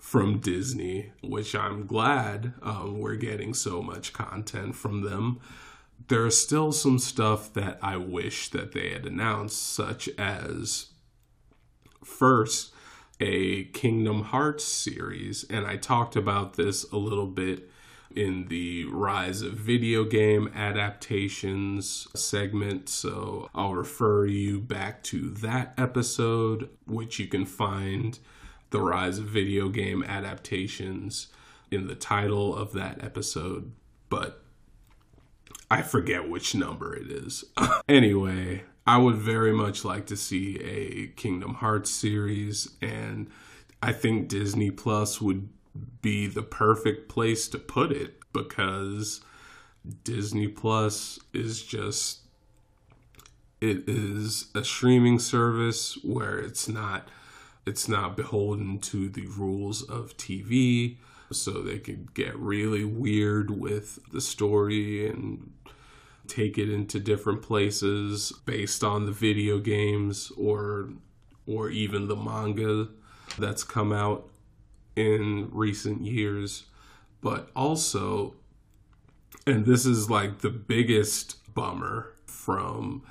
from 0.09 0.39
Disney, 0.39 1.13
which 1.23 1.55
I'm 1.55 1.85
glad 1.85 2.55
um, 2.63 2.99
we're 2.99 3.17
getting 3.17 3.53
so 3.53 3.83
much 3.83 4.15
content 4.15 4.75
from 4.75 5.03
them. 5.03 5.39
There's 6.09 6.39
still 6.39 6.73
some 6.73 6.99
stuff 6.99 7.53
that 7.53 7.79
I 7.83 7.99
wish 7.99 8.49
that 8.53 8.73
they 8.73 8.89
had 8.89 9.05
announced, 9.05 9.63
such 9.63 10.09
as 10.17 10.87
first 12.03 12.73
a 13.21 13.65
Kingdom 13.65 14.23
Hearts 14.23 14.65
series, 14.65 15.45
and 15.51 15.67
I 15.67 15.77
talked 15.77 16.17
about 16.17 16.55
this 16.55 16.91
a 16.91 16.97
little 16.97 17.27
bit 17.27 17.69
in 18.17 18.49
the 18.49 18.87
rise 18.87 19.43
of 19.43 19.53
video 19.53 20.05
game 20.05 20.51
adaptations 20.55 22.09
segment. 22.15 22.89
So 22.89 23.51
I'll 23.55 23.75
refer 23.75 24.25
you 24.25 24.59
back 24.59 25.03
to 25.03 25.29
that 25.29 25.75
episode, 25.77 26.71
which 26.87 27.19
you 27.19 27.27
can 27.27 27.45
find 27.45 28.19
the 28.70 28.81
rise 28.81 29.19
of 29.19 29.27
video 29.27 29.69
game 29.69 30.03
adaptations 30.03 31.28
in 31.70 31.86
the 31.86 31.95
title 31.95 32.55
of 32.55 32.73
that 32.73 33.03
episode, 33.03 33.73
but 34.09 34.43
I 35.70 35.82
forget 35.82 36.28
which 36.28 36.55
number 36.55 36.95
it 36.95 37.11
is. 37.11 37.45
anyway, 37.89 38.65
I 38.86 38.97
would 38.97 39.16
very 39.16 39.53
much 39.53 39.85
like 39.85 40.07
to 40.07 40.16
see 40.16 40.59
a 40.61 41.09
Kingdom 41.09 41.55
Hearts 41.55 41.90
series, 41.90 42.77
and 42.81 43.28
I 43.82 43.93
think 43.93 44.28
Disney 44.28 44.70
Plus 44.70 45.20
would 45.20 45.49
be 46.01 46.27
the 46.27 46.43
perfect 46.43 47.09
place 47.09 47.49
to 47.49 47.59
put 47.59 47.93
it 47.93 48.19
because 48.32 49.20
Disney 50.05 50.49
Plus 50.49 51.19
is 51.32 51.62
just 51.62 52.20
it 53.61 53.89
is 53.89 54.47
a 54.55 54.65
streaming 54.65 55.19
service 55.19 55.99
where 56.05 56.39
it's 56.39 56.69
not 56.69 57.09
it's 57.69 57.89
not 57.89 58.16
beholden 58.16 58.78
to 58.78 59.09
the 59.09 59.27
rules 59.27 59.82
of 59.82 60.16
TV, 60.16 60.97
so 61.31 61.62
they 61.62 61.78
could 61.78 62.15
get 62.15 62.35
really 62.39 62.85
weird 62.85 63.51
with 63.51 63.99
the 64.11 64.20
story 64.20 65.07
and 65.07 65.53
take 66.27 66.57
it 66.59 66.70
into 66.70 66.99
different 66.99 67.43
places 67.43 68.32
based 68.47 68.82
on 68.82 69.07
the 69.07 69.12
video 69.12 69.59
games 69.59 70.32
or 70.36 70.89
or 71.47 71.70
even 71.70 72.09
the 72.09 72.16
manga 72.16 72.89
that's 73.39 73.65
come 73.65 73.93
out 73.93 74.28
in 74.97 75.49
recent 75.53 76.03
years. 76.03 76.65
But 77.20 77.51
also 77.55 78.35
and 79.47 79.65
this 79.66 79.86
is 79.86 80.11
like 80.11 80.39
the 80.39 80.51
biggest 80.51 81.55
bummer 81.55 82.12
from 82.27 83.03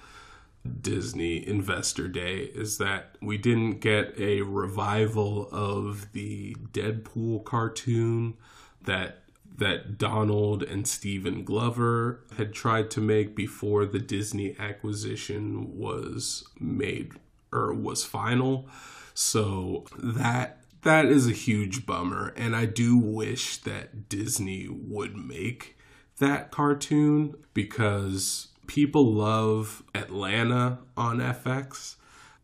Disney 0.68 1.45
Investor 1.48 2.07
Day 2.07 2.52
is 2.53 2.77
that 2.77 3.15
we 3.22 3.38
didn't 3.38 3.80
get 3.80 4.14
a 4.18 4.41
revival 4.41 5.49
of 5.52 6.11
the 6.14 6.56
Deadpool 6.72 7.44
cartoon 7.44 8.35
that 8.84 9.23
that 9.57 9.98
Donald 9.98 10.61
and 10.61 10.88
Stephen 10.88 11.44
Glover 11.44 12.22
had 12.38 12.53
tried 12.53 12.91
to 12.91 13.02
make 13.02 13.35
before 13.35 13.85
the 13.85 13.99
Disney 13.99 14.56
acquisition 14.60 15.76
was 15.76 16.48
made 16.60 17.14
or 17.52 17.73
was 17.73 18.03
final. 18.03 18.68
So 19.14 19.85
that 19.98 20.60
that 20.84 21.06
is 21.06 21.27
a 21.27 21.31
huge 21.31 21.85
bummer 21.85 22.34
and 22.38 22.56
I 22.56 22.65
do 22.65 22.98
wish 22.98 23.57
that 23.57 24.10
Disney 24.10 24.68
would 24.69 25.18
make 25.18 25.77
that 26.19 26.52
cartoon 26.52 27.35
because 27.53 28.47
people 28.68 29.11
love 29.14 29.84
Atlanta 29.95 30.80
on 30.95 31.18
FX 31.18 31.95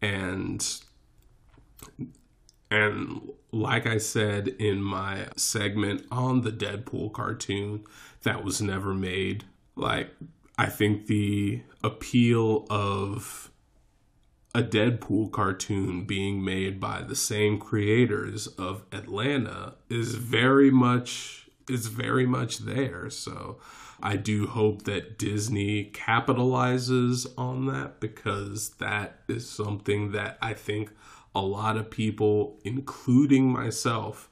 and 0.02 0.82
and 2.72 3.30
like 3.52 3.86
I 3.86 4.00
said 4.00 4.48
in 4.48 4.82
my 4.82 5.28
segment 5.36 6.08
on 6.12 6.42
the 6.42 6.52
Deadpool 6.52 7.14
cartoon 7.14 7.84
that 8.24 8.44
was 8.44 8.62
never 8.62 8.96
made, 8.96 9.44
like 9.76 10.10
I 10.58 10.68
think 10.68 11.06
the 11.06 11.62
appeal 11.84 12.66
of 12.70 13.52
a 14.56 14.64
Deadpool 14.64 15.32
cartoon 15.32 16.06
being 16.06 16.44
made 16.44 16.80
by 16.80 17.02
the 17.02 17.16
same 17.16 17.60
creators 17.60 18.48
of 18.48 18.84
Atlanta 18.92 19.76
is 19.90 20.16
very 20.16 20.72
much 20.72 21.48
is 21.70 21.88
very 21.88 22.26
much 22.26 22.60
there. 22.60 23.10
So 23.10 23.60
I 24.06 24.18
do 24.18 24.48
hope 24.48 24.84
that 24.84 25.18
Disney 25.18 25.86
capitalizes 25.86 27.26
on 27.38 27.68
that 27.68 28.02
because 28.02 28.72
that 28.72 29.20
is 29.30 29.50
something 29.50 30.12
that 30.12 30.38
I 30.42 30.54
think 30.54 30.92
a 31.34 31.42
lot 31.42 31.78
of 31.78 31.90
people, 31.90 32.60
including 32.66 33.50
myself, 33.50 34.30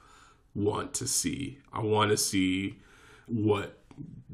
want 0.54 0.92
to 0.94 1.08
see. 1.08 1.58
I 1.72 1.80
want 1.80 2.10
to 2.10 2.18
see 2.18 2.80
what 3.26 3.78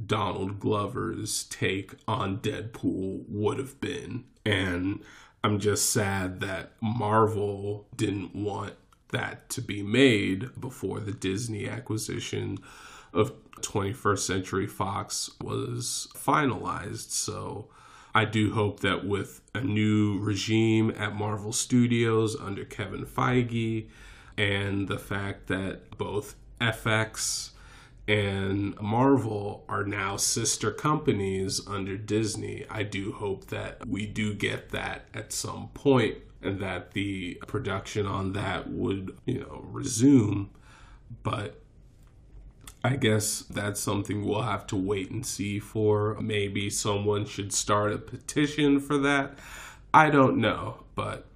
Donald 0.07 0.59
Glover's 0.59 1.45
take 1.45 1.95
on 2.09 2.39
Deadpool 2.39 3.25
would 3.29 3.59
have 3.59 3.81
been. 3.81 4.25
And 4.45 5.03
I'm 5.45 5.61
just 5.61 5.91
sad 5.91 6.41
that 6.41 6.73
Marvel 6.81 7.87
didn't 7.95 8.35
want 8.35 8.75
that 9.13 9.49
to 9.51 9.63
be 9.63 9.85
made 9.85 10.61
before 10.61 10.99
the 10.99 11.13
Disney 11.13 11.69
acquisition 11.69 12.59
of 13.13 13.33
21st 13.61 14.19
Century 14.19 14.67
Fox 14.67 15.31
was 15.41 16.09
finalized. 16.15 17.11
So 17.11 17.69
I 18.15 18.25
do 18.25 18.53
hope 18.53 18.81
that 18.81 19.07
with 19.07 19.41
a 19.55 19.61
new 19.61 20.19
regime 20.19 20.93
at 20.97 21.15
Marvel 21.15 21.53
Studios 21.53 22.37
under 22.41 22.65
Kevin 22.65 23.05
Feige 23.05 23.89
and 24.37 24.89
the 24.89 24.99
fact 24.99 25.49
that 25.49 25.97
both 25.99 26.37
FX 26.61 27.51
and 28.07 28.81
Marvel 28.81 29.65
are 29.69 29.85
now 29.85 30.17
sister 30.17 30.71
companies 30.71 31.61
under 31.67 31.97
Disney, 31.97 32.65
I 32.71 32.83
do 32.83 33.13
hope 33.13 33.47
that 33.49 33.87
we 33.87 34.07
do 34.07 34.33
get 34.33 34.71
that 34.71 35.07
at 35.13 35.33
some 35.33 35.69
point 35.75 36.17
and 36.41 36.61
that 36.61 36.93
the 36.93 37.35
production 37.47 38.07
on 38.07 38.33
that 38.33 38.71
would, 38.71 39.19
you 39.27 39.41
know, 39.41 39.61
resume. 39.65 40.49
But 41.23 41.61
I 42.89 42.97
guess 42.97 43.41
that's 43.51 43.81
something 43.81 44.25
we'll 44.25 44.41
have 44.41 44.67
to 44.69 44.77
wait 44.77 45.11
and 45.11 45.25
see 45.25 45.59
for. 45.59 46.17
Maybe 46.23 46.71
someone 46.71 47.27
should 47.27 47.53
start 47.53 47.93
a 47.93 47.99
petition 47.99 48.81
for 48.81 48.97
that. 48.97 49.39
I 49.93 50.09
don't 50.09 50.39
know, 50.39 50.85
but 50.95 51.27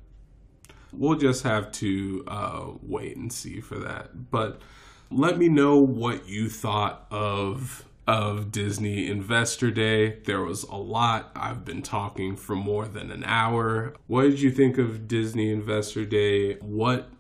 we'll 0.95 1.19
just 1.19 1.43
have 1.43 1.71
to 1.73 2.25
uh, 2.27 2.71
wait 2.81 3.19
and 3.19 3.31
see 3.31 3.61
for 3.61 3.79
that. 3.81 4.31
But 4.31 4.63
let 5.11 5.37
me 5.37 5.51
know 5.51 5.77
what 5.77 6.27
you 6.27 6.49
thought 6.49 7.07
of 7.11 7.85
of 8.09 8.51
Disney 8.51 9.11
Investor 9.11 9.71
Day. 9.71 10.21
There 10.25 10.41
was 10.41 10.63
a 10.63 10.77
lot. 10.77 11.33
I've 11.37 11.67
been 11.67 11.83
talking 11.83 12.35
for 12.35 12.57
more 12.57 12.89
than 12.89 13.11
an 13.11 13.25
hour. 13.25 13.95
What 14.07 14.23
did 14.23 14.41
you 14.41 14.51
think 14.51 14.79
of 14.79 15.07
Disney 15.07 15.53
Investor 15.53 16.07
Day? 16.07 16.55
What 16.61 17.11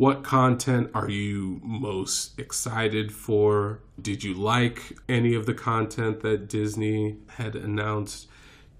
what 0.00 0.24
content 0.24 0.90
are 0.94 1.10
you 1.10 1.60
most 1.62 2.38
excited 2.40 3.12
for? 3.12 3.80
Did 4.00 4.24
you 4.24 4.32
like 4.32 4.96
any 5.10 5.34
of 5.34 5.44
the 5.44 5.52
content 5.52 6.22
that 6.22 6.48
Disney 6.48 7.18
had 7.36 7.54
announced? 7.54 8.26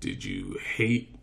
Did 0.00 0.24
you 0.24 0.58
hate 0.76 1.14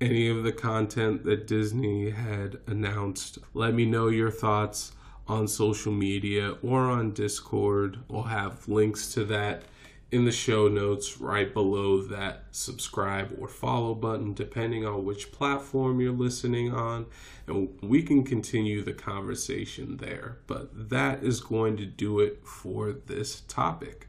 any 0.00 0.28
of 0.28 0.42
the 0.42 0.50
content 0.50 1.22
that 1.22 1.46
Disney 1.46 2.10
had 2.10 2.58
announced? 2.66 3.38
Let 3.54 3.74
me 3.74 3.86
know 3.86 4.08
your 4.08 4.32
thoughts 4.32 4.90
on 5.28 5.46
social 5.46 5.92
media 5.92 6.56
or 6.60 6.90
on 6.90 7.12
Discord. 7.12 8.00
We'll 8.08 8.24
have 8.24 8.66
links 8.66 9.14
to 9.14 9.24
that 9.26 9.62
in 10.10 10.24
the 10.24 10.32
show 10.32 10.68
notes 10.68 11.20
right 11.20 11.52
below 11.52 12.00
that 12.00 12.44
subscribe 12.50 13.36
or 13.38 13.46
follow 13.46 13.94
button, 13.94 14.32
depending 14.32 14.86
on 14.86 15.04
which 15.04 15.30
platform 15.32 16.00
you're 16.00 16.12
listening 16.12 16.72
on. 16.72 17.06
And 17.46 17.78
we 17.82 18.02
can 18.02 18.24
continue 18.24 18.82
the 18.82 18.94
conversation 18.94 19.98
there. 19.98 20.38
But 20.46 20.88
that 20.88 21.22
is 21.22 21.40
going 21.40 21.76
to 21.76 21.84
do 21.84 22.20
it 22.20 22.46
for 22.46 22.92
this 22.92 23.42
topic. 23.42 24.08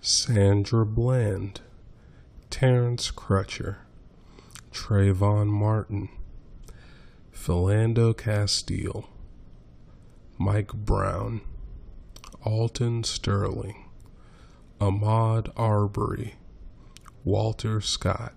Sandra 0.00 0.86
Bland, 0.86 1.60
Terrence 2.50 3.10
Crutcher, 3.10 3.76
Trayvon 4.72 5.48
Martin, 5.48 6.08
Philando 7.34 8.16
Castile. 8.16 9.08
Mike 10.38 10.74
Brown, 10.74 11.40
Alton 12.44 13.04
Sterling, 13.04 13.86
Ahmaud 14.80 15.50
Arbery, 15.56 16.34
Walter 17.24 17.80
Scott, 17.80 18.34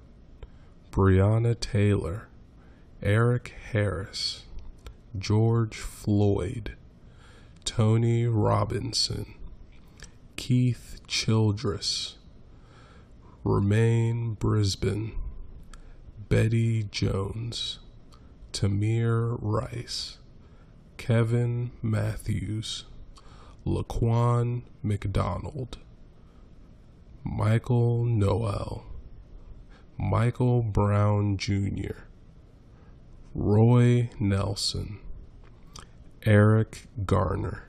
Breonna 0.91 1.59
Taylor, 1.59 2.29
Eric 3.03 3.53
Harris, 3.71 4.45
George 5.17 5.77
Floyd, 5.77 6.77
Tony 7.65 8.27
Robinson, 8.27 9.33
Keith 10.37 11.01
Childress, 11.05 12.15
Rumain 13.43 14.39
Brisbon, 14.39 15.11
Bettie 16.29 16.83
Jones, 16.83 17.79
Tamir 18.53 19.37
Rice, 19.41 20.18
Kevin 20.99 21.71
Matthews, 21.81 22.83
Laquan 23.65 24.63
McDonald, 24.83 25.77
Michael 27.23 28.03
Noel, 28.03 28.85
Michael 29.97 30.61
Brown 30.61 31.37
Jr., 31.37 32.03
Roy 33.33 34.09
Nelson, 34.19 34.99
Eric 36.25 36.87
Garner. 37.05 37.63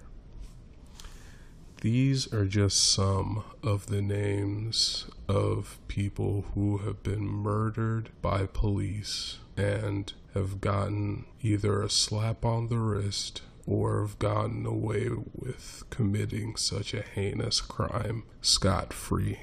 These 1.83 2.35
are 2.35 2.47
just 2.47 2.79
some 2.93 3.45
of 3.63 3.87
the 3.87 4.03
names 4.03 5.07
of 5.29 5.79
people 5.87 6.47
who 6.55 6.79
have 6.79 7.05
been 7.05 7.25
murdered 7.25 8.11
by 8.21 8.47
police 8.47 9.39
and 9.57 10.13
have 10.35 10.61
gotten 10.61 11.27
either 11.43 11.83
a 11.83 11.91
slap 11.91 12.45
on 12.45 12.69
the 12.69 12.79
wrist 12.79 13.43
or 13.67 14.01
have 14.01 14.19
gotten 14.19 14.67
away 14.67 15.09
with 15.35 15.85
committing 15.91 16.57
such 16.57 16.95
a 16.95 17.03
heinous 17.03 17.61
crime 17.61 18.25
scot 18.41 18.93
free. 18.93 19.41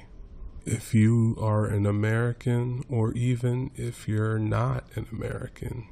If 0.66 0.94
you 0.94 1.36
are 1.40 1.66
an 1.66 1.86
American, 1.86 2.84
or 2.90 3.12
even 3.12 3.70
if 3.74 4.06
you're 4.06 4.38
not 4.38 4.84
an 4.96 5.06
American, 5.10 5.88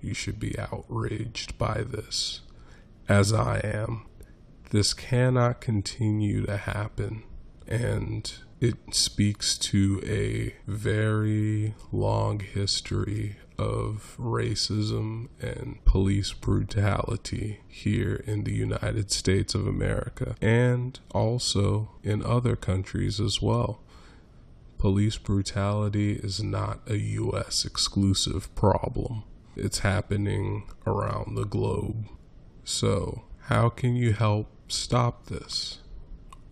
you 0.00 0.14
should 0.14 0.38
be 0.38 0.56
outraged 0.58 1.58
by 1.58 1.82
this, 1.82 2.40
as 3.08 3.32
I 3.32 3.58
am. 3.64 4.06
This 4.70 4.94
cannot 4.94 5.60
continue 5.60 6.46
to 6.46 6.56
happen, 6.56 7.24
and 7.66 8.32
it 8.60 8.76
speaks 8.92 9.58
to 9.58 10.00
a 10.06 10.54
very 10.70 11.74
long 11.90 12.38
history 12.38 13.38
of 13.62 14.16
racism 14.18 15.28
and 15.40 15.78
police 15.84 16.32
brutality 16.32 17.60
here 17.68 18.24
in 18.26 18.42
the 18.42 18.52
United 18.52 19.10
States 19.12 19.54
of 19.54 19.66
America 19.66 20.34
and 20.40 20.98
also 21.12 21.92
in 22.02 22.24
other 22.24 22.56
countries 22.56 23.20
as 23.20 23.40
well. 23.40 23.80
Police 24.78 25.16
brutality 25.16 26.14
is 26.14 26.42
not 26.42 26.80
a 26.88 26.98
US 26.98 27.64
exclusive 27.64 28.52
problem. 28.56 29.22
It's 29.54 29.80
happening 29.80 30.64
around 30.84 31.36
the 31.36 31.44
globe. 31.44 32.08
So, 32.64 33.22
how 33.46 33.68
can 33.68 33.94
you 33.94 34.12
help 34.12 34.48
stop 34.66 35.26
this? 35.26 35.78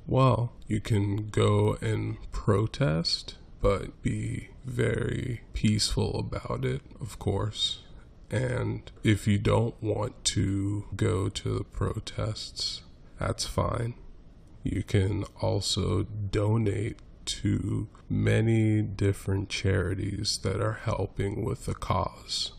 Well, 0.07 0.53
you 0.69 0.81
can 0.81 1.28
go 1.31 1.77
and 1.81 2.19
protest 2.31 3.37
but 3.61 4.01
be 4.03 4.49
very 4.65 5.43
peaceful 5.53 6.19
about 6.19 6.65
it, 6.65 6.82
of 7.01 7.19
course. 7.19 7.82
And 8.31 8.91
if 9.03 9.27
you 9.27 9.39
don't 9.39 9.81
want 9.82 10.24
to 10.27 10.87
go 10.95 11.28
to 11.28 11.59
the 11.59 11.65
protests, 11.65 12.82
that's 13.19 13.45
fine. 13.45 13.95
You 14.62 14.82
can 14.82 15.24
also 15.41 16.05
donate 16.05 16.99
to 17.24 17.89
many 18.09 18.82
different 18.82 19.49
charities 19.49 20.39
that 20.43 20.61
are 20.61 20.81
helping 20.85 21.45
with 21.45 21.66
the 21.66 21.74
cause. 21.74 22.53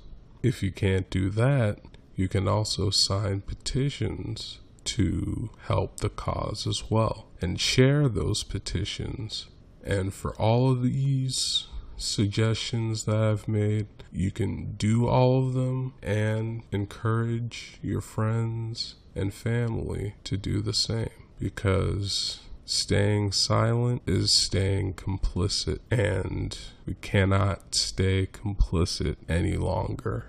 If 0.43 0.63
you 0.63 0.71
can't 0.71 1.09
do 1.09 1.29
that, 1.31 1.79
you 2.15 2.27
can 2.27 2.47
also 2.47 2.89
sign 2.89 3.41
petitions 3.41 4.59
to 4.83 5.51
help 5.67 5.99
the 5.99 6.09
cause 6.09 6.65
as 6.65 6.89
well 6.89 7.27
and 7.39 7.59
share 7.59 8.09
those 8.09 8.43
petitions 8.43 9.47
and 9.83 10.13
for 10.13 10.35
all 10.35 10.71
of 10.71 10.83
these 10.83 11.67
suggestions 12.01 13.05
that 13.05 13.17
I've 13.17 13.47
made, 13.47 13.87
you 14.11 14.31
can 14.31 14.73
do 14.73 15.07
all 15.07 15.47
of 15.47 15.53
them 15.53 15.93
and 16.01 16.63
encourage 16.71 17.79
your 17.81 18.01
friends 18.01 18.95
and 19.15 19.33
family 19.33 20.15
to 20.23 20.37
do 20.37 20.61
the 20.61 20.73
same 20.73 21.09
because 21.39 22.41
staying 22.65 23.31
silent 23.31 24.01
is 24.05 24.35
staying 24.35 24.93
complicit 24.93 25.79
and 25.89 26.57
we 26.85 26.95
cannot 26.95 27.75
stay 27.75 28.27
complicit 28.27 29.17
any 29.27 29.57
longer. 29.57 30.27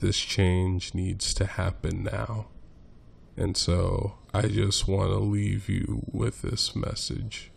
This 0.00 0.18
change 0.18 0.94
needs 0.94 1.34
to 1.34 1.46
happen 1.46 2.04
now. 2.04 2.48
And 3.36 3.56
so 3.56 4.18
I 4.34 4.42
just 4.42 4.86
want 4.86 5.10
to 5.10 5.18
leave 5.18 5.68
you 5.68 6.02
with 6.10 6.42
this 6.42 6.74
message. 6.74 7.50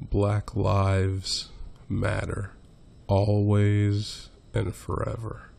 Black 0.00 0.56
Lives 0.56 1.50
Matter, 1.88 2.52
always 3.06 4.30
and 4.52 4.74
forever. 4.74 5.50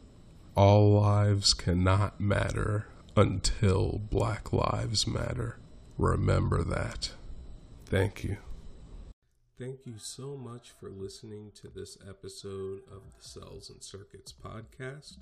All 0.55 0.93
lives 0.93 1.53
cannot 1.53 2.19
matter 2.19 2.87
until 3.15 4.01
Black 4.09 4.53
Lives 4.53 5.05
Matter. 5.05 5.59
Remember 5.97 6.63
that. 6.63 7.11
Thank 7.85 8.23
you. 8.23 8.37
Thank 9.57 9.85
you 9.85 9.95
so 9.97 10.35
much 10.35 10.71
for 10.79 10.89
listening 10.89 11.51
to 11.61 11.69
this 11.69 11.97
episode 12.07 12.79
of 12.91 13.03
the 13.15 13.23
Cels 13.23 13.69
and 13.69 13.81
Circuits 13.81 14.33
podcast. 14.33 15.17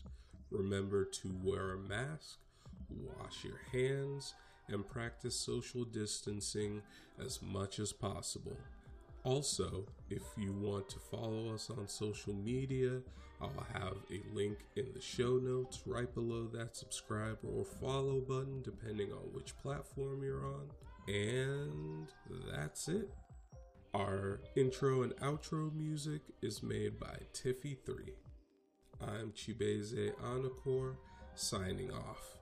Remember 0.49 1.05
to 1.05 1.35
wear 1.43 1.73
a 1.73 1.77
mask, 1.77 2.39
wash 2.89 3.43
your 3.43 3.59
hands, 3.71 4.33
and 4.67 4.87
practice 4.87 5.35
social 5.35 5.83
distancing 5.83 6.81
as 7.23 7.41
much 7.41 7.79
as 7.79 7.91
possible. 7.91 8.57
Also, 9.23 9.85
if 10.09 10.23
you 10.37 10.51
want 10.51 10.89
to 10.89 10.99
follow 10.99 11.53
us 11.53 11.69
on 11.69 11.87
social 11.87 12.33
media, 12.33 13.01
I'll 13.41 13.65
have 13.73 13.97
a 14.11 14.21
link 14.35 14.57
in 14.75 14.87
the 14.93 15.01
show 15.01 15.37
notes 15.37 15.81
right 15.85 16.13
below 16.13 16.47
that 16.53 16.75
subscribe 16.75 17.37
or 17.43 17.63
follow 17.63 18.19
button, 18.19 18.61
depending 18.63 19.11
on 19.11 19.33
which 19.33 19.57
platform 19.57 20.23
you're 20.23 20.45
on. 20.45 20.69
And 21.07 22.07
that's 22.51 22.87
it. 22.87 23.09
Our 23.93 24.41
intro 24.55 25.03
and 25.03 25.15
outro 25.17 25.73
music 25.73 26.21
is 26.41 26.63
made 26.63 26.99
by 26.99 27.17
Tiffy3. 27.33 28.09
I'm 29.01 29.31
Chibeze 29.31 30.13
Anakor, 30.23 30.95
signing 31.35 31.91
off. 31.91 32.37